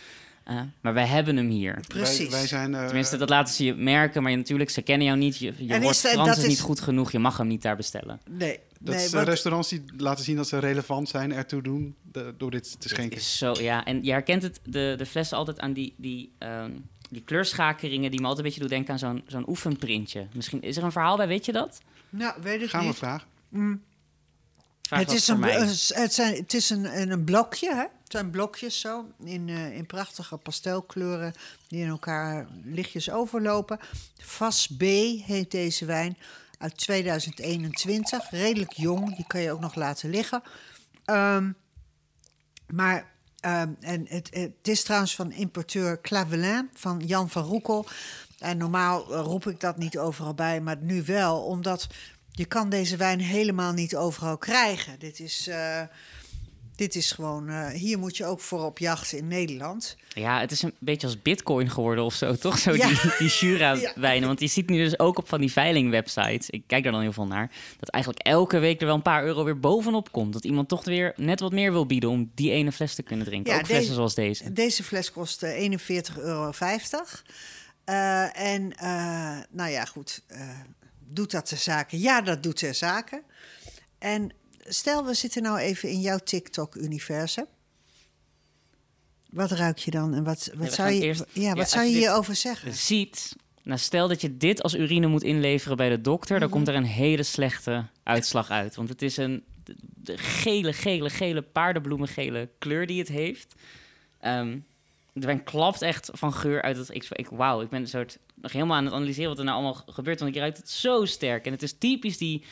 Eh, 0.44 0.60
maar 0.80 0.94
wij 0.94 1.06
hebben 1.06 1.36
hem 1.36 1.48
hier. 1.48 1.80
precies. 1.88 2.18
Wij, 2.18 2.28
wij 2.30 2.46
zijn, 2.46 2.74
eh, 2.74 2.84
Tenminste, 2.86 3.16
dat 3.16 3.28
laten 3.28 3.54
ze 3.54 3.64
je 3.64 3.74
merken, 3.74 4.22
maar 4.22 4.30
je, 4.30 4.36
natuurlijk, 4.36 4.70
ze 4.70 4.82
kennen 4.82 5.06
jou 5.06 5.18
niet. 5.18 5.38
Je, 5.38 5.52
je 5.58 5.66
dat- 5.80 5.96
Frans 5.98 6.38
is- 6.38 6.46
niet 6.46 6.60
goed 6.60 6.80
genoeg, 6.80 7.12
je 7.12 7.18
mag 7.18 7.36
hem 7.36 7.46
niet 7.46 7.62
daar 7.62 7.76
bestellen. 7.76 8.20
Nee, 8.30 8.58
dat 8.84 8.94
nee 8.94 9.04
is, 9.04 9.10
eh, 9.10 9.14
want- 9.16 9.28
restaurants 9.28 9.68
die 9.68 9.82
laten 9.96 10.24
zien 10.24 10.36
dat 10.36 10.48
ze 10.48 10.58
relevant 10.58 11.08
zijn 11.08 11.32
ertoe 11.32 11.62
doen 11.62 11.94
de- 12.12 12.34
door 12.36 12.50
dit 12.50 12.80
te 12.80 12.88
schenken. 12.88 13.16
is 13.18 13.38
zo, 13.38 13.52
ja. 13.60 13.84
En 13.84 14.04
je 14.04 14.10
herkent 14.10 14.42
het, 14.42 14.60
de, 14.64 14.94
de 14.98 15.06
flessen 15.06 15.36
altijd 15.36 15.60
aan 15.60 15.72
die, 15.72 15.94
die, 15.96 16.32
ehm, 16.38 16.70
die 17.10 17.22
kleurschakeringen 17.22 18.10
die 18.10 18.20
me 18.20 18.26
altijd 18.26 18.44
een 18.46 18.52
beetje 18.52 18.68
doen 18.68 18.76
denken 18.78 18.92
aan 18.92 18.98
zo'n 18.98 19.22
zo'n 19.26 19.48
oefenprintje. 19.48 20.26
Misschien 20.34 20.62
is 20.62 20.76
er 20.76 20.84
een 20.84 20.92
verhaal 20.92 21.16
bij, 21.16 21.28
weet 21.28 21.44
je 21.46 21.52
dat? 21.52 21.80
nou, 22.10 22.42
weet 22.42 22.62
ik 22.62 22.68
Gaan 22.70 22.80
we 22.80 22.86
niet. 22.86 22.96
vragen. 22.96 23.28
Vraag 24.82 25.00
Het 25.00 25.10
is, 25.12 25.28
een, 25.28 25.42
het, 25.42 26.12
zijn, 26.14 26.34
het 26.34 26.54
is 26.54 26.70
een, 26.70 27.00
een, 27.00 27.10
een 27.10 27.24
blokje, 27.24 27.74
hè? 27.74 27.80
Het 27.80 28.20
zijn 28.20 28.30
blokjes 28.30 28.80
zo, 28.80 29.04
in, 29.24 29.48
eh, 29.48 29.76
in 29.76 29.86
prachtige 29.86 30.36
pastelkleuren 30.36 31.32
die 31.68 31.80
in 31.82 31.88
elkaar 31.88 32.46
lichtjes 32.64 33.10
overlopen. 33.10 33.78
Vas 34.20 34.66
B 34.66 34.80
heet 35.24 35.50
deze 35.50 35.84
wijn 35.84 36.16
uit 36.62 36.76
2021, 36.76 38.30
redelijk 38.30 38.72
jong, 38.72 39.16
die 39.16 39.26
kan 39.26 39.40
je 39.40 39.52
ook 39.52 39.60
nog 39.60 39.74
laten 39.74 40.10
liggen. 40.10 40.42
Ehm, 41.04 41.50
maar, 42.66 43.10
ehm, 43.40 43.70
en 43.80 44.06
het, 44.08 44.28
het 44.30 44.68
is 44.68 44.82
trouwens 44.82 45.14
van 45.14 45.32
importeur 45.32 46.00
Clavelin, 46.00 46.70
van 46.74 47.02
Jan 47.06 47.30
van 47.30 47.42
Roekel. 47.42 47.86
En 48.38 48.56
normaal 48.56 49.12
eh, 49.12 49.20
roep 49.20 49.46
ik 49.46 49.60
dat 49.60 49.76
niet 49.76 49.98
overal 49.98 50.34
bij, 50.34 50.60
maar 50.60 50.76
nu 50.80 51.02
wel, 51.02 51.42
omdat 51.44 51.86
je 52.30 52.44
kan 52.44 52.68
deze 52.68 52.96
wijn 52.96 53.20
helemaal 53.20 53.72
niet 53.72 53.96
overal 53.96 54.38
krijgen. 54.38 54.98
Dit 54.98 55.20
is, 55.20 55.46
eh, 55.46 55.82
dit 56.76 56.94
is 56.94 57.10
gewoon, 57.12 57.48
eh, 57.48 57.66
hier 57.68 57.98
moet 57.98 58.16
je 58.16 58.24
ook 58.24 58.40
voor 58.40 58.64
op 58.64 58.78
jacht 58.78 59.12
in 59.12 59.28
Nederland. 59.28 59.96
Ja, 60.08 60.40
het 60.40 60.50
is 60.50 60.62
een 60.62 60.74
beetje 60.78 61.06
als 61.06 61.22
bitcoin 61.22 61.70
geworden 61.70 62.04
of 62.04 62.14
zo, 62.14 62.34
toch? 62.36 62.58
Zo 62.58 62.74
Ja. 62.74 62.86
die, 62.86 62.96
die 63.18 63.28
Ja. 63.28 63.34
Jura-wijnen. 63.40 64.26
Want 64.28 64.40
je 64.40 64.46
ziet 64.46 64.68
nu 64.68 64.76
dus 64.76 64.98
ook 64.98 65.18
op 65.18 65.28
van 65.28 65.40
die 65.40 65.52
veilingwebsites, 65.52 66.50
ik 66.50 66.62
kijk 66.66 66.82
daar 66.82 66.92
dan 66.92 67.00
heel 67.00 67.12
veel 67.12 67.26
naar, 67.26 67.50
dat 67.78 67.88
eigenlijk 67.88 68.26
elke 68.26 68.58
week 68.58 68.80
er 68.80 68.86
wel 68.86 68.94
een 68.94 69.02
paar 69.02 69.24
euro 69.24 69.44
weer 69.44 69.60
bovenop 69.60 70.12
komt. 70.12 70.32
Dat 70.32 70.44
iemand 70.44 70.68
toch 70.68 70.84
weer 70.84 71.12
net 71.16 71.40
wat 71.40 71.52
meer 71.52 71.72
wil 71.72 71.86
bieden 71.86 72.10
om 72.10 72.30
die 72.34 72.50
ene 72.50 72.72
fles 72.72 72.94
te 72.94 73.02
kunnen 73.02 73.26
drinken. 73.26 73.52
Ja, 73.52 73.58
ook 73.58 73.64
flessen 73.64 73.84
deze- 73.86 73.94
zoals 73.96 74.14
deze. 74.14 74.52
Deze 74.52 74.82
fles 74.84 75.10
kost 75.12 75.42
eh, 75.42 75.60
41,50 75.60 76.16
euro. 76.16 76.52
Eh, 77.84 78.38
en 78.38 78.76
eh, 78.76 79.38
nou 79.50 79.70
ja, 79.70 79.84
goed. 79.84 80.22
eh, 80.26 80.40
doet 81.08 81.30
dat 81.30 81.46
ter 81.46 81.56
zake? 81.56 82.00
Ja, 82.00 82.20
dat 82.20 82.42
doet 82.42 82.56
ter 82.56 82.74
zake. 82.74 83.22
En 83.98 84.32
stel, 84.62 85.04
we 85.04 85.14
zitten 85.14 85.42
nou 85.42 85.58
even 85.58 85.88
in 85.88 86.00
jouw 86.00 86.18
TikTok-universum. 86.18 87.46
Wat 89.30 89.50
ruik 89.50 89.78
je 89.78 89.90
dan 89.90 90.14
en 90.14 90.24
wat, 90.24 90.50
wat 90.54 90.72
zou 90.72 90.90
je, 90.90 91.00
eerst- 91.00 91.24
ja, 91.32 91.54
wat 91.54 91.70
zou 91.70 91.84
je 91.84 91.90
hierover 91.90 92.36
zeggen? 92.36 92.74
ziet, 92.74 93.36
nou 93.62 93.78
stel 93.78 94.08
dat 94.08 94.20
je 94.20 94.36
dit 94.36 94.62
als 94.62 94.74
urine 94.74 95.06
moet 95.06 95.22
inleveren 95.22 95.76
bij 95.76 95.88
de 95.88 96.00
dokter, 96.00 96.40
dan 96.40 96.48
komt 96.48 96.68
er 96.68 96.74
een 96.74 96.84
hele 96.84 97.22
slechte 97.22 97.86
uitslag 98.02 98.50
uit. 98.50 98.74
Want 98.74 98.88
het 98.88 99.02
is 99.02 99.16
een 99.16 99.44
de, 99.94 100.18
gele, 100.18 100.72
gele, 100.72 101.10
gele 101.10 101.42
paardenbloemengele 101.42 102.48
kleur 102.58 102.86
die 102.86 102.98
het 102.98 103.08
heeft. 103.08 103.54
Ehm, 104.20 104.58
de 105.12 105.26
wijn 105.26 105.42
klapt 105.42 105.82
echt 105.82 106.10
van 106.12 106.32
geur 106.32 106.62
uit. 106.62 106.76
Het, 106.76 106.94
ik, 106.94 107.06
ik, 107.10 107.28
Wauw, 107.28 107.60
ik 107.60 107.68
ben 107.68 107.80
een 107.80 107.88
soort 107.88 108.18
nog 108.34 108.52
helemaal 108.52 108.76
aan 108.76 108.84
het 108.84 108.94
analyseren 108.94 109.28
wat 109.28 109.38
er 109.38 109.44
nou 109.44 109.56
allemaal 109.56 109.82
gebeurt. 109.86 110.20
Want 110.20 110.34
ik 110.34 110.40
ruik 110.40 110.56
het 110.56 110.70
zo 110.70 111.04
sterk. 111.04 111.46
En 111.46 111.52
het 111.52 111.62
is 111.62 111.72
typisch 111.78 112.18
die 112.18 112.44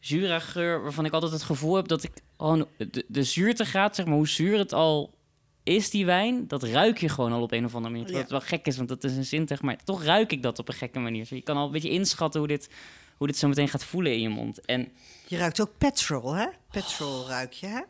Jura-geur 0.00 0.82
waarvan 0.82 1.04
ik 1.04 1.12
altijd 1.12 1.32
het 1.32 1.42
gevoel 1.42 1.74
heb 1.76 1.88
dat 1.88 2.02
ik 2.02 2.10
gewoon 2.36 2.66
de, 2.76 3.04
de 3.08 3.22
zuurtegraad, 3.22 3.94
zeg 3.94 4.06
maar, 4.06 4.14
hoe 4.14 4.28
zuur 4.28 4.58
het 4.58 4.72
al 4.72 5.14
is 5.62 5.90
die 5.90 6.06
wijn, 6.06 6.48
dat 6.48 6.62
ruik 6.62 6.98
je 6.98 7.08
gewoon 7.08 7.32
al 7.32 7.42
op 7.42 7.52
een 7.52 7.64
of 7.64 7.74
andere 7.74 7.92
manier. 7.92 8.06
Terwijl 8.06 8.26
Ja. 8.28 8.34
het 8.36 8.48
wel 8.48 8.58
gek 8.58 8.66
is, 8.66 8.76
want 8.76 8.88
dat 8.88 9.04
is 9.04 9.16
een 9.16 9.24
zintig, 9.24 9.62
maar 9.62 9.84
toch 9.84 10.04
ruik 10.04 10.32
ik 10.32 10.42
dat 10.42 10.58
op 10.58 10.68
een 10.68 10.74
gekke 10.74 10.98
manier. 10.98 11.24
Zo, 11.24 11.34
je 11.34 11.40
kan 11.42 11.56
al 11.56 11.66
een 11.66 11.72
beetje 11.72 11.90
inschatten 11.90 12.40
hoe 12.40 12.48
dit, 12.48 12.68
hoe 13.16 13.26
dit 13.26 13.36
zo 13.36 13.48
meteen 13.48 13.68
gaat 13.68 13.84
voelen 13.84 14.12
in 14.12 14.20
je 14.20 14.28
mond. 14.28 14.60
En 14.64 14.88
Je 15.26 15.36
ruikt 15.36 15.60
ook 15.60 15.70
petrol, 15.78 16.32
hè? 16.34 16.46
Petrol 16.70 17.26
ruik 17.28 17.52
je, 17.52 17.66
hè? 17.66 17.80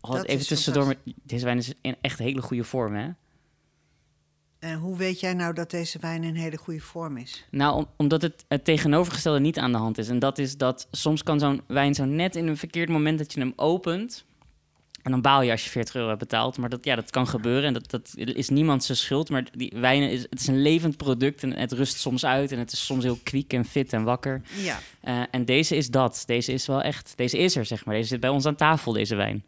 oh, 0.00 0.10
Dat 0.12 0.24
even 0.24 0.46
tussendoor, 0.46 0.86
met, 0.86 0.98
deze 1.22 1.44
wijn 1.44 1.58
is 1.58 1.72
in 1.80 1.96
echt 2.00 2.18
hele 2.18 2.42
goede 2.42 2.64
vorm, 2.64 2.94
hè? 2.94 3.08
En 4.62 4.78
hoe 4.78 4.96
weet 4.96 5.20
jij 5.20 5.34
nou 5.34 5.54
dat 5.54 5.70
deze 5.70 5.98
wijn 5.98 6.24
in 6.24 6.34
hele 6.34 6.56
goede 6.56 6.80
vorm 6.80 7.16
is? 7.16 7.46
Nou, 7.50 7.76
om- 7.76 7.86
omdat 7.96 8.22
het, 8.22 8.44
het 8.48 8.64
tegenovergestelde 8.64 9.40
niet 9.40 9.58
aan 9.58 9.72
de 9.72 9.78
hand 9.78 9.98
is. 9.98 10.08
En 10.08 10.18
dat 10.18 10.38
is 10.38 10.56
dat 10.56 10.88
soms 10.90 11.22
kan 11.22 11.38
zo'n 11.40 11.60
wijn 11.66 11.94
zo 11.94 12.04
net 12.04 12.36
in 12.36 12.46
een 12.46 12.56
verkeerd 12.56 12.88
moment 12.88 13.18
dat 13.18 13.32
je 13.32 13.40
hem 13.40 13.52
opent, 13.56 14.24
En 15.02 15.10
dan 15.10 15.20
baal 15.20 15.42
je 15.42 15.50
als 15.50 15.64
je 15.64 15.70
40 15.70 15.94
euro 15.94 16.08
hebt 16.08 16.20
betaald. 16.20 16.58
Maar 16.58 16.68
dat, 16.68 16.84
ja, 16.84 16.94
dat 16.94 17.10
kan 17.10 17.26
gebeuren 17.26 17.64
en 17.64 17.72
dat, 17.72 17.90
dat 17.90 18.12
is 18.14 18.48
niemand 18.48 18.84
zijn 18.84 18.98
schuld. 18.98 19.30
Maar 19.30 19.44
die 19.52 19.72
wijnen 19.76 20.10
is, 20.10 20.22
het 20.30 20.40
is 20.40 20.46
een 20.46 20.62
levend 20.62 20.96
product 20.96 21.42
en 21.42 21.56
het 21.56 21.72
rust 21.72 21.98
soms 21.98 22.24
uit. 22.24 22.52
En 22.52 22.58
het 22.58 22.72
is 22.72 22.84
soms 22.84 23.04
heel 23.04 23.18
kwiek 23.22 23.52
en 23.52 23.64
fit 23.64 23.92
en 23.92 24.04
wakker. 24.04 24.42
Ja. 24.54 24.80
Eh, 25.00 25.22
en 25.30 25.44
deze 25.44 25.76
is 25.76 25.90
dat. 25.90 26.22
Deze 26.26 26.52
is 26.52 26.66
wel 26.66 26.82
echt, 26.82 27.12
deze 27.16 27.38
is 27.38 27.56
er 27.56 27.64
zeg 27.64 27.84
maar. 27.84 27.94
Deze 27.94 28.08
zit 28.08 28.20
bij 28.20 28.30
ons 28.30 28.46
aan 28.46 28.54
tafel, 28.54 28.92
deze 28.92 29.14
wijn. 29.14 29.44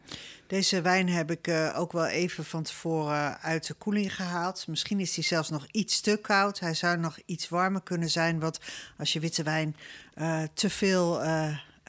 Deze 0.47 0.81
wijn 0.81 1.09
heb 1.09 1.31
ik 1.31 1.47
uh, 1.49 1.79
ook 1.79 1.93
wel 1.93 2.07
even 2.07 2.45
van 2.45 2.63
tevoren 2.63 3.41
uit 3.41 3.67
de 3.67 3.75
koeling 3.75 4.15
gehaald. 4.15 4.67
Misschien 4.67 5.01
is 5.01 5.15
die 5.15 5.25
zelfs 5.25 5.51
nog 5.51 5.67
iets 5.71 6.01
te 6.01 6.19
koud. 6.23 6.61
Hij 6.61 6.75
zou 6.75 6.99
nog 6.99 7.19
iets 7.27 7.49
warmer 7.49 7.83
kunnen 7.83 8.11
zijn. 8.11 8.39
Want 8.39 8.59
als 8.99 9.13
je 9.13 9.21
witte 9.21 9.43
wijn 9.43 9.77
uh, 10.17 10.43
te 10.55 10.71
veel 10.71 11.23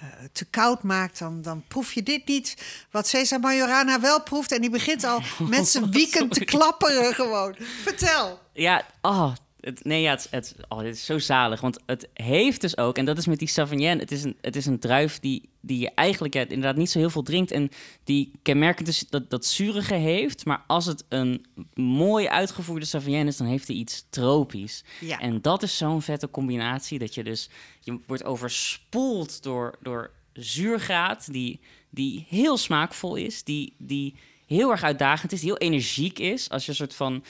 uh, 0.04 0.10
te 0.32 0.46
koud 0.46 0.84
maakt, 0.84 1.20
dan, 1.20 1.41
dan 1.41 1.64
proef 1.68 1.93
je 1.93 2.04
dit 2.04 2.28
niet. 2.28 2.58
Wat 2.91 3.08
Cesar 3.08 3.39
Majorana 3.39 4.00
wel 4.00 4.24
proeft. 4.24 4.52
En 4.52 4.62
die 4.62 4.70
begint 4.70 5.04
al 5.04 5.22
met 5.50 5.68
zijn 5.68 5.91
weekend 5.91 6.34
te 6.34 6.46
klapperen 6.46 7.14
gewoon. 7.14 7.56
Vertel. 7.84 8.39
Ja, 8.54 8.86
oh, 9.02 9.34
het, 9.66 9.84
nee, 9.84 10.01
ja, 10.01 10.11
het, 10.11 10.28
het, 10.32 10.55
oh, 10.68 10.80
dit 10.80 10.95
is 10.95 11.05
zo 11.05 11.20
zalig. 11.20 11.61
Want 11.61 11.80
het 11.86 12.09
heeft 12.13 12.61
dus 12.61 12.78
ook, 12.78 12.97
en 12.97 13.05
dat 13.05 13.18
is 13.18 13.26
met 13.26 13.39
die 13.39 13.47
Sauvignon, 13.47 13.99
het 13.99 14.11
is 14.11 14.24
een, 14.24 14.38
het 14.41 14.55
is 14.55 14.66
een 14.66 14.80
druif 14.80 15.20
die, 15.20 15.49
die 15.61 15.80
je 15.80 15.91
eigenlijk 15.91 16.34
ja, 16.34 16.41
inderdaad 16.41 16.76
niet 16.76 16.89
zo 16.89 16.99
heel 16.99 17.09
veel 17.09 17.24
drinkt. 17.24 17.51
En 17.51 17.70
die 18.03 18.32
kenmerkend 18.41 18.88
dus 18.88 19.05
dat, 19.09 19.30
dat 19.30 19.45
zurige 19.45 19.93
heeft. 19.93 20.45
Maar 20.45 20.63
als 20.68 20.86
het 20.86 21.05
een 21.09 21.45
mooi 21.74 22.28
uitgevoerde 22.28 22.86
Sauvignon 22.86 23.28
is, 23.28 23.38
dan 23.38 23.47
heeft 23.47 23.68
hij 23.68 23.76
iets 23.76 24.05
tropisch. 24.09 24.84
Ja. 24.99 25.20
En 25.20 25.41
dat 25.41 25.63
is 25.63 25.78
zo'n 25.78 26.01
vette 26.01 26.30
combinatie. 26.30 26.99
Dat 26.99 27.16
je 27.16 27.24
dus, 27.24 27.49
je 27.80 27.99
wordt 28.07 28.24
overspoeld 28.24 29.43
door, 29.43 29.78
door 29.82 30.11
zuurgraad, 30.34 31.32
die, 31.32 31.59
die 31.89 32.26
heel 32.30 32.57
smaakvol 32.57 33.16
is. 33.16 33.43
Die, 33.43 33.74
die 33.78 34.16
heel 34.45 34.72
erg 34.72 34.84
uitdagend 34.84 35.32
is, 35.32 35.39
die 35.39 35.49
heel 35.49 35.68
energiek 35.68 36.20
is. 36.20 36.49
Als 36.49 36.63
je 36.63 36.70
een 36.70 36.78
soort 36.78 36.95
van... 36.95 37.24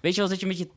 Weet 0.00 0.14
je 0.14 0.20
wel, 0.20 0.30
dat 0.30 0.40
je 0.40 0.46
met 0.46 0.58
je 0.58 0.68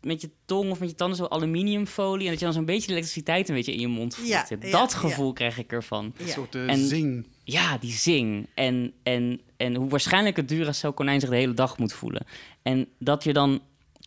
met 0.00 0.20
je 0.20 0.30
tong 0.44 0.70
of 0.70 0.80
met 0.80 0.88
je 0.88 0.94
tanden 0.94 1.16
zo 1.16 1.24
aluminiumfolie... 1.24 2.24
en 2.24 2.30
dat 2.30 2.38
je 2.38 2.44
dan 2.44 2.54
zo'n 2.54 2.64
beetje 2.64 2.90
elektriciteit 2.90 3.48
een 3.48 3.54
beetje 3.54 3.72
in 3.72 3.80
je 3.80 3.88
mond 3.88 4.14
voelt. 4.14 4.28
Ja, 4.28 4.46
dat 4.70 4.92
ja, 4.92 4.98
gevoel 4.98 5.32
krijg 5.32 5.58
ik 5.58 5.72
ervan. 5.72 6.14
Een 6.18 6.28
soort 6.28 6.54
uh, 6.54 6.70
En- 6.70 6.86
zing. 6.86 7.26
Ja, 7.44 7.78
die 7.78 7.92
zing. 7.92 8.46
En, 8.54 8.92
en, 9.02 9.40
en 9.56 9.74
hoe 9.74 9.88
waarschijnlijk 9.88 10.36
het 10.36 10.48
Duracell 10.48 10.92
konijn 10.92 11.20
zich 11.20 11.28
de 11.30 11.36
hele 11.36 11.54
dag 11.54 11.78
moet 11.78 11.92
voelen. 11.92 12.26
En 12.62 12.88
dat 12.98 13.24
je 13.24 13.32
dan 13.32 13.60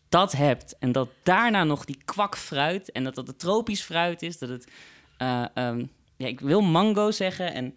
dat 0.08 0.32
hebt 0.32 0.76
en 0.78 0.92
dat 0.92 1.08
daarna 1.22 1.64
nog 1.64 1.84
die 1.84 1.98
kwak 2.04 2.36
fruit... 2.36 2.92
en 2.92 3.04
dat 3.04 3.14
dat 3.14 3.26
het 3.26 3.38
tropisch 3.38 3.82
fruit 3.82 4.22
is, 4.22 4.38
dat 4.38 4.48
het... 4.48 4.68
eh, 5.16 5.44
ehm, 5.54 5.84
ja, 6.16 6.26
ik 6.26 6.40
wil 6.40 6.60
mango 6.60 7.10
zeggen 7.10 7.54
en... 7.54 7.74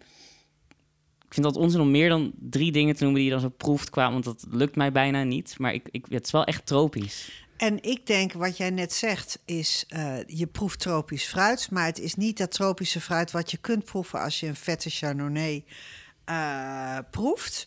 Ik 1.26 1.34
vind 1.34 1.46
dat 1.46 1.56
onzin 1.56 1.80
om 1.80 1.90
meer 1.90 2.08
dan 2.08 2.32
drie 2.40 2.72
dingen 2.72 2.94
te 2.94 3.02
noemen 3.02 3.20
die 3.20 3.30
je 3.30 3.36
dan 3.36 3.44
zo 3.44 3.54
proeft 3.56 3.90
qua... 3.90 4.12
want 4.12 4.24
dat 4.24 4.46
lukt 4.50 4.76
mij 4.76 4.92
bijna 4.92 5.22
niet. 5.22 5.54
Maar 5.58 5.74
ik, 5.74 5.88
ik, 5.90 6.06
het 6.08 6.24
is 6.24 6.30
wel 6.30 6.44
echt 6.44 6.66
tropisch. 6.66 7.45
En 7.56 7.82
ik 7.82 8.06
denk, 8.06 8.32
wat 8.32 8.56
jij 8.56 8.70
net 8.70 8.92
zegt, 8.92 9.38
is 9.44 9.84
eh, 9.88 10.16
je 10.26 10.46
proeft 10.46 10.78
tropisch 10.78 11.24
fruit. 11.24 11.70
Maar 11.70 11.84
het 11.84 11.98
is 11.98 12.14
niet 12.14 12.38
dat 12.38 12.50
tropische 12.50 13.00
fruit 13.00 13.30
wat 13.30 13.50
je 13.50 13.56
kunt 13.56 13.84
proeven 13.84 14.20
als 14.20 14.40
je 14.40 14.46
een 14.46 14.56
vette 14.56 14.90
Chardonnay 14.90 15.64
eh, 16.24 16.98
proeft. 17.10 17.66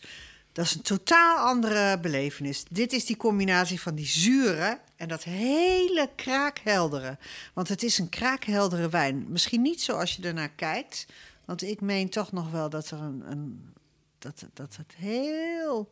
Dat 0.52 0.64
is 0.64 0.74
een 0.74 0.82
totaal 0.82 1.36
andere 1.36 2.00
belevenis. 2.00 2.64
Dit 2.70 2.92
is 2.92 3.04
die 3.04 3.16
combinatie 3.16 3.80
van 3.80 3.94
die 3.94 4.06
zure 4.06 4.80
en 4.96 5.08
dat 5.08 5.24
hele 5.24 6.10
kraakheldere. 6.16 7.18
Want 7.54 7.68
het 7.68 7.82
is 7.82 7.98
een 7.98 8.08
kraakheldere 8.08 8.88
wijn. 8.88 9.26
Misschien 9.28 9.62
niet 9.62 9.82
zoals 9.82 10.16
je 10.16 10.22
ernaar 10.22 10.50
kijkt. 10.50 11.06
Want 11.44 11.62
ik 11.62 11.80
meen 11.80 12.08
toch 12.08 12.32
nog 12.32 12.50
wel 12.50 12.70
dat 12.70 12.90
er 12.90 13.00
een. 13.00 13.22
een 13.30 13.72
dat, 14.18 14.46
dat 14.52 14.76
het 14.76 14.94
heel 14.96 15.90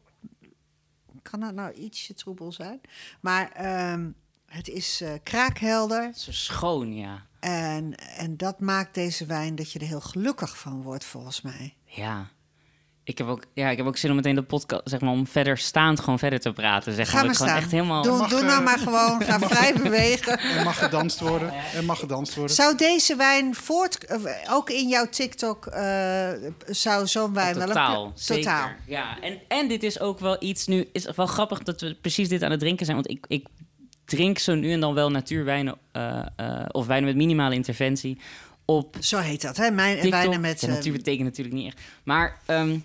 kan 1.22 1.40
dat 1.40 1.54
nou 1.54 1.72
ietsje 1.72 2.14
troebel 2.14 2.52
zijn? 2.52 2.80
Maar 3.20 3.52
ehm, 3.52 4.10
het 4.46 4.68
is 4.68 5.00
eh, 5.00 5.12
kraakhelder. 5.22 6.12
Zo 6.14 6.32
schoon, 6.32 6.94
ja. 6.94 7.26
En, 7.40 7.94
en 7.94 8.36
dat 8.36 8.60
maakt 8.60 8.94
deze 8.94 9.26
wijn 9.26 9.54
dat 9.54 9.72
je 9.72 9.78
er 9.78 9.86
heel 9.86 10.00
gelukkig 10.00 10.58
van 10.58 10.82
wordt, 10.82 11.04
volgens 11.04 11.40
mij. 11.40 11.74
Ja. 11.84 12.30
Ik 13.08 13.18
heb 13.18 13.26
ook, 13.26 13.44
ja, 13.54 13.70
ik 13.70 13.76
heb 13.76 13.86
ook 13.86 13.96
zin 13.96 14.10
om 14.10 14.16
meteen 14.16 14.34
de 14.34 14.42
podcast, 14.42 14.82
zeg 14.84 15.00
maar, 15.00 15.10
om 15.10 15.26
verder 15.26 15.58
staand 15.58 16.00
gewoon 16.00 16.18
verder 16.18 16.40
te 16.40 16.52
praten. 16.52 16.94
Zeg 16.94 17.10
Ga 17.10 17.24
maar. 17.24 17.34
staan. 17.34 17.56
echt 17.56 17.70
helemaal... 17.70 18.02
Doe, 18.02 18.16
Mag, 18.18 18.28
doe 18.28 18.40
eh, 18.40 18.46
nou 18.46 18.62
maar 18.62 18.78
gewoon. 18.78 19.22
Ga 19.28 19.38
vrij 19.38 19.74
bewegen. 19.74 20.38
Er 20.38 20.64
mag 20.64 20.78
gedanst 20.78 21.20
worden. 21.20 21.52
Er 21.74 21.84
mag 21.84 21.98
gedanst 21.98 22.34
worden. 22.34 22.54
Zou 22.54 22.76
deze 22.76 23.16
wijn 23.16 23.54
voort... 23.54 24.04
eh, 24.04 24.18
ook 24.50 24.70
in 24.70 24.88
jouw 24.88 25.08
TikTok... 25.08 25.66
eh, 25.66 26.28
zou 26.66 27.06
zo'n 27.06 27.34
wijn 27.34 27.58
wel... 27.58 27.66
Totaal. 27.66 28.12
Totaal. 28.26 28.68
Ja, 28.86 29.20
en, 29.20 29.38
en 29.48 29.68
dit 29.68 29.82
is 29.82 30.00
ook 30.00 30.18
wel 30.18 30.36
iets 30.40 30.66
nu... 30.66 30.88
is 30.92 31.10
wel 31.16 31.26
grappig 31.26 31.62
dat 31.62 31.80
we 31.80 31.94
precies 32.00 32.28
dit 32.28 32.42
aan 32.42 32.50
het 32.50 32.60
drinken 32.60 32.84
zijn. 32.86 32.96
Want 32.96 33.10
ik, 33.10 33.24
ik 33.28 33.46
drink 34.04 34.38
zo 34.38 34.54
nu 34.54 34.72
en 34.72 34.80
dan 34.80 34.94
wel 34.94 35.10
natuurwijnen... 35.10 35.76
eh, 35.92 36.26
eh, 36.36 36.64
of 36.68 36.86
wijnen 36.86 37.08
met 37.08 37.16
minimale 37.16 37.54
interventie 37.54 38.18
op 38.64 38.96
Zo 39.00 39.18
heet 39.18 39.42
dat, 39.42 39.56
hè? 39.56 39.70
Mijn 39.70 39.94
TikTok. 39.94 40.12
wijnen 40.12 40.40
met... 40.40 40.60
ja, 40.60 40.66
natuur 40.66 40.92
betekent 40.92 41.24
natuurlijk 41.24 41.56
niet 41.56 41.66
echt. 41.66 41.80
Maar 42.04 42.38
ehm, 42.46 42.78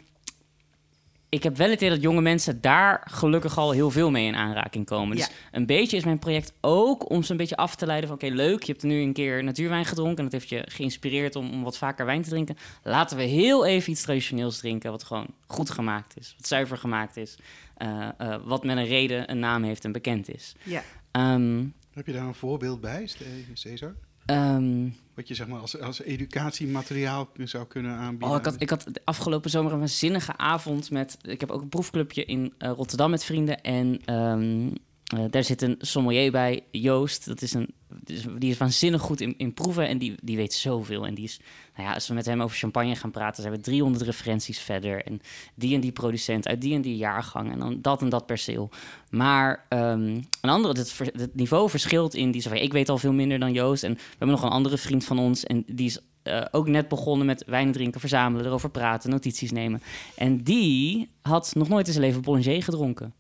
ik 1.34 1.44
heb 1.44 1.58
wel 1.58 1.70
het 1.70 1.76
idee 1.82 1.90
dat 1.90 2.02
jonge 2.02 2.22
mensen 2.22 2.62
daar 2.62 3.08
gelukkig 3.12 3.58
al 3.58 3.72
heel 3.72 3.92
veel 3.92 4.12
mee 4.12 4.26
in 4.28 4.36
aanraking 4.36 4.86
komen. 4.86 5.16
Dus 5.18 5.26
Ja. 5.26 5.32
een 5.52 5.66
beetje 5.66 5.98
is 5.98 6.04
mijn 6.04 6.20
project 6.20 6.54
ook 6.62 7.10
om 7.10 7.24
ze 7.24 7.32
een 7.32 7.38
beetje 7.38 7.56
af 7.56 7.76
te 7.76 7.86
leiden 7.86 8.08
van... 8.10 8.18
oké, 8.18 8.28
leuk, 8.36 8.64
je 8.64 8.72
hebt 8.72 8.84
nu 8.84 9.02
een 9.02 9.14
keer 9.14 9.44
natuurwijn 9.44 9.86
gedronken... 9.86 10.18
en 10.18 10.24
dat 10.24 10.32
heeft 10.32 10.50
je 10.50 10.64
geïnspireerd 10.72 11.36
om, 11.36 11.52
om 11.52 11.64
wat 11.64 11.78
vaker 11.78 12.06
wijn 12.06 12.22
te 12.22 12.30
drinken. 12.30 12.58
Laten 12.84 13.18
we 13.18 13.24
heel 13.24 13.66
even 13.66 13.92
iets 13.92 14.02
traditioneels 14.02 14.58
drinken... 14.58 14.92
wat 14.92 15.04
gewoon 15.04 15.28
goed 15.48 15.70
gemaakt 15.70 16.18
is, 16.20 16.34
wat 16.38 16.48
zuiver 16.48 16.78
gemaakt 16.78 17.18
is... 17.18 17.36
eh, 17.78 18.10
eh, 18.18 18.36
wat 18.46 18.64
met 18.64 18.78
een 18.78 18.86
reden 18.86 19.32
een 19.32 19.40
naam 19.40 19.64
heeft 19.64 19.86
en 19.86 19.92
bekend 19.92 20.34
is. 20.34 20.56
ja. 20.64 20.82
Ehm, 21.12 21.66
Heb 21.94 22.06
je 22.06 22.14
daar 22.14 22.26
een 22.28 22.34
voorbeeld 22.36 22.82
bij, 22.82 23.10
Cesar? 23.54 23.96
ehm, 24.26 24.88
Wat 25.16 25.28
je 25.28 25.34
zeg 25.34 25.48
maar 25.48 25.60
als, 25.60 25.80
als 25.80 26.02
educatiemateriaal 26.02 27.30
zou 27.38 27.68
kunnen 27.68 27.96
aanbieden? 27.96 28.30
Oh, 28.30 28.36
ik 28.36 28.46
had, 28.46 28.56
ik 28.58 28.70
had 28.70 28.86
de 28.92 29.02
afgelopen 29.04 29.50
zomer 29.50 29.72
een 29.74 29.80
waanzinnige 29.80 30.38
avond 30.38 30.92
met... 30.92 31.18
Ik 31.22 31.40
heb 31.40 31.52
ook 31.52 31.62
een 31.62 31.70
proefclubje 31.70 32.26
in 32.26 32.54
eh, 32.58 32.72
Rotterdam 32.72 33.10
met 33.10 33.24
vrienden. 33.24 33.62
En 33.62 34.02
ehm, 34.06 34.70
eh, 35.04 35.24
daar 35.30 35.44
zit 35.44 35.62
een 35.62 35.76
sommelier 35.80 36.32
bij, 36.32 36.64
Joost. 36.72 37.26
Dat 37.26 37.42
is 37.42 37.54
een, 37.54 37.74
die 38.04 38.18
is- 38.18 38.26
die 38.38 38.50
is 38.50 38.58
waanzinnig 38.58 39.02
goed 39.02 39.22
in, 39.22 39.34
in 39.38 39.54
proeven 39.54 39.88
en 39.88 39.98
die, 39.98 40.16
die 40.24 40.36
weet 40.36 40.54
zoveel. 40.54 41.06
En 41.06 41.14
die 41.14 41.24
is, 41.24 41.40
nou 41.76 41.88
ja, 41.88 41.94
als 41.94 42.08
we 42.08 42.14
met 42.14 42.26
hem 42.26 42.42
over 42.42 42.58
champagne 42.58 42.96
gaan 42.96 43.12
praten... 43.12 43.42
zijn 43.44 43.56
we 43.56 43.62
300 43.62 44.04
referenties 44.04 44.60
verder. 44.60 45.06
En 45.06 45.22
die 45.56 45.76
en 45.76 45.82
die 45.82 45.92
producent 45.92 46.48
uit 46.48 46.62
die 46.62 46.74
en 46.74 46.82
die 46.82 46.98
jaargang. 46.98 47.52
En 47.52 47.60
dan 47.60 47.82
dat 47.82 48.02
en 48.02 48.10
dat 48.10 48.26
perceel. 48.26 48.70
Maar 49.10 49.66
ehm, 49.70 50.20
een 50.42 50.50
andere, 50.50 50.80
het, 50.80 51.36
niveau 51.36 51.70
verschilt 51.70 52.14
in 52.14 52.32
die... 52.32 52.60
Ik 52.60 52.74
weet 52.74 52.90
al 52.90 52.98
veel 52.98 53.14
minder 53.14 53.40
dan 53.40 53.54
Joost. 53.54 53.84
En 53.84 53.94
we 53.94 54.00
hebben 54.10 54.28
nog 54.28 54.44
een 54.44 54.50
andere 54.50 54.78
vriend 54.78 55.06
van 55.06 55.20
ons... 55.20 55.44
en 55.44 55.64
die 55.68 55.86
is 55.86 56.00
eh, 56.24 56.42
ook 56.52 56.68
net 56.68 56.88
begonnen 56.88 57.26
met 57.26 57.44
wijn 57.46 57.72
drinken, 57.72 58.00
verzamelen, 58.00 58.46
erover 58.46 58.70
praten, 58.70 59.10
notities 59.10 59.52
nemen. 59.52 59.82
En 60.16 60.44
die 60.44 61.10
had 61.22 61.52
nog 61.56 61.70
nooit 61.70 61.88
in 61.88 61.94
zijn 61.94 62.06
leven 62.06 62.22
Bollinger 62.22 62.64
gedronken. 62.64 63.14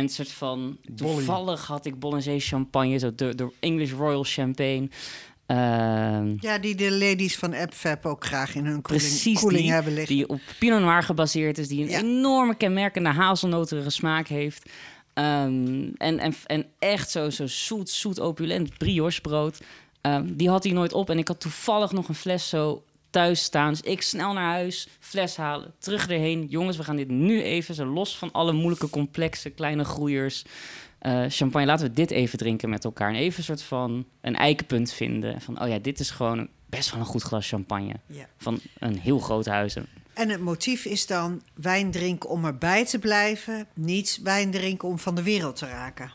En 0.00 0.06
het 0.06 0.14
soort 0.14 0.30
van, 0.32 0.78
toevallig 0.96 1.66
had 1.66 1.86
ik 1.86 1.98
Bollinger 1.98 2.40
champagne, 2.40 2.98
zo 2.98 3.14
de, 3.14 3.34
de 3.34 3.52
English 3.60 3.92
Royal 3.92 4.24
Champagne. 4.24 4.88
Ehm, 5.46 6.34
ja, 6.40 6.58
die 6.58 6.74
de 6.74 6.90
ladies 6.92 7.36
van 7.36 7.54
AppFab 7.54 8.06
ook 8.06 8.24
graag 8.24 8.54
in 8.54 8.64
hun 8.64 8.82
koeling, 8.82 9.06
Precies 9.08 9.40
koeling 9.40 9.62
die, 9.62 9.72
hebben 9.72 9.92
liggen. 9.94 10.16
die 10.16 10.28
op 10.28 10.40
Pinot 10.58 10.80
Noir 10.80 11.02
gebaseerd 11.02 11.58
is, 11.58 11.68
die 11.68 11.82
een 11.82 11.90
Ja. 11.90 11.98
enorme 11.98 12.54
kenmerkende 12.54 13.08
hazelnoterige 13.08 13.90
smaak 13.90 14.28
heeft. 14.28 14.70
Ehm, 15.14 15.88
en, 15.96 16.18
en, 16.18 16.34
en 16.46 16.66
echt 16.78 17.10
zo, 17.10 17.30
zo 17.30 17.46
zoet, 17.46 17.90
zoet, 17.90 18.20
opulent 18.20 18.78
brioche 18.78 19.20
brood. 19.20 19.60
Ehm, 20.00 20.26
die 20.32 20.48
had 20.48 20.64
hij 20.64 20.72
nooit 20.72 20.92
op. 20.92 21.10
En 21.10 21.18
ik 21.18 21.28
had 21.28 21.40
toevallig 21.40 21.92
nog 21.92 22.08
een 22.08 22.14
fles 22.14 22.48
zo 22.48 22.82
thuis 23.10 23.42
staan. 23.42 23.70
Dus 23.70 23.80
ik 23.80 24.02
snel 24.02 24.32
naar 24.32 24.50
huis, 24.52 24.88
fles 24.98 25.36
halen, 25.36 25.72
terug 25.78 26.08
erheen. 26.08 26.46
Jongens, 26.48 26.76
we 26.76 26.84
gaan 26.84 26.96
dit 26.96 27.08
nu 27.08 27.42
even, 27.42 27.74
zo 27.74 27.84
los 27.84 28.18
van 28.18 28.32
alle 28.32 28.52
moeilijke, 28.52 28.90
complexe, 28.90 29.50
kleine 29.50 29.84
groeiers. 29.84 30.44
eh, 30.98 31.24
champagne, 31.28 31.66
laten 31.66 31.86
we 31.86 31.92
dit 31.92 32.10
even 32.10 32.38
drinken 32.38 32.68
met 32.68 32.84
elkaar. 32.84 33.08
En 33.08 33.14
even 33.14 33.38
een 33.38 33.44
soort 33.44 33.62
van 33.62 34.04
een 34.20 34.36
eikenpunt 34.36 34.92
vinden. 34.92 35.40
Van, 35.40 35.62
oh 35.62 35.68
ja, 35.68 35.78
dit 35.78 36.00
is 36.00 36.10
gewoon 36.10 36.48
best 36.66 36.90
wel 36.90 37.00
een 37.00 37.06
goed 37.06 37.22
glas 37.22 37.48
champagne. 37.48 37.94
Ja. 38.06 38.26
Van 38.36 38.60
een 38.78 38.98
heel 38.98 39.18
groot 39.18 39.46
huis. 39.46 39.76
En 40.14 40.28
het 40.28 40.40
motief 40.40 40.84
is 40.84 41.06
dan 41.06 41.42
wijn 41.54 41.90
drinken 41.90 42.30
om 42.30 42.44
erbij 42.44 42.86
te 42.86 42.98
blijven, 42.98 43.66
niet 43.74 44.20
wijn 44.22 44.50
drinken 44.50 44.88
om 44.88 44.98
van 44.98 45.14
de 45.14 45.22
wereld 45.22 45.56
te 45.56 45.66
raken. 45.66 46.12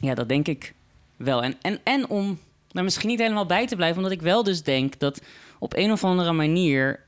Ja, 0.00 0.14
dat 0.14 0.28
denk 0.28 0.48
ik 0.48 0.74
wel. 1.16 1.42
En, 1.42 1.54
en, 1.62 1.80
en 1.84 2.08
om 2.08 2.38
daar 2.68 2.84
misschien 2.84 3.08
niet 3.08 3.18
helemaal 3.18 3.46
bij 3.46 3.66
te 3.66 3.76
blijven, 3.76 3.96
omdat 3.96 4.12
ik 4.12 4.22
wel 4.22 4.42
dus 4.42 4.62
denk 4.62 4.98
dat 4.98 5.20
op 5.60 5.76
een 5.76 5.92
of 5.92 6.04
andere 6.04 6.32
manier 6.32 7.00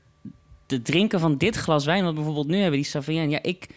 de 0.65 0.81
drinken 0.81 1.19
van 1.19 1.37
dit 1.37 1.55
glas 1.55 1.85
wijn, 1.85 2.03
wat 2.03 2.09
we 2.09 2.15
bijvoorbeeld 2.15 2.47
nu 2.47 2.57
hebben, 2.57 2.79
die 2.79 2.89
Sauvignon, 2.89 3.29
ja, 3.29 3.39
ik, 3.41 3.67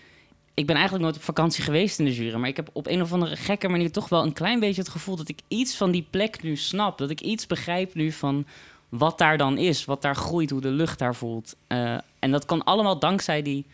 ik 0.55 0.67
ben 0.67 0.75
eigenlijk 0.75 1.05
nooit 1.05 1.17
op 1.17 1.23
vakantie 1.23 1.65
geweest 1.65 1.99
in 1.99 2.05
de 2.05 2.15
Jura, 2.15 2.39
maar 2.39 2.49
ik 2.49 2.57
heb 2.57 2.71
op 2.73 2.87
een 2.87 3.03
of 3.03 3.13
andere 3.13 3.37
gekke 3.37 3.69
manier 3.69 3.93
toch 3.93 4.09
wel 4.09 4.23
een 4.23 4.33
klein 4.33 4.61
beetje 4.61 4.81
het 4.81 4.91
gevoel 4.91 5.17
dat 5.17 5.29
ik 5.29 5.39
iets 5.49 5.77
van 5.77 5.91
die 5.91 6.07
plek 6.11 6.43
nu 6.43 6.57
snap. 6.57 6.99
Dat 6.99 7.11
ik 7.11 7.21
iets 7.21 7.47
begrijp 7.47 7.95
nu 7.95 8.13
van 8.13 8.47
wat 8.89 9.19
daar 9.19 9.39
dan 9.39 9.59
is, 9.59 9.85
wat 9.85 10.03
daar 10.03 10.17
groeit, 10.17 10.51
hoe 10.51 10.61
de 10.61 10.71
lucht 10.71 10.99
daar 10.99 11.15
voelt. 11.15 11.57
Eh, 11.67 11.99
en 12.19 12.31
dat 12.31 12.45
kan 12.45 12.65
allemaal 12.65 12.99
dankzij 12.99 13.43
die 13.43 13.65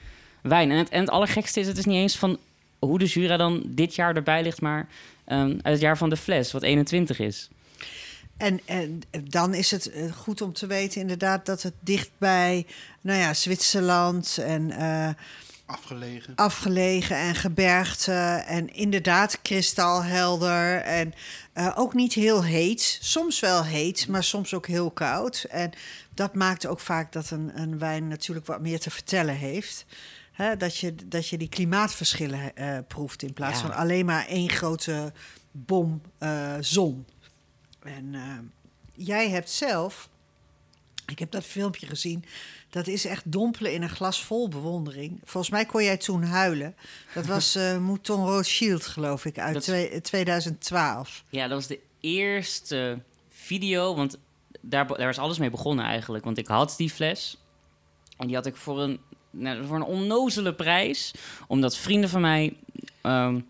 wijn. 0.42 0.70
En 0.70 0.76
het, 0.76 0.88
en 0.88 1.00
het 1.00 1.10
allergekste 1.10 1.60
is, 1.60 1.66
het 1.66 1.78
is 1.78 1.84
niet 1.84 1.96
eens 1.96 2.16
van 2.16 2.38
hoe 2.78 2.98
de 2.98 3.04
Jura 3.04 3.36
dan 3.36 3.62
dit 3.66 3.94
jaar 3.94 4.16
erbij 4.16 4.42
ligt, 4.42 4.60
maar 4.60 4.88
ehm, 5.24 5.50
uit 5.50 5.62
het 5.62 5.80
jaar 5.80 5.98
van 5.98 6.08
de 6.08 6.16
fles, 6.16 6.52
wat 6.52 6.62
21 6.62 7.18
is. 7.18 7.48
En, 8.42 8.60
en 8.64 9.02
dan 9.28 9.54
is 9.54 9.70
het 9.70 9.90
eh, 9.90 10.12
goed 10.12 10.40
om 10.40 10.52
te 10.52 10.66
weten 10.66 11.00
inderdaad 11.00 11.46
dat 11.46 11.62
het 11.62 11.74
dicht 11.80 12.10
bij 12.18 12.66
nou 13.00 13.18
ja, 13.18 13.34
Zwitserland 13.34 14.38
en 14.38 14.70
eh, 14.70 15.08
Afgelegen. 15.66 16.34
afgelegen 16.36 17.16
en 17.16 17.34
gebergte 17.34 18.42
en 18.46 18.74
inderdaad 18.74 19.42
kristalhelder 19.42 20.80
en 20.80 21.12
eh, 21.52 21.72
ook 21.74 21.94
niet 21.94 22.12
heel 22.12 22.44
heet. 22.44 22.98
Soms 23.00 23.40
wel 23.40 23.64
heet, 23.64 24.08
maar 24.08 24.24
soms 24.24 24.54
ook 24.54 24.66
heel 24.66 24.90
koud. 24.90 25.46
En 25.50 25.72
dat 26.14 26.34
maakt 26.34 26.66
ook 26.66 26.80
vaak 26.80 27.12
dat 27.12 27.30
een, 27.30 27.50
een 27.54 27.78
wijn 27.78 28.08
natuurlijk 28.08 28.46
wat 28.46 28.60
meer 28.60 28.80
te 28.80 28.90
vertellen 28.90 29.36
heeft. 29.36 29.84
Hè, 30.32 30.56
dat, 30.56 30.76
je, 30.76 30.94
dat 31.06 31.28
je 31.28 31.38
die 31.38 31.48
klimaatverschillen 31.48 32.56
eh, 32.56 32.78
proeft 32.88 33.22
in 33.22 33.32
plaats 33.32 33.60
Ja. 33.60 33.66
van 33.66 33.76
alleen 33.76 34.06
maar 34.06 34.26
één 34.26 34.50
grote 34.50 35.12
bom 35.50 36.02
eh, 36.18 36.54
zon. 36.60 37.06
En 37.84 38.14
eh, 38.14 38.38
jij 39.06 39.30
hebt 39.30 39.50
zelf, 39.50 40.08
ik 41.06 41.18
heb 41.18 41.30
dat 41.30 41.44
filmpje 41.44 41.86
gezien, 41.86 42.24
dat 42.70 42.86
is 42.86 43.04
echt 43.04 43.32
dompelen 43.32 43.72
in 43.72 43.82
een 43.82 43.88
glas 43.90 44.22
vol 44.24 44.48
bewondering. 44.48 45.20
Volgens 45.24 45.52
mij 45.52 45.66
kon 45.66 45.84
jij 45.84 45.96
toen 45.96 46.22
huilen. 46.22 46.76
Dat 47.14 47.26
was 47.26 47.54
eh 47.56 47.78
Mouton 47.78 48.26
Rothschild, 48.26 48.86
geloof 48.86 49.24
ik, 49.24 49.38
uit 49.38 49.54
Dat- 49.54 49.62
twee- 49.62 50.00
2012. 50.00 51.24
Ja, 51.28 51.42
dat 51.48 51.56
was 51.58 51.66
de 51.66 51.80
eerste 52.00 52.98
video, 53.30 53.94
want 53.94 54.18
daar, 54.60 54.86
daar 54.86 55.06
was 55.06 55.18
alles 55.18 55.38
mee 55.38 55.50
begonnen 55.50 55.84
eigenlijk. 55.84 56.24
Want 56.24 56.38
ik 56.38 56.46
had 56.46 56.74
die 56.76 56.90
fles 56.90 57.36
en 58.16 58.26
die 58.26 58.36
had 58.36 58.46
ik 58.46 58.56
voor 58.56 58.80
een, 58.80 59.00
nou, 59.30 59.64
voor 59.66 59.76
een 59.76 59.82
onnozele 59.82 60.54
prijs. 60.54 61.14
Omdat 61.46 61.76
vrienden 61.76 62.10
van 62.10 62.20
mij, 62.20 62.56
ehm, 63.00 63.40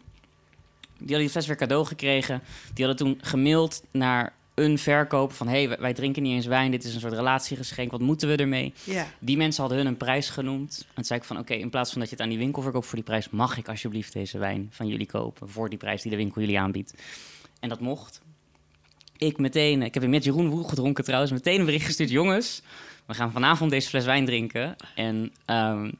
die 1.05 1.17
hadden 1.17 1.19
die 1.19 1.31
fles 1.31 1.47
weer 1.47 1.57
cadeau 1.57 1.87
gekregen. 1.87 2.43
Die 2.75 2.85
hadden 2.87 3.07
toen 3.07 3.19
gemaild 3.23 3.83
naar 3.91 4.33
een 4.55 4.79
verkoper 4.79 5.37
van... 5.37 5.49
hé, 5.49 5.65
hey, 5.65 5.79
wij, 5.79 5.93
drinken 5.93 6.23
niet 6.23 6.33
eens 6.33 6.47
wijn, 6.47 6.71
dit 6.71 6.85
is 6.85 6.95
een 6.95 7.01
soort 7.01 7.13
relatiegeschenk, 7.13 7.91
wat 7.91 8.01
moeten 8.01 8.29
we 8.29 8.37
ermee? 8.37 8.73
Ja. 8.85 9.07
Die 9.19 9.37
mensen 9.37 9.61
hadden 9.61 9.79
hun 9.79 9.87
een 9.89 9.97
prijs 9.97 10.31
genoemd. 10.31 10.85
En 10.89 10.95
toen 10.95 11.05
zei 11.05 11.19
ik 11.19 11.25
van, 11.25 11.39
oké, 11.39 11.55
in 11.55 11.71
plaats 11.71 11.91
van 11.91 12.01
dat 12.01 12.09
je 12.09 12.15
het 12.15 12.25
aan 12.25 12.31
die 12.31 12.39
winkel 12.39 12.63
verkoopt 12.63 12.87
voor 12.87 12.95
die 12.95 13.05
prijs... 13.05 13.31
mag 13.31 13.59
ik 13.59 13.69
alsjeblieft 13.69 14.13
deze 14.13 14.39
wijn 14.39 14.69
van 14.71 14.87
jullie 14.87 15.07
kopen 15.07 15.49
voor 15.49 15.69
die 15.69 15.79
prijs 15.79 16.03
die 16.03 16.11
de 16.11 16.17
winkel 16.17 16.41
jullie 16.41 16.59
aanbiedt. 16.59 16.95
En 17.61 17.69
dat 17.69 17.81
mocht. 17.81 18.21
Ik 19.17 19.39
meteen, 19.39 19.83
ik 19.83 19.95
heb 19.95 20.07
met 20.07 20.25
Jeroen 20.25 20.49
Woel 20.49 20.63
gedronken 20.63 21.05
trouwens, 21.05 21.33
meteen 21.33 21.59
een 21.59 21.65
bericht 21.65 21.87
gestuurd. 21.87 22.11
Jongens, 22.11 22.63
we 23.07 23.15
gaan 23.15 23.33
vanavond 23.33 23.71
deze 23.71 23.89
fles 23.89 24.05
wijn 24.05 24.25
drinken. 24.25 24.77
En, 24.95 25.33
ehm, 25.45 25.91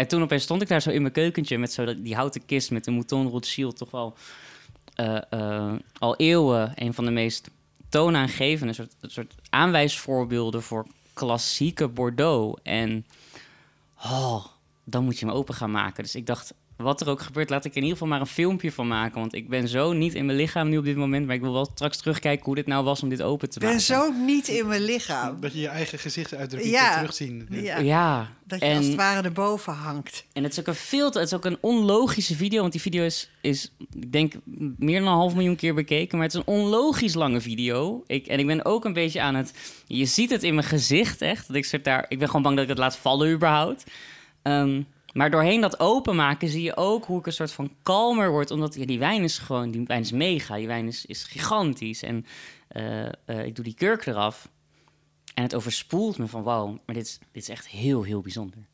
en 0.00 0.08
toen 0.08 0.22
opeens 0.22 0.42
stond 0.42 0.62
ik 0.62 0.68
daar 0.68 0.82
zo 0.82 0.90
in 0.90 1.00
mijn 1.00 1.12
keukentje 1.12 1.58
met 1.58 1.72
zo 1.72 2.02
die 2.02 2.14
houten 2.14 2.46
kist 2.46 2.70
met 2.70 2.84
de 2.84 2.90
Mouton 2.90 3.28
Rothschild. 3.28 3.76
Toch 3.76 3.90
wel 3.90 4.14
eh, 4.94 5.20
eh, 5.30 5.72
al 5.98 6.16
eeuwen 6.16 6.72
een 6.74 6.94
van 6.94 7.04
de 7.04 7.10
meest 7.10 7.50
toonaangevende 7.88 8.72
soort, 8.72 8.94
soort 9.00 9.34
aanwijsvoorbeelden 9.50 10.62
voor 10.62 10.86
klassieke 11.12 11.88
Bordeaux. 11.88 12.60
En 12.62 13.06
oh, 14.04 14.46
dan 14.84 15.04
moet 15.04 15.18
je 15.18 15.26
hem 15.26 15.34
open 15.34 15.54
gaan 15.54 15.70
maken. 15.70 16.02
Dus 16.02 16.14
ik 16.14 16.26
dacht, 16.26 16.54
wat 16.82 17.00
er 17.00 17.08
ook 17.08 17.20
gebeurt, 17.22 17.50
laat 17.50 17.64
ik 17.64 17.70
er 17.70 17.76
in 17.76 17.82
ieder 17.82 17.98
geval 17.98 18.12
maar 18.12 18.20
een 18.20 18.32
filmpje 18.32 18.72
van 18.72 18.88
maken. 18.88 19.20
Want 19.20 19.34
ik 19.34 19.48
ben 19.48 19.68
zo 19.68 19.92
niet 19.92 20.14
in 20.14 20.26
mijn 20.26 20.38
lichaam 20.38 20.68
nu 20.68 20.78
op 20.78 20.84
dit 20.84 20.96
moment. 20.96 21.26
Maar 21.26 21.34
ik 21.34 21.40
wil 21.40 21.52
wel 21.52 21.70
straks 21.74 21.96
terugkijken 21.96 22.44
hoe 22.44 22.54
dit 22.54 22.66
nou 22.66 22.84
was 22.84 23.02
om 23.02 23.08
dit 23.08 23.22
open 23.22 23.48
te 23.48 23.54
Ik 23.54 23.60
ben 23.60 23.68
maken. 23.68 23.84
zo 23.86 24.12
niet 24.12 24.48
in 24.48 24.66
mijn 24.66 24.82
lichaam. 24.82 25.40
Dat 25.40 25.52
je 25.52 25.60
je 25.60 25.68
eigen 25.68 25.98
gezichtsuitdrukking 25.98 26.74
Ja. 26.74 26.96
terugzien. 26.98 27.46
Ja, 27.50 27.78
Ja, 27.78 28.28
dat 28.44 28.60
je 28.60 28.64
en, 28.66 28.76
als 28.76 28.86
het 28.86 28.94
ware 28.94 29.22
erboven 29.22 29.72
hangt. 29.72 30.24
en 30.32 30.42
het 30.42 30.52
is 30.52 30.60
ook 30.60 30.66
een 30.66 30.74
veel 30.74 31.10
te, 31.10 31.18
het 31.18 31.26
is 31.28 31.34
ook 31.34 31.44
een 31.44 31.58
onlogische 31.60 32.36
video, 32.36 32.60
want 32.60 32.72
die 32.72 32.80
video 32.80 33.04
is, 33.04 33.30
is 33.40 33.72
ik 33.92 34.12
denk 34.12 34.32
meer 34.76 34.98
dan 35.00 35.08
een 35.08 35.14
half 35.14 35.34
miljoen 35.34 35.56
keer 35.56 35.74
bekeken, 35.74 36.18
maar 36.18 36.26
het 36.26 36.36
is 36.36 36.40
een 36.46 36.54
onlogisch 36.54 37.14
lange 37.14 37.40
video. 37.40 38.02
Ik, 38.06 38.26
en 38.26 38.38
ik 38.38 38.46
ben 38.46 38.64
ook 38.64 38.84
een 38.84 38.92
beetje 38.92 39.20
aan 39.20 39.34
het, 39.34 39.52
je 39.86 40.04
ziet 40.04 40.30
het 40.30 40.42
in 40.42 40.54
mijn 40.54 40.66
gezicht 40.66 41.22
echt, 41.22 41.46
dat 41.46 41.56
ik 41.56 41.64
soort 41.64 41.84
daar, 41.84 42.04
ik 42.08 42.18
ben 42.18 42.26
gewoon 42.26 42.42
bang 42.42 42.54
dat 42.54 42.64
ik 42.64 42.70
het 42.70 42.78
laat 42.78 42.96
vallen 42.96 43.30
überhaupt. 43.32 43.84
Ehm, 44.42 44.82
maar 45.12 45.30
doorheen 45.30 45.60
dat 45.60 45.80
openmaken 45.80 46.48
zie 46.48 46.62
je 46.62 46.76
ook 46.76 47.04
hoe 47.04 47.18
ik 47.18 47.26
een 47.26 47.32
soort 47.32 47.52
van 47.52 47.74
kalmer 47.82 48.30
word, 48.30 48.50
omdat 48.50 48.74
ja, 48.74 48.86
die 48.86 48.98
wijn 48.98 49.22
is 49.22 49.38
gewoon, 49.38 49.70
die 49.70 49.84
wijn 49.86 50.00
is 50.00 50.12
mega, 50.12 50.56
die 50.56 50.66
wijn 50.66 50.86
is, 50.86 51.06
is 51.06 51.24
gigantisch 51.24 52.02
en 52.02 52.26
eh, 52.68 53.06
eh, 53.06 53.44
ik 53.44 53.54
doe 53.54 53.64
die 53.64 53.74
kurk 53.74 54.06
eraf. 54.06 54.50
En 55.34 55.42
het 55.42 55.54
overspoelt 55.54 56.18
me 56.18 56.26
van 56.26 56.42
wauw, 56.42 56.66
maar 56.86 56.94
dit 56.94 57.06
is, 57.06 57.18
dit 57.32 57.42
is 57.42 57.48
echt 57.48 57.68
heel, 57.68 58.02
heel 58.02 58.20
bijzonder. 58.20 58.66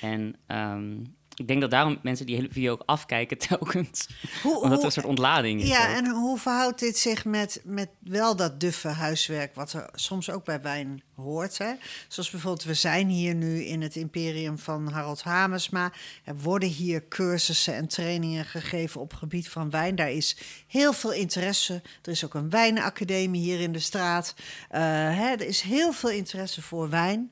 En 0.00 0.36
ehm, 0.46 0.96
ik 1.38 1.48
denk 1.48 1.60
dat 1.60 1.70
daarom 1.70 1.98
mensen 2.02 2.26
die 2.26 2.34
hele 2.36 2.48
video 2.50 2.72
ook 2.72 2.82
afkijken 2.86 3.38
telkens. 3.48 4.08
Hoe, 4.42 4.54
Omdat 4.54 4.70
er 4.70 4.76
hoe- 4.76 4.84
een 4.84 4.92
soort 4.92 5.06
ontlading 5.06 5.60
is. 5.62 5.68
ja, 5.68 5.90
ook. 5.90 5.96
en 5.96 6.06
hoe 6.10 6.38
verhoudt 6.38 6.78
dit 6.78 6.98
zich 6.98 7.24
met, 7.24 7.60
met 7.64 7.88
wel 8.00 8.36
dat 8.36 8.60
duffe 8.60 8.88
huiswerk... 8.88 9.54
wat 9.54 9.72
er 9.72 9.88
soms 9.94 10.30
ook 10.30 10.44
bij 10.44 10.60
wijn 10.62 11.02
hoort? 11.16 11.58
Hè? 11.58 11.72
Zoals 12.08 12.30
bijvoorbeeld, 12.30 12.64
we 12.64 12.74
zijn 12.74 13.08
hier 13.08 13.34
nu 13.34 13.64
in 13.64 13.82
het 13.82 13.96
imperium 13.96 14.58
van 14.58 14.88
Harold 14.92 15.22
Hamersma. 15.22 15.92
Er 16.24 16.36
worden 16.36 16.68
hier 16.68 17.08
cursussen 17.08 17.74
en 17.74 17.88
trainingen 17.88 18.44
gegeven 18.44 19.00
op 19.00 19.14
gebied 19.14 19.48
van 19.48 19.70
wijn. 19.70 19.94
Daar 19.94 20.10
is 20.10 20.36
heel 20.66 20.92
veel 20.92 21.12
interesse. 21.12 21.82
Er 22.02 22.10
is 22.12 22.24
ook 22.24 22.34
een 22.34 22.50
wijnacademie 22.50 23.40
hier 23.42 23.60
in 23.60 23.72
de 23.72 23.78
straat. 23.78 24.34
Eh, 24.70 24.80
hè, 25.16 25.30
er 25.32 25.46
is 25.46 25.60
heel 25.60 25.92
veel 25.92 26.10
interesse 26.10 26.62
voor 26.62 26.90
wijn. 26.90 27.30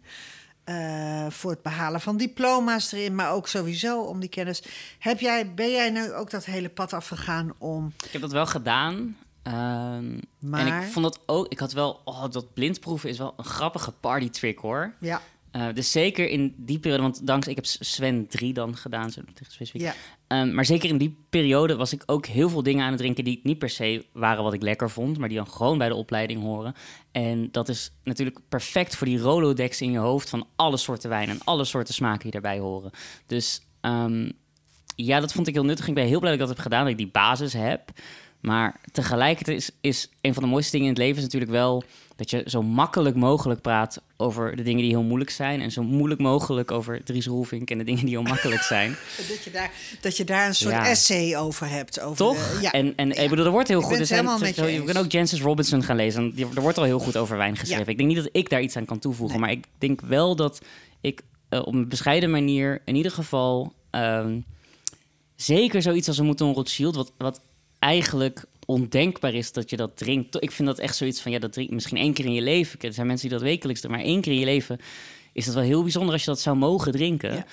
Eh, 0.66 1.26
voor 1.28 1.50
het 1.50 1.62
behalen 1.62 2.00
van 2.00 2.16
diploma's 2.16 2.92
erin, 2.92 3.14
maar 3.14 3.30
ook 3.32 3.48
sowieso 3.48 4.00
om 4.02 4.20
die 4.20 4.28
kennis. 4.28 4.62
Heb 4.98 5.20
jij, 5.20 5.54
ben 5.54 5.70
jij 5.70 5.90
nu 5.90 6.12
ook 6.12 6.30
dat 6.30 6.44
hele 6.44 6.68
pad 6.68 6.92
afgegaan 6.92 7.52
om 7.58 7.92
Ik 8.04 8.10
heb 8.12 8.20
dat 8.20 8.32
wel 8.32 8.46
gedaan. 8.46 9.16
ehm, 9.42 10.18
Maar- 10.38 10.60
En 10.66 10.66
ik 10.66 10.88
vond 10.92 11.04
dat 11.04 11.18
ook... 11.26 11.46
Ik 11.48 11.58
had 11.58 11.72
wel... 11.72 12.00
Oh, 12.04 12.24
dat 12.30 12.54
blindproeven 12.54 13.08
is 13.08 13.18
wel 13.18 13.34
een 13.36 13.44
grappige 13.44 13.92
party 13.92 14.30
trick, 14.30 14.58
hoor. 14.58 14.94
Ja, 15.00 15.20
Eh, 15.56 15.66
dus 15.74 15.90
zeker 15.90 16.28
in 16.28 16.54
die 16.56 16.78
periode... 16.78 17.02
Want 17.02 17.26
dankzij... 17.26 17.52
Ik 17.52 17.58
heb 17.58 17.66
Sven 17.66 18.26
3 18.26 18.52
dan 18.52 18.76
gedaan, 18.76 19.10
zo 19.10 19.20
specifiek. 19.48 19.80
ja. 19.80 19.94
Ehm, 20.26 20.54
maar 20.54 20.64
zeker 20.64 20.88
in 20.88 20.98
die 20.98 21.16
periode 21.30 21.76
was 21.76 21.92
ik 21.92 22.02
ook 22.06 22.26
heel 22.26 22.48
veel 22.48 22.62
dingen 22.62 22.84
aan 22.84 22.90
het 22.90 22.98
drinken 22.98 23.24
die 23.24 23.40
niet 23.42 23.58
per 23.58 23.70
se 23.70 24.04
waren 24.12 24.42
wat 24.42 24.52
ik 24.52 24.62
lekker 24.62 24.90
vond, 24.90 25.18
maar 25.18 25.28
die 25.28 25.36
dan 25.36 25.48
gewoon 25.48 25.78
bij 25.78 25.88
de 25.88 25.94
opleiding 25.94 26.42
horen. 26.42 26.74
En 27.12 27.48
dat 27.50 27.68
is 27.68 27.90
natuurlijk 28.04 28.38
perfect 28.48 28.96
voor 28.96 29.06
die 29.06 29.18
Rolodex 29.18 29.80
in 29.80 29.90
je 29.90 29.98
hoofd 29.98 30.28
van 30.28 30.46
alle 30.56 30.76
soorten 30.76 31.08
wijn 31.08 31.28
en 31.28 31.40
alle 31.44 31.64
soorten 31.64 31.94
smaken 31.94 32.22
die 32.22 32.30
daarbij 32.30 32.58
horen. 32.58 32.90
Dus 33.26 33.60
ehm, 33.80 34.30
ja, 34.96 35.20
dat 35.20 35.32
vond 35.32 35.46
ik 35.46 35.54
heel 35.54 35.64
nuttig. 35.64 35.88
Ik 35.88 35.94
ben 35.94 36.06
heel 36.06 36.20
blij 36.20 36.30
dat 36.30 36.40
ik 36.40 36.46
dat 36.46 36.56
heb 36.56 36.64
gedaan, 36.64 36.82
dat 36.82 36.90
ik 36.90 36.98
die 36.98 37.10
basis 37.10 37.52
heb. 37.52 37.90
Maar 38.40 38.80
tegelijkertijd 38.92 39.56
is, 39.56 39.70
is 39.80 40.10
een 40.20 40.34
van 40.34 40.42
de 40.42 40.48
mooiste 40.48 40.70
dingen 40.70 40.86
in 40.86 40.92
het 40.92 41.02
leven 41.02 41.16
is 41.16 41.22
natuurlijk 41.22 41.52
wel 41.52 41.84
dat 42.16 42.30
je 42.30 42.42
zo 42.46 42.62
makkelijk 42.62 43.16
mogelijk 43.16 43.60
praat 43.60 44.00
over 44.16 44.56
de 44.56 44.62
dingen 44.62 44.80
die 44.82 44.90
heel 44.90 45.02
moeilijk 45.02 45.30
zijn. 45.30 45.60
En 45.60 45.70
zo 45.70 45.82
moeilijk 45.82 46.20
mogelijk 46.20 46.70
over 46.70 47.04
Dries 47.04 47.26
Roelvink 47.26 47.70
en 47.70 47.78
de 47.78 47.84
dingen 47.84 48.00
die 48.04 48.10
heel 48.14 48.22
makkelijk 48.22 48.62
zijn. 48.76 48.96
Dat, 49.28 49.44
je 49.44 49.50
daar, 49.50 49.70
dat 50.00 50.16
je 50.16 50.24
daar 50.24 50.46
een 50.46 50.54
soort 50.54 50.74
Ja. 50.74 50.86
essay 50.86 51.36
over 51.36 51.68
hebt. 51.68 52.00
Over 52.00 52.16
Toch? 52.16 52.52
de- 52.54 52.62
ja. 52.62 52.72
En, 52.72 52.92
en 52.96 53.08
Ja. 53.08 53.14
ik 53.14 53.30
bedoel, 53.30 53.44
er 53.44 53.50
wordt 53.50 53.68
heel 53.68 53.78
Ik 53.80 53.84
goed. 53.84 54.08
helemaal 54.08 54.38
met 54.38 54.56
je 54.56 54.62
je 54.62 54.68
eens. 54.68 54.92
kan 54.92 55.04
ook 55.04 55.10
Jancis 55.10 55.40
Robinson 55.40 55.82
gaan 55.82 55.96
lezen. 55.96 56.32
En 56.36 56.48
er 56.54 56.60
wordt 56.62 56.78
al 56.78 56.84
heel 56.84 56.98
goed 56.98 57.16
over 57.16 57.36
wijn 57.36 57.56
geschreven. 57.56 57.86
Ik 57.88 57.96
denk 57.96 58.08
niet 58.08 58.18
dat 58.18 58.28
ik 58.32 58.50
daar 58.50 58.62
iets 58.62 58.76
aan 58.76 58.84
kan 58.84 58.98
toevoegen. 58.98 59.40
Maar 59.40 59.50
ik 59.50 59.64
denk 59.78 60.00
wel 60.00 60.36
dat 60.36 60.60
ik 61.00 61.22
eh, 61.48 61.60
op 61.66 61.74
een 61.74 61.88
bescheiden 61.88 62.30
manier 62.30 62.82
in 62.84 62.94
ieder 62.96 63.12
geval 63.12 63.72
ehm, 63.90 64.38
zeker 65.34 65.82
zoiets 65.82 66.08
als 66.08 66.18
een 66.18 66.24
Mouton 66.24 66.54
Rothschild, 66.54 66.94
wat, 66.96 67.12
wat 67.18 67.40
eigenlijk 67.78 68.44
ondenkbaar 68.66 69.34
is 69.34 69.52
dat 69.52 69.70
je 69.70 69.76
dat 69.76 69.96
drinkt. 69.96 70.42
Ik 70.42 70.50
vind 70.50 70.68
dat 70.68 70.78
echt 70.78 70.96
zoiets 70.96 71.20
van, 71.20 71.32
ja, 71.32 71.38
dat 71.38 71.52
drink 71.52 71.70
misschien 71.70 71.96
één 71.96 72.12
keer 72.12 72.24
in 72.24 72.32
je 72.32 72.42
leven. 72.42 72.80
Er 72.80 72.92
zijn 72.92 73.06
mensen 73.06 73.28
die 73.28 73.38
dat 73.38 73.46
wekelijks 73.46 73.80
doen, 73.80 73.90
maar 73.90 74.00
één 74.00 74.20
keer 74.20 74.32
in 74.32 74.38
je 74.38 74.44
leven 74.44 74.78
is 75.32 75.46
het 75.46 75.54
wel 75.54 75.64
heel 75.64 75.82
bijzonder 75.82 76.12
als 76.12 76.24
je 76.24 76.30
dat 76.30 76.40
zou 76.40 76.56
mogen 76.56 76.92
drinken. 76.92 77.34
Ja. 77.34 77.46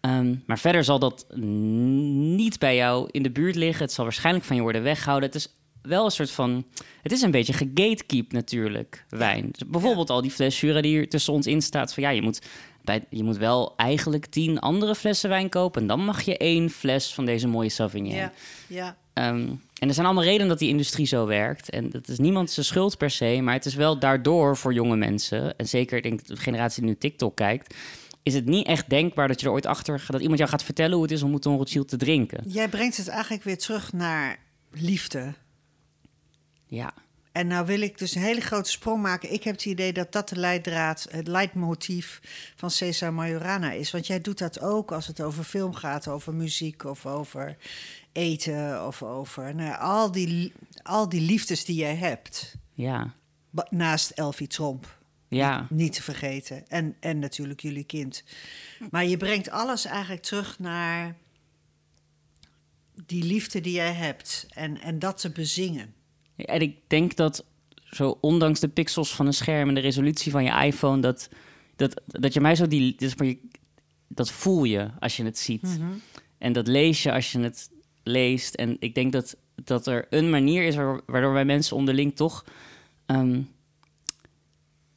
Ehm, 0.00 0.34
maar 0.46 0.58
verder 0.58 0.84
zal 0.84 0.98
dat 0.98 1.26
niet 1.36 2.58
bij 2.58 2.76
jou 2.76 3.08
in 3.10 3.22
de 3.22 3.30
buurt 3.30 3.54
liggen. 3.54 3.84
Het 3.84 3.92
zal 3.92 4.04
waarschijnlijk 4.04 4.44
van 4.44 4.56
je 4.56 4.62
worden 4.62 4.82
weggehouden. 4.82 5.28
Het 5.28 5.38
is 5.38 5.48
wel 5.82 6.04
een 6.04 6.10
soort 6.10 6.30
van... 6.30 6.66
Het 7.02 7.12
is 7.12 7.22
een 7.22 7.30
beetje 7.30 7.52
gegatekeep 7.52 8.32
natuurlijk, 8.32 9.04
wijn. 9.08 9.48
Dus 9.50 9.68
bijvoorbeeld 9.68 10.10
al 10.10 10.22
die 10.22 10.30
fles 10.30 10.60
Jura 10.60 10.80
die 10.80 10.90
hier 10.90 11.08
tussen 11.08 11.32
ons 11.32 11.46
in 11.46 11.62
staat. 11.62 11.94
Van 11.94 12.02
ja, 12.02 12.10
je 12.10 12.22
moet, 12.22 12.42
bij, 12.84 13.04
je 13.10 13.24
moet 13.24 13.36
wel 13.36 13.76
eigenlijk 13.76 14.26
tien 14.26 14.58
andere 14.58 14.94
flessen 14.94 15.28
wijn 15.28 15.48
kopen. 15.48 15.80
En 15.80 15.86
dan 15.86 16.04
mag 16.04 16.22
je 16.22 16.36
één 16.36 16.70
fles 16.70 17.14
van 17.14 17.24
deze 17.24 17.46
mooie 17.48 17.68
Sauvignon. 17.68 18.14
ja, 18.14 18.32
ja. 18.66 18.96
Ehm, 19.12 19.48
en 19.80 19.88
er 19.88 19.94
zijn 19.94 20.06
allemaal 20.06 20.24
redenen 20.24 20.48
dat 20.48 20.58
die 20.58 20.68
industrie 20.68 21.06
zo 21.06 21.26
werkt. 21.26 21.70
En 21.70 21.90
dat 21.90 22.08
is 22.08 22.18
niemand 22.18 22.50
zijn 22.50 22.66
schuld 22.66 22.96
per 22.96 23.10
se. 23.10 23.40
Maar 23.42 23.54
het 23.54 23.66
is 23.66 23.74
wel 23.74 23.98
daardoor 23.98 24.56
voor 24.56 24.72
jonge 24.72 24.96
mensen... 24.96 25.56
en 25.56 25.68
zeker 25.68 25.96
ik 25.96 26.02
denk 26.02 26.26
de 26.26 26.36
generatie 26.36 26.82
die 26.82 26.90
nu 26.90 26.96
TikTok 26.98 27.36
kijkt... 27.36 27.74
is 28.22 28.34
het 28.34 28.46
niet 28.46 28.66
echt 28.66 28.90
denkbaar 28.90 29.28
dat 29.28 29.40
je 29.40 29.46
er 29.46 29.52
ooit 29.52 29.66
achter 29.66 30.00
gaat... 30.00 30.12
dat 30.12 30.20
iemand 30.20 30.38
jou 30.38 30.50
gaat 30.50 30.64
vertellen 30.64 30.92
hoe 30.92 31.02
het 31.02 31.12
is 31.12 31.22
om 31.22 31.30
Mouton 31.30 31.56
Rothschild 31.56 31.88
te 31.88 31.96
drinken. 31.96 32.44
Jij 32.46 32.68
brengt 32.68 32.96
het 32.96 33.08
eigenlijk 33.08 33.44
weer 33.44 33.58
terug 33.58 33.92
naar 33.92 34.38
liefde. 34.70 35.34
Ja, 36.66 36.92
En 37.32 37.46
nou 37.46 37.66
wil 37.66 37.80
ik 37.80 37.98
dus 37.98 38.14
een 38.14 38.22
hele 38.22 38.40
grote 38.40 38.70
sprong 38.70 39.02
maken. 39.02 39.32
Ik 39.32 39.44
heb 39.44 39.54
het 39.54 39.64
idee 39.64 39.92
dat 39.92 40.12
dat 40.12 40.28
de 40.28 40.36
leidraad, 40.36 41.06
het 41.10 41.26
leidmotief 41.26 42.20
van 42.56 42.70
Cesar 42.70 43.12
Majorana 43.12 43.72
is. 43.72 43.90
Want 43.90 44.06
jij 44.06 44.20
doet 44.20 44.38
dat 44.38 44.60
ook 44.60 44.92
als 44.92 45.06
het 45.06 45.20
over 45.20 45.44
film 45.44 45.74
gaat, 45.74 46.08
over 46.08 46.34
muziek 46.34 46.84
of 46.84 47.06
over 47.06 47.56
eten 48.12 48.86
of 48.86 49.02
over 49.02 49.54
nou, 49.54 49.80
al, 49.80 50.12
die, 50.12 50.52
al 50.82 51.08
die 51.08 51.20
liefdes 51.20 51.64
die 51.64 51.76
jij 51.76 51.94
hebt. 51.94 52.54
Ja, 52.74 53.14
Naast 53.70 54.10
Elfie 54.10 54.46
Tromp. 54.46 54.98
ja. 55.28 55.66
Niet 55.70 55.92
te 55.92 56.02
vergeten. 56.02 56.68
En, 56.68 56.96
en 57.00 57.18
natuurlijk 57.18 57.60
jullie 57.60 57.84
kind. 57.84 58.24
Maar 58.90 59.06
je 59.06 59.16
brengt 59.16 59.50
alles 59.50 59.84
eigenlijk 59.84 60.22
terug 60.22 60.58
naar 60.58 61.16
die 63.06 63.24
liefde 63.24 63.60
die 63.60 63.72
jij 63.72 63.92
hebt. 63.92 64.46
En, 64.50 64.80
en 64.80 64.98
dat 64.98 65.18
te 65.20 65.30
bezingen. 65.30 65.94
En 66.36 66.60
ik 66.60 66.76
denk 66.86 67.16
dat 67.16 67.44
zo 67.84 68.18
ondanks 68.20 68.60
de 68.60 68.68
pixels 68.68 69.14
van 69.14 69.26
een 69.26 69.34
scherm 69.34 69.68
en 69.68 69.74
de 69.74 69.80
resolutie 69.80 70.32
van 70.32 70.44
je 70.44 70.64
iPhone, 70.64 71.00
dat, 71.00 71.28
dat, 71.76 72.00
dat 72.06 72.32
je 72.32 72.40
mij 72.40 72.54
zo 72.54 72.68
die. 72.68 72.96
Dus 72.96 73.14
maar 73.14 73.26
je, 73.26 73.38
dat 74.08 74.30
voel 74.30 74.64
je 74.64 74.90
als 74.98 75.16
je 75.16 75.24
het 75.24 75.38
ziet. 75.38 75.78
En 76.38 76.52
dat 76.52 76.66
lees 76.66 77.02
je 77.02 77.12
als 77.12 77.32
je 77.32 77.40
het 77.40 77.70
leest. 78.02 78.54
En 78.54 78.76
ik 78.78 78.94
denk 78.94 79.12
dat, 79.12 79.36
dat 79.64 79.86
er 79.86 80.06
een 80.10 80.30
manier 80.30 80.62
is 80.62 80.76
waar- 80.76 81.00
waardoor 81.06 81.32
wij 81.32 81.44
mensen 81.44 81.76
onderling 81.76 82.16
toch 82.16 82.44
ehm, 83.06 83.40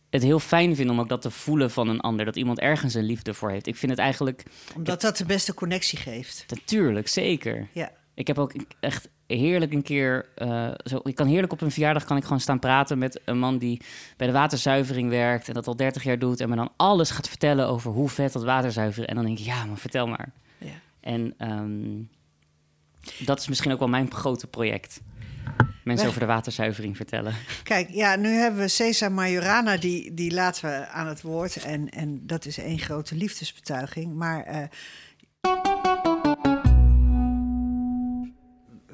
het 0.09 0.23
heel 0.23 0.39
fijn 0.39 0.75
vinden 0.75 0.95
om 0.95 1.01
ook 1.01 1.09
dat 1.09 1.21
te 1.21 1.31
voelen 1.31 1.71
van 1.71 1.87
een 1.89 1.99
ander. 1.99 2.25
Dat 2.25 2.35
iemand 2.35 2.59
ergens 2.59 2.93
een 2.93 3.03
liefde 3.03 3.33
voor 3.33 3.49
heeft. 3.49 3.67
Ik 3.67 3.75
vind 3.75 3.91
het 3.91 3.99
eigenlijk 4.01 4.43
Omdat 4.75 5.01
dat 5.01 5.17
de 5.17 5.25
beste 5.25 5.53
connectie 5.53 5.97
geeft. 5.97 6.45
natuurlijk, 6.49 7.07
zeker. 7.07 7.67
Ja. 7.73 7.91
Ik 8.13 8.27
heb 8.27 8.37
ook 8.39 8.53
echt 8.79 9.09
heerlijk 9.27 9.73
een 9.73 9.81
keer. 9.81 10.25
eh, 10.35 10.71
zo, 10.83 10.99
ik 11.03 11.15
kan 11.15 11.27
heerlijk 11.27 11.53
op 11.53 11.61
een 11.61 11.71
verjaardag 11.71 12.03
kan 12.03 12.17
ik 12.17 12.23
gewoon 12.23 12.39
staan 12.39 12.59
praten 12.59 12.97
met 12.97 13.21
een 13.25 13.39
man 13.39 13.57
die 13.57 13.81
bij 14.17 14.27
de 14.27 14.33
waterzuivering 14.33 15.09
werkt 15.09 15.47
en 15.47 15.53
dat 15.53 15.67
al 15.67 15.75
30 15.75 16.03
jaar 16.03 16.19
doet. 16.19 16.39
En 16.39 16.49
me 16.49 16.55
dan 16.55 16.71
alles 16.77 17.09
gaat 17.09 17.27
vertellen 17.29 17.67
over 17.67 17.91
hoe 17.91 18.09
vet 18.09 18.33
dat 18.33 18.43
waterzuiveren. 18.43 19.07
En 19.09 19.15
dan 19.15 19.25
denk 19.25 19.39
ik, 19.39 19.45
ja, 19.45 19.65
maar 19.65 19.77
vertel 19.77 20.07
maar. 20.07 20.31
ja. 20.57 20.67
En 20.99 21.33
ehm, 21.37 22.01
dat 23.19 23.39
is 23.39 23.47
misschien 23.47 23.71
ook 23.71 23.79
wel 23.79 23.87
mijn 23.87 24.13
grote 24.13 24.47
project. 24.47 25.01
Mensen 25.83 26.07
over 26.07 26.19
de 26.19 26.25
waterzuivering 26.25 26.97
vertellen. 26.97 27.35
Kijk, 27.63 27.89
ja, 27.89 28.15
nu 28.15 28.29
hebben 28.29 28.59
we 28.59 28.67
Cesar 28.67 29.11
Majorana, 29.11 29.77
die, 29.77 30.13
die 30.13 30.31
laten 30.31 30.69
we 30.69 30.87
aan 30.87 31.07
het 31.07 31.21
woord. 31.21 31.63
En, 31.63 31.89
en 31.89 32.27
dat 32.27 32.45
is 32.45 32.57
één 32.57 32.79
grote 32.79 33.15
liefdesbetuiging. 33.15 34.13
Maar 34.13 34.43
eh, 34.43 34.63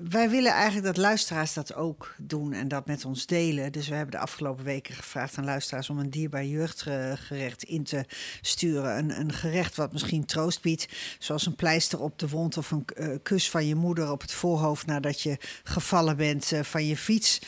wij 0.09 0.29
willen 0.29 0.51
eigenlijk 0.51 0.85
dat 0.85 0.97
luisteraars 0.97 1.53
dat 1.53 1.75
ook 1.75 2.15
doen 2.17 2.53
en 2.53 2.67
dat 2.67 2.85
met 2.85 3.05
ons 3.05 3.25
delen. 3.25 3.71
Dus 3.71 3.87
we 3.87 3.95
hebben 3.95 4.11
de 4.11 4.21
afgelopen 4.21 4.63
weken 4.63 4.95
gevraagd 4.95 5.37
aan 5.37 5.45
luisteraars 5.45 5.89
om 5.89 5.99
een 5.99 6.09
dierbaar 6.09 6.45
jeugdgerecht 6.45 7.63
in 7.63 7.83
te 7.83 8.05
sturen. 8.41 8.97
Een, 8.97 9.19
een 9.19 9.33
gerecht 9.33 9.75
wat 9.75 9.91
misschien 9.91 10.25
troost 10.25 10.61
biedt, 10.61 10.87
zoals 11.19 11.45
een 11.45 11.55
pleister 11.55 12.01
op 12.01 12.19
de 12.19 12.29
wond 12.29 12.57
of 12.57 12.71
een 12.71 12.85
eh, 12.95 13.07
kus 13.23 13.49
van 13.49 13.67
je 13.67 13.75
moeder 13.75 14.11
op 14.11 14.21
het 14.21 14.31
voorhoofd 14.31 14.85
nadat 14.85 15.21
je 15.21 15.37
gevallen 15.63 16.17
bent 16.17 16.51
eh, 16.51 16.63
van 16.63 16.85
je 16.85 16.97
fiets. 16.97 17.39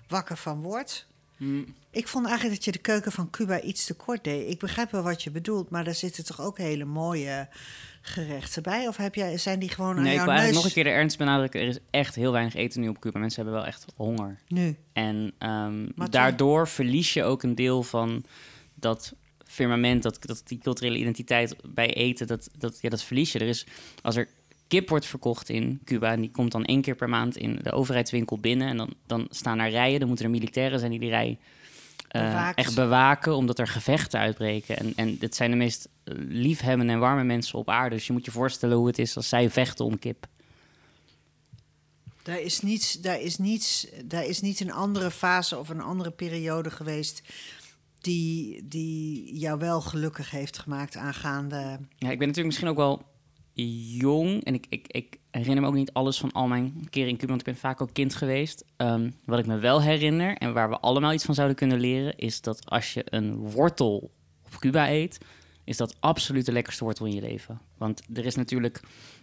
wakker 0.08 0.36
van 0.36 0.62
wordt? 0.62 1.06
Mm, 1.36 1.74
Ik 1.90 2.08
vond 2.08 2.26
eigenlijk 2.26 2.54
dat 2.56 2.64
je 2.64 2.72
de 2.72 2.78
keuken 2.78 3.12
van 3.12 3.30
Cuba 3.30 3.60
iets 3.60 3.84
te 3.84 3.94
kort 3.94 4.24
deed. 4.24 4.50
Ik 4.50 4.58
begrijp 4.58 4.90
wel 4.90 5.02
wat 5.02 5.22
je 5.22 5.30
bedoelt, 5.30 5.70
maar 5.70 5.84
daar 5.84 5.94
zitten 5.94 6.24
toch 6.24 6.40
ook 6.40 6.58
hele 6.58 6.84
mooie 6.84 7.48
gerechten 8.06 8.62
bij? 8.62 8.88
Of 8.88 8.96
heb 8.96 9.14
jij, 9.14 9.38
zijn 9.38 9.58
die 9.58 9.68
gewoon 9.68 9.96
aan 9.96 10.02
Nee, 10.02 10.18
ik 10.18 10.24
wil 10.24 10.34
neus 10.34 10.54
nog 10.54 10.64
een 10.64 10.72
keer 10.72 10.84
de 10.84 10.90
ernst 10.90 11.18
benadrukken. 11.18 11.60
Er 11.60 11.66
is 11.66 11.78
echt 11.90 12.14
heel 12.14 12.32
weinig 12.32 12.54
eten 12.54 12.80
nu 12.80 12.88
op 12.88 13.00
Cuba. 13.00 13.18
Mensen 13.18 13.42
hebben 13.42 13.60
wel 13.60 13.68
echt 13.68 13.86
honger. 13.96 14.38
nu? 14.48 14.76
En 14.92 15.32
ehm, 15.38 15.86
daardoor 16.10 16.68
verlies 16.68 17.12
je 17.12 17.24
ook 17.24 17.42
een 17.42 17.54
deel 17.54 17.82
van 17.82 18.24
dat 18.74 19.14
firmament, 19.44 20.02
dat, 20.02 20.18
dat 20.20 20.42
die 20.44 20.58
culturele 20.58 20.98
identiteit 20.98 21.56
bij 21.74 21.94
eten, 21.94 22.26
dat, 22.26 22.48
dat, 22.58 22.78
ja, 22.80 22.88
dat 22.88 23.02
verlies 23.02 23.32
je. 23.32 23.38
Er 23.38 23.48
is, 23.48 23.66
als 24.02 24.16
er 24.16 24.28
kip 24.68 24.88
wordt 24.88 25.06
verkocht 25.06 25.48
in 25.48 25.80
Cuba, 25.84 26.12
en 26.12 26.20
die 26.20 26.30
komt 26.30 26.52
dan 26.52 26.64
één 26.64 26.80
keer 26.80 26.94
per 26.94 27.08
maand 27.08 27.36
in 27.36 27.58
de 27.62 27.72
overheidswinkel 27.72 28.38
binnen, 28.38 28.68
en 28.68 28.76
dan, 28.76 28.94
dan 29.06 29.26
staan 29.30 29.58
er 29.58 29.70
rijen, 29.70 29.98
dan 29.98 30.08
moeten 30.08 30.26
er 30.26 30.32
militairen 30.32 30.78
zijn 30.78 30.90
die 30.90 31.00
die 31.00 31.08
rij 31.08 31.38
eh, 32.14 32.50
echt 32.54 32.74
bewaken, 32.74 33.36
omdat 33.36 33.58
er 33.58 33.66
gevechten 33.66 34.20
uitbreken. 34.20 34.76
En, 34.76 34.92
en 34.96 35.18
dit 35.18 35.34
zijn 35.34 35.50
de 35.50 35.56
meest 35.56 35.88
eh, 36.04 36.14
liefhebbende 36.18 36.92
en 36.92 36.98
warme 36.98 37.24
mensen 37.24 37.58
op 37.58 37.68
aarde. 37.68 37.94
Dus 37.94 38.06
je 38.06 38.12
moet 38.12 38.24
je 38.24 38.30
voorstellen 38.30 38.76
hoe 38.76 38.86
het 38.86 38.98
is 38.98 39.16
als 39.16 39.28
zij 39.28 39.50
vechten 39.50 39.84
om 39.84 39.98
kip. 39.98 40.26
Daar 42.22 42.40
is, 42.40 42.60
niets, 42.60 43.00
daar, 43.00 43.20
is 43.20 43.38
niets, 43.38 43.86
daar 44.04 44.24
is 44.24 44.40
niet 44.40 44.60
een 44.60 44.72
andere 44.72 45.10
fase 45.10 45.58
of 45.58 45.68
een 45.68 45.80
andere 45.80 46.10
periode 46.10 46.70
geweest 46.70 47.22
die, 48.00 48.68
die 48.68 49.34
jou 49.38 49.58
wel 49.58 49.80
gelukkig 49.80 50.30
heeft 50.30 50.58
gemaakt 50.58 50.96
aangaande. 50.96 51.56
Ja, 51.96 52.10
ik 52.10 52.18
ben 52.18 52.28
natuurlijk 52.28 52.46
misschien 52.46 52.68
ook 52.68 52.76
wel 52.76 53.02
jong. 53.98 54.44
En 54.44 54.54
ik, 54.54 54.66
ik, 54.68 54.86
ik 54.86 55.18
herinner 55.38 55.60
me 55.62 55.66
ook 55.68 55.74
niet 55.74 55.92
alles 55.92 56.18
van 56.18 56.32
al 56.32 56.46
mijn 56.46 56.86
keren 56.90 57.08
in 57.08 57.16
Cuba, 57.16 57.28
want 57.28 57.40
ik 57.40 57.46
ben 57.46 57.56
vaak 57.56 57.80
ook 57.80 57.92
kind 57.92 58.14
geweest. 58.14 58.64
Ehm, 58.76 59.10
wat 59.24 59.38
ik 59.38 59.46
me 59.46 59.58
wel 59.58 59.82
herinner, 59.82 60.36
en 60.36 60.52
waar 60.52 60.68
we 60.68 60.78
allemaal 60.78 61.12
iets 61.12 61.24
van 61.24 61.34
zouden 61.34 61.56
kunnen 61.56 61.80
leren, 61.80 62.16
is 62.16 62.40
dat 62.40 62.70
als 62.70 62.94
je 62.94 63.02
een 63.04 63.36
wortel 63.36 64.10
op 64.46 64.56
Cuba 64.58 64.90
eet, 64.90 65.18
is 65.64 65.76
dat 65.76 65.96
absoluut 66.00 66.46
de 66.46 66.52
lekkerste 66.52 66.84
wortel 66.84 67.06
in 67.06 67.14
je 67.14 67.20
leven. 67.20 67.60
Want 67.78 68.02
er 68.14 68.24
is 68.26 68.34
natuurlijk, 68.34 68.80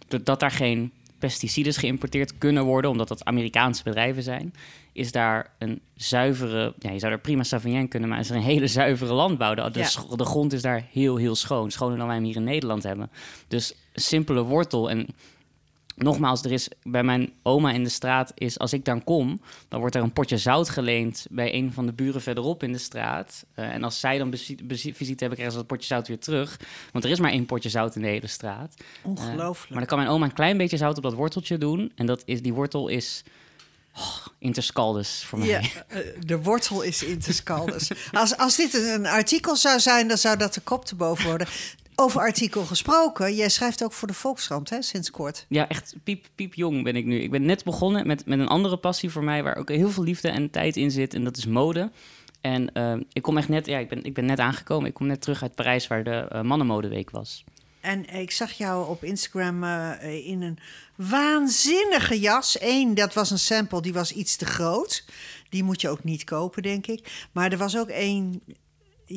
doordat 0.08 0.40
daar 0.40 0.50
geen 0.50 0.92
pesticides 1.18 1.76
geïmporteerd 1.76 2.38
kunnen 2.38 2.64
worden, 2.64 2.90
omdat 2.90 3.08
dat 3.08 3.24
Amerikaanse 3.24 3.82
bedrijven 3.82 4.22
zijn, 4.22 4.52
is 4.92 5.12
daar 5.12 5.54
een 5.58 5.80
zuivere, 5.94 6.74
ja, 6.78 6.90
je 6.90 6.98
zou 6.98 7.12
er 7.12 7.20
prima 7.20 7.42
Sauvignon 7.42 7.88
kunnen, 7.88 8.08
maar 8.08 8.18
is 8.18 8.30
er 8.30 8.36
een 8.36 8.42
hele 8.42 8.66
zuivere 8.66 9.12
landbouw. 9.12 9.54
De, 9.54 9.70
de, 9.70 9.78
Ja. 9.78 9.84
sch- 9.86 10.08
de 10.16 10.24
grond 10.24 10.52
is 10.52 10.62
daar 10.62 10.84
heel, 10.92 11.16
heel 11.16 11.34
schoon. 11.34 11.70
Schoner 11.70 11.96
dan 11.98 12.06
wij 12.06 12.16
hem 12.16 12.24
hier 12.24 12.36
in 12.36 12.44
Nederland 12.44 12.82
hebben. 12.82 13.10
Dus 13.48 13.74
een 13.92 14.02
simpele 14.02 14.42
wortel. 14.42 14.90
En 14.90 15.06
nogmaals, 15.96 16.42
er 16.42 16.52
is 16.52 16.68
bij 16.82 17.02
mijn 17.02 17.32
oma 17.42 17.72
in 17.72 17.84
de 17.84 17.90
straat, 17.90 18.32
is 18.34 18.58
als 18.58 18.72
ik 18.72 18.84
dan 18.84 19.04
kom, 19.04 19.40
dan 19.68 19.80
wordt 19.80 19.94
er 19.94 20.02
een 20.02 20.12
potje 20.12 20.38
zout 20.38 20.68
geleend 20.68 21.26
bij 21.30 21.54
een 21.54 21.72
van 21.72 21.86
de 21.86 21.92
buren 21.92 22.22
verderop 22.22 22.62
in 22.62 22.72
de 22.72 22.78
straat. 22.78 23.44
Eh, 23.54 23.68
en 23.74 23.84
als 23.84 24.00
zij 24.00 24.18
dan 24.18 24.30
visite 24.32 25.14
hebben, 25.16 25.28
krijgen 25.28 25.50
ze 25.50 25.56
dat 25.56 25.66
potje 25.66 25.86
zout 25.86 26.08
weer 26.08 26.18
terug. 26.18 26.60
Want 26.92 27.04
er 27.04 27.10
is 27.10 27.20
maar 27.20 27.30
één 27.30 27.46
potje 27.46 27.68
zout 27.68 27.96
in 27.96 28.02
de 28.02 28.08
hele 28.08 28.26
straat. 28.26 28.74
Ongelooflijk. 29.02 29.70
Maar 29.70 29.78
dan 29.78 29.88
kan 29.88 29.98
mijn 29.98 30.10
oma 30.10 30.24
een 30.24 30.32
klein 30.32 30.56
beetje 30.56 30.76
zout 30.76 30.96
op 30.96 31.02
dat 31.02 31.14
worteltje 31.14 31.58
doen. 31.58 31.92
En 31.94 32.06
dat 32.06 32.22
is, 32.24 32.42
die 32.42 32.52
wortel 32.52 32.88
is 32.88 33.22
oh, 33.96 34.26
interscaldus 34.38 35.24
voor 35.24 35.38
mij. 35.38 35.48
Ja, 35.48 35.60
eh, 35.88 35.98
de 36.20 36.42
wortel 36.42 36.82
is 36.82 37.02
interscaldus. 37.02 37.90
als, 38.12 38.36
als 38.36 38.56
dit 38.56 38.74
een 38.74 39.06
artikel 39.06 39.56
zou 39.56 39.80
zijn, 39.80 40.08
dan 40.08 40.18
zou 40.18 40.36
dat 40.36 40.54
de 40.54 40.60
kop 40.60 40.84
te 40.84 40.94
boven 40.94 41.24
worden. 41.24 41.46
Over 42.02 42.20
artikel 42.20 42.64
gesproken, 42.64 43.34
jij 43.34 43.48
schrijft 43.48 43.84
ook 43.84 43.92
voor 43.92 44.08
de 44.08 44.14
Volkskrant, 44.14 44.70
hè, 44.70 44.82
sinds 44.82 45.10
kort. 45.10 45.46
Ja, 45.48 45.68
echt 45.68 45.94
piep, 46.04 46.26
piep 46.34 46.54
jong 46.54 46.82
ben 46.82 46.96
ik 46.96 47.04
nu. 47.04 47.20
Ik 47.20 47.30
ben 47.30 47.44
net 47.44 47.64
begonnen 47.64 48.06
met, 48.06 48.26
met 48.26 48.38
een 48.38 48.48
andere 48.48 48.76
passie 48.76 49.10
voor 49.10 49.24
mij, 49.24 49.42
waar 49.42 49.56
ook 49.56 49.68
heel 49.68 49.90
veel 49.90 50.02
liefde 50.02 50.28
en 50.28 50.50
tijd 50.50 50.76
in 50.76 50.90
zit. 50.90 51.14
En 51.14 51.24
dat 51.24 51.36
is 51.36 51.46
mode. 51.46 51.90
En 52.40 52.72
eh, 52.72 52.94
ik 53.12 53.22
kom 53.22 53.36
echt 53.36 53.48
net, 53.48 53.66
ja, 53.66 53.78
ik 53.78 53.88
ben, 53.88 54.04
ik 54.04 54.14
ben 54.14 54.24
net 54.24 54.38
aangekomen. 54.38 54.88
Ik 54.88 54.94
kom 54.94 55.06
net 55.06 55.20
terug 55.20 55.42
uit 55.42 55.54
Parijs, 55.54 55.86
waar 55.86 56.04
de 56.04 56.26
eh, 56.28 56.42
Mannenmodeweek 56.42 57.10
was. 57.10 57.44
En 57.80 58.14
ik 58.14 58.30
zag 58.30 58.52
jou 58.52 58.88
op 58.88 59.04
Instagram 59.04 59.64
eh, 59.64 60.26
in 60.26 60.42
een 60.42 60.58
waanzinnige 60.96 62.20
jas. 62.20 62.56
Eén, 62.60 62.94
dat 62.94 63.14
was 63.14 63.30
een 63.30 63.38
sample, 63.38 63.82
die 63.82 63.92
was 63.92 64.12
iets 64.12 64.36
te 64.36 64.46
groot. 64.46 65.04
Die 65.48 65.64
moet 65.64 65.80
je 65.80 65.88
ook 65.88 66.04
niet 66.04 66.24
kopen, 66.24 66.62
denk 66.62 66.86
ik. 66.86 67.26
Maar 67.32 67.52
er 67.52 67.58
was 67.58 67.76
ook 67.76 67.88
één 67.88 68.42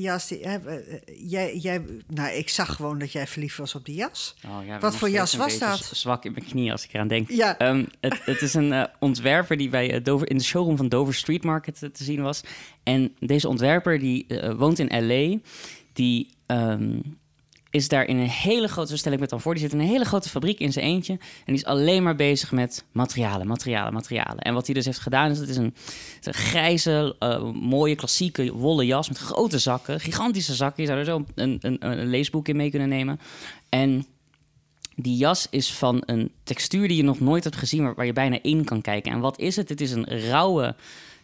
jas, 0.01 0.27
die, 0.27 0.39
hè, 0.41 0.57
eh, 0.57 0.97
jij, 1.29 1.57
jij, 1.57 1.81
nou, 2.07 2.33
ik 2.33 2.49
zag 2.49 2.75
gewoon 2.75 2.99
dat 2.99 3.11
jij 3.11 3.27
verliefd 3.27 3.57
was 3.57 3.75
op 3.75 3.85
die 3.85 3.95
jas. 3.95 4.35
Oh, 4.47 4.65
ja, 4.65 4.79
Wat 4.79 4.95
voor 4.95 5.09
jas 5.09 5.35
was 5.35 5.59
dat? 5.59 5.89
Zwak 5.93 6.25
in 6.25 6.31
mijn 6.31 6.45
knie 6.45 6.71
als 6.71 6.83
ik 6.83 6.93
eraan 6.93 7.07
denk. 7.07 7.29
Ja, 7.29 7.57
Ehm, 7.57 7.85
het, 7.99 8.21
het 8.25 8.41
is 8.41 8.53
een 8.53 8.73
eh, 8.73 8.83
ontwerper 8.99 9.57
die 9.57 9.69
bij 9.69 9.91
eh, 9.93 10.03
Dover, 10.03 10.29
in 10.29 10.37
de 10.37 10.43
showroom 10.43 10.77
van 10.77 10.89
Dover 10.89 11.13
Street 11.13 11.43
Market 11.43 11.79
te 11.79 12.03
zien 12.03 12.21
was. 12.21 12.41
En 12.83 13.15
deze 13.19 13.47
ontwerper 13.47 13.99
die 13.99 14.25
woont 14.57 14.79
in 14.79 15.07
LA. 15.07 15.37
Die 15.93 16.29
ehm, 16.45 16.99
is 17.75 17.87
daar 17.87 18.05
in 18.05 18.17
een 18.17 18.29
hele 18.29 18.67
grote, 18.67 18.89
zo 18.89 18.95
stel 18.95 19.11
ik 19.11 19.29
dan 19.29 19.41
voor, 19.41 19.53
die 19.53 19.63
zit 19.63 19.73
in 19.73 19.79
een 19.79 19.87
hele 19.87 20.05
grote 20.05 20.29
fabriek 20.29 20.59
in 20.59 20.71
zijn 20.71 20.85
eentje. 20.85 21.13
En 21.13 21.19
die 21.45 21.55
is 21.55 21.65
alleen 21.65 22.03
maar 22.03 22.15
bezig 22.15 22.51
met 22.51 22.83
materialen, 22.91 23.47
materialen, 23.47 23.93
materialen. 23.93 24.37
En 24.37 24.53
wat 24.53 24.65
hij 24.65 24.75
dus 24.75 24.85
heeft 24.85 24.99
gedaan 24.99 25.31
is, 25.31 25.39
het 25.39 25.49
is 25.49 25.57
een, 25.57 25.75
een 26.23 26.33
grijze, 26.33 27.15
eh, 27.19 27.51
mooie, 27.51 27.95
klassieke 27.95 28.53
wollen 28.53 28.85
jas 28.85 29.07
met 29.07 29.17
grote 29.17 29.59
zakken. 29.59 29.99
Gigantische 29.99 30.53
zakken, 30.53 30.83
je 30.83 30.89
zou 30.89 30.99
er 30.99 31.05
zo 31.05 31.25
een, 31.35 31.57
een, 31.61 31.77
een 31.79 32.07
leesboek 32.07 32.47
in 32.47 32.55
mee 32.55 32.69
kunnen 32.69 32.89
nemen. 32.89 33.19
En 33.69 34.05
die 34.95 35.17
jas 35.17 35.47
is 35.49 35.73
van 35.73 36.03
een 36.05 36.31
textuur 36.43 36.87
die 36.87 36.97
je 36.97 37.03
nog 37.03 37.19
nooit 37.19 37.43
hebt 37.43 37.55
gezien, 37.55 37.83
waar, 37.83 37.95
waar 37.95 38.05
je 38.05 38.13
bijna 38.13 38.39
in 38.41 38.63
kan 38.63 38.81
kijken. 38.81 39.11
En 39.11 39.19
wat 39.19 39.39
is 39.39 39.55
het? 39.55 39.69
Het 39.69 39.81
is 39.81 39.91
een 39.91 40.29
rauwe 40.29 40.75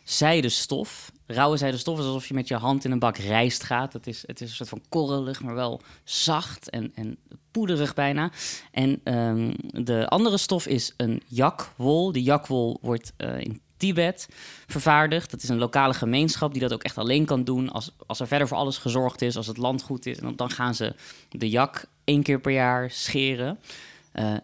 zijden 0.03 0.51
stof. 0.51 1.11
Rauwe 1.34 1.57
zijden 1.57 1.79
stof 1.79 1.97
alsof 1.97 2.27
je 2.27 2.34
met 2.34 2.47
je 2.47 2.55
hand 2.55 2.86
in 2.86 2.91
een 2.91 2.99
bak 2.99 3.17
rijst 3.17 3.63
gaat. 3.63 3.93
Het 3.93 4.07
is, 4.07 4.23
het 4.25 4.41
is 4.41 4.49
een 4.49 4.55
soort 4.55 4.69
van 4.69 4.82
korrelig, 4.89 5.43
maar 5.43 5.55
wel 5.55 5.82
zacht 6.03 6.69
en, 6.69 6.91
en 6.95 7.17
poederig 7.51 7.93
bijna. 7.93 8.32
En 8.71 9.01
ehm, 9.03 9.53
de 9.84 10.07
andere 10.07 10.38
stof 10.38 10.67
is 10.67 10.93
een 10.97 11.21
jakwol. 11.27 12.11
Die 12.11 12.23
jakwol 12.23 12.77
wordt 12.82 13.13
eh, 13.17 13.39
in 13.39 13.61
Tibet 13.77 14.27
vervaardigd. 14.67 15.32
Dat 15.32 15.43
is 15.43 15.49
een 15.49 15.57
lokale 15.57 15.93
gemeenschap 15.93 16.51
die 16.51 16.61
dat 16.61 16.73
ook 16.73 16.84
echt 16.84 16.97
alleen 16.97 17.25
kan 17.25 17.43
doen 17.43 17.69
als, 17.69 17.95
als 18.05 18.19
er 18.19 18.27
verder 18.27 18.47
voor 18.47 18.57
alles 18.57 18.77
gezorgd 18.77 19.21
is, 19.21 19.38
als 19.38 19.47
het 19.47 19.57
land 19.57 19.82
goed 19.82 20.05
is. 20.05 20.17
En 20.17 20.36
dan, 20.36 20.51
gaan 20.51 20.75
ze 20.75 20.95
de 21.29 21.49
jak 21.49 21.86
één 22.03 22.23
keer 22.23 22.39
per 22.39 22.51
jaar 22.51 22.91
scheren. 22.91 23.59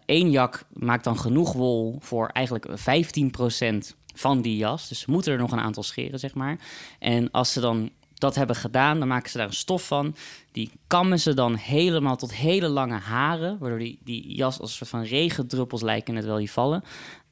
Eén 0.06 0.30
jak 0.30 0.64
maakt 0.72 1.04
dan 1.04 1.18
genoeg 1.18 1.52
wol 1.52 1.96
voor 2.00 2.28
eigenlijk 2.28 2.66
15% 2.68 3.96
van 4.18 4.42
die 4.42 4.56
jas. 4.56 4.88
Dus 4.88 4.98
ze 4.98 5.10
moeten 5.10 5.32
er 5.32 5.38
nog 5.38 5.52
een 5.52 5.60
aantal 5.60 5.82
scheren, 5.82 6.18
zeg 6.18 6.34
maar. 6.34 6.58
En 6.98 7.30
als 7.30 7.52
ze 7.52 7.60
dan 7.60 7.90
dat 8.14 8.34
hebben 8.34 8.56
gedaan, 8.56 8.98
dan 8.98 9.08
maken 9.08 9.30
ze 9.30 9.38
daar 9.38 9.46
een 9.46 9.52
stof 9.52 9.86
van. 9.86 10.14
Die 10.52 10.70
kammen 10.86 11.20
ze 11.20 11.34
dan 11.34 11.54
helemaal 11.54 12.16
tot 12.16 12.34
hele 12.34 12.68
lange 12.68 12.98
haren, 12.98 13.58
waardoor 13.58 13.78
die, 13.78 13.98
die 14.04 14.34
jas 14.34 14.60
als 14.60 14.70
een 14.70 14.76
soort 14.76 14.90
van 14.90 15.02
regendruppels 15.02 15.82
lijken 15.82 16.14
net 16.14 16.24
wel 16.24 16.36
die 16.36 16.50
vallen. 16.50 16.82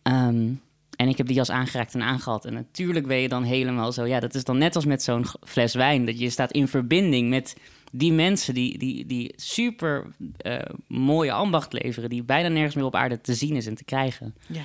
Ehm, 0.02 0.52
en 0.96 1.08
ik 1.08 1.16
heb 1.16 1.26
die 1.26 1.36
jas 1.36 1.50
aangeraakt 1.50 1.94
en 1.94 2.02
aangehad. 2.02 2.44
En 2.44 2.54
natuurlijk 2.54 3.06
ben 3.06 3.16
je 3.16 3.28
dan 3.28 3.42
helemaal 3.42 3.92
zo... 3.92 4.04
Ja, 4.06 4.20
dat 4.20 4.34
is 4.34 4.44
dan 4.44 4.58
net 4.58 4.74
als 4.74 4.84
met 4.84 5.02
zo'n 5.02 5.26
fles 5.44 5.74
wijn. 5.74 6.06
Dat 6.06 6.18
je 6.18 6.30
staat 6.30 6.52
in 6.52 6.68
verbinding 6.68 7.28
met 7.28 7.56
die 7.92 8.12
mensen 8.12 8.54
die, 8.54 8.78
die, 8.78 9.06
die 9.06 9.32
super 9.36 10.06
eh, 10.36 10.58
mooie 10.88 11.32
ambacht 11.32 11.72
leveren... 11.72 12.10
die 12.10 12.22
bijna 12.22 12.48
nergens 12.48 12.74
meer 12.74 12.84
op 12.84 12.94
aarde 12.94 13.20
te 13.20 13.34
zien 13.34 13.56
is 13.56 13.66
en 13.66 13.74
te 13.74 13.84
krijgen. 13.84 14.34
ja. 14.46 14.64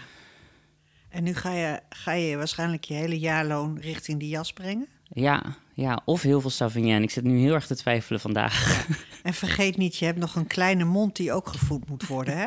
En 1.12 1.24
nu 1.24 1.34
ga 1.36 1.53
je, 1.53 1.80
ga 1.89 2.12
je 2.12 2.38
waarschijnlijk 2.38 2.84
je 2.84 2.93
hele 2.93 3.20
jaarloon 3.20 3.78
richting 3.82 4.20
die 4.20 4.30
jas 4.30 4.53
brengen. 4.53 4.88
Ja, 5.14 5.43
ja, 5.74 6.01
of 6.05 6.22
heel 6.22 6.41
veel 6.41 6.49
Sauvignon. 6.49 7.01
Ik 7.03 7.12
zit 7.12 7.24
nu 7.24 7.39
heel 7.39 7.53
erg 7.53 7.68
te 7.68 7.76
twijfelen 7.76 8.20
vandaag. 8.20 8.86
En 9.24 9.34
vergeet 9.34 9.78
niet, 9.78 9.97
je 9.97 10.05
hebt 10.05 10.18
nog 10.18 10.36
een 10.36 10.47
kleine 10.47 10.84
mond 10.84 11.16
die 11.16 11.34
ook 11.34 11.47
gevoed 11.47 11.89
moet 11.89 12.07
worden. 12.07 12.38
Hè? 12.38 12.45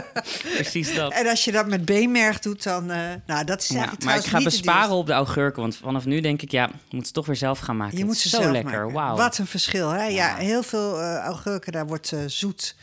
Precies 0.54 0.94
dat. 0.94 1.12
En 1.12 1.26
als 1.26 1.44
je 1.44 1.52
dat 1.52 1.66
met 1.66 1.84
beenmerg 1.84 2.38
doet, 2.38 2.62
dan... 2.62 2.90
eh, 2.90 3.10
nou, 3.26 3.44
dat 3.44 3.60
is 3.62 3.68
Ja, 3.68 3.74
eigenlijk 3.74 4.04
maar 4.04 4.16
ik 4.16 4.24
ga 4.24 4.42
besparen 4.42 4.94
op 4.94 5.06
de 5.06 5.12
augurken. 5.12 5.62
Want 5.62 5.76
vanaf 5.76 6.04
nu 6.04 6.20
denk 6.20 6.42
ik, 6.42 6.50
ja, 6.50 6.68
ik 6.68 6.92
moet 6.92 7.06
ze 7.06 7.12
toch 7.12 7.26
weer 7.26 7.36
zelf 7.36 7.58
gaan 7.58 7.76
maken. 7.76 7.98
Je 7.98 8.04
moet 8.04 8.16
ze 8.16 8.28
zo 8.28 8.40
zelf 8.40 8.52
lekker. 8.52 8.72
maken. 8.80 8.92
Wauw. 8.92 9.16
Wat 9.16 9.38
een 9.38 9.46
verschil, 9.46 9.88
hè? 9.90 10.02
Ja, 10.04 10.08
Ja. 10.08 10.36
heel 10.36 10.62
veel 10.62 11.00
eh, 11.00 11.16
augurken, 11.16 11.72
daar 11.72 11.86
wordt 11.86 12.12
eh, 12.12 12.18
zoet. 12.26 12.74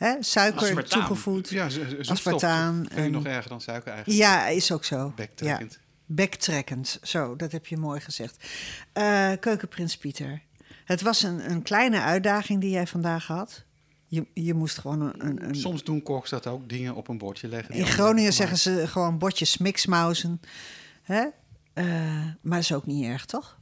Hè? 0.00 0.14
Suiker 0.20 0.60
Aspartaam. 0.62 1.00
toegevoegd. 1.00 1.50
Ja. 1.50 1.66
Ja. 1.70 2.10
Aspartaam 2.10 2.74
Vind 2.76 2.90
ik 2.92 2.96
en- 2.98 3.10
nog 3.10 3.24
erger 3.26 3.48
dan 3.50 3.60
suiker 3.60 3.92
eigenlijk. 3.92 4.50
is 4.56 4.72
ook 4.72 4.84
zo. 4.84 4.96
Ja. 4.96 5.12
Bektrekkend. 5.16 5.78
Bektrekkend, 6.06 6.98
zo, 7.02 7.36
dat 7.36 7.52
heb 7.52 7.66
je 7.66 7.76
mooi 7.76 8.00
gezegd. 8.00 8.44
Eh, 8.92 9.30
Keukenprins 9.40 9.96
Pieter, 9.96 10.42
het 10.84 11.02
was 11.02 11.22
een, 11.22 11.50
een 11.50 11.62
kleine 11.62 12.00
uitdaging 12.00 12.60
die 12.60 12.70
jij 12.70 12.86
vandaag 12.86 13.26
had. 13.26 13.64
Je, 14.06 14.26
je 14.34 14.54
moest 14.54 14.78
gewoon 14.78 15.00
een... 15.00 15.26
een, 15.26 15.44
een- 15.48 15.54
Soms 15.54 15.84
doen 15.84 16.02
koks 16.02 16.30
dat 16.30 16.46
ook, 16.46 16.68
dingen 16.68 16.94
op 16.94 17.08
een 17.08 17.18
bordje 17.18 17.48
leggen. 17.48 17.74
in 17.74 17.86
Groningen 17.86 18.32
zeggen 18.32 18.58
ze 18.58 18.84
gewoon 18.86 19.18
bordjes 19.18 19.58
mixmausen. 19.58 20.40
Hè? 21.02 21.24
Eh, 21.72 21.84
maar 22.40 22.54
dat 22.54 22.58
is 22.62 22.72
ook 22.72 22.86
niet 22.86 23.04
erg, 23.04 23.24
toch? 23.24 23.58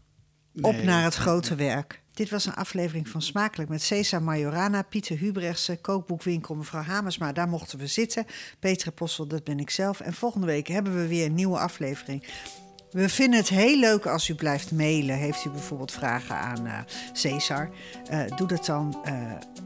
Op 0.60 0.82
naar 0.82 1.04
het 1.04 1.14
grote 1.14 1.54
werk. 1.54 2.00
Dit 2.12 2.30
was 2.30 2.46
een 2.46 2.54
aflevering 2.54 3.08
van 3.08 3.22
Smakelijk 3.22 3.70
met 3.70 3.82
Cesar 3.82 4.22
Majorana, 4.22 4.82
Pieter 4.82 5.18
Hubrechtse, 5.18 5.76
kookboekwinkel 5.76 6.54
mevrouw 6.54 6.82
Hamersma. 6.82 7.32
Daar 7.32 7.48
mochten 7.48 7.78
we 7.78 7.86
zitten. 7.86 8.26
Peter 8.58 8.92
Possel, 8.92 9.26
dat 9.26 9.44
ben 9.44 9.58
ik 9.58 9.70
zelf. 9.70 10.00
En 10.00 10.14
volgende 10.14 10.46
week 10.46 10.66
hebben 10.66 10.96
we 10.96 11.06
weer 11.06 11.26
een 11.26 11.34
nieuwe 11.34 11.58
aflevering. 11.58 12.24
We 12.90 13.08
vinden 13.08 13.38
het 13.38 13.48
heel 13.48 13.78
leuk 13.78 14.06
als 14.06 14.28
u 14.28 14.34
blijft 14.34 14.72
mailen. 14.72 15.16
Heeft 15.16 15.44
u 15.44 15.50
bijvoorbeeld 15.50 15.92
vragen 15.92 16.36
aan 16.36 16.66
eh 16.66 16.78
Cesar? 17.12 17.70
Eh, 18.08 18.20
doe 18.36 18.46
dat 18.46 18.66
dan 18.66 18.98
eh 19.04 19.14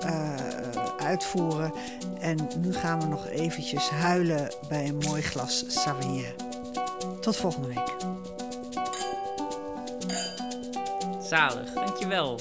uitvoeren. 0.97 1.73
En 2.19 2.37
nu 2.57 2.73
gaan 2.73 2.99
we 2.99 3.07
nog 3.07 3.27
eventjes 3.27 3.89
huilen 3.89 4.53
bij 4.69 4.87
een 4.87 4.97
mooi 4.97 5.21
glas 5.21 5.63
Sauvignon. 5.67 6.25
Tot 7.21 7.35
volgende 7.35 7.67
week. 7.67 8.12
Zalig, 11.23 11.73
dankjewel. 11.73 12.39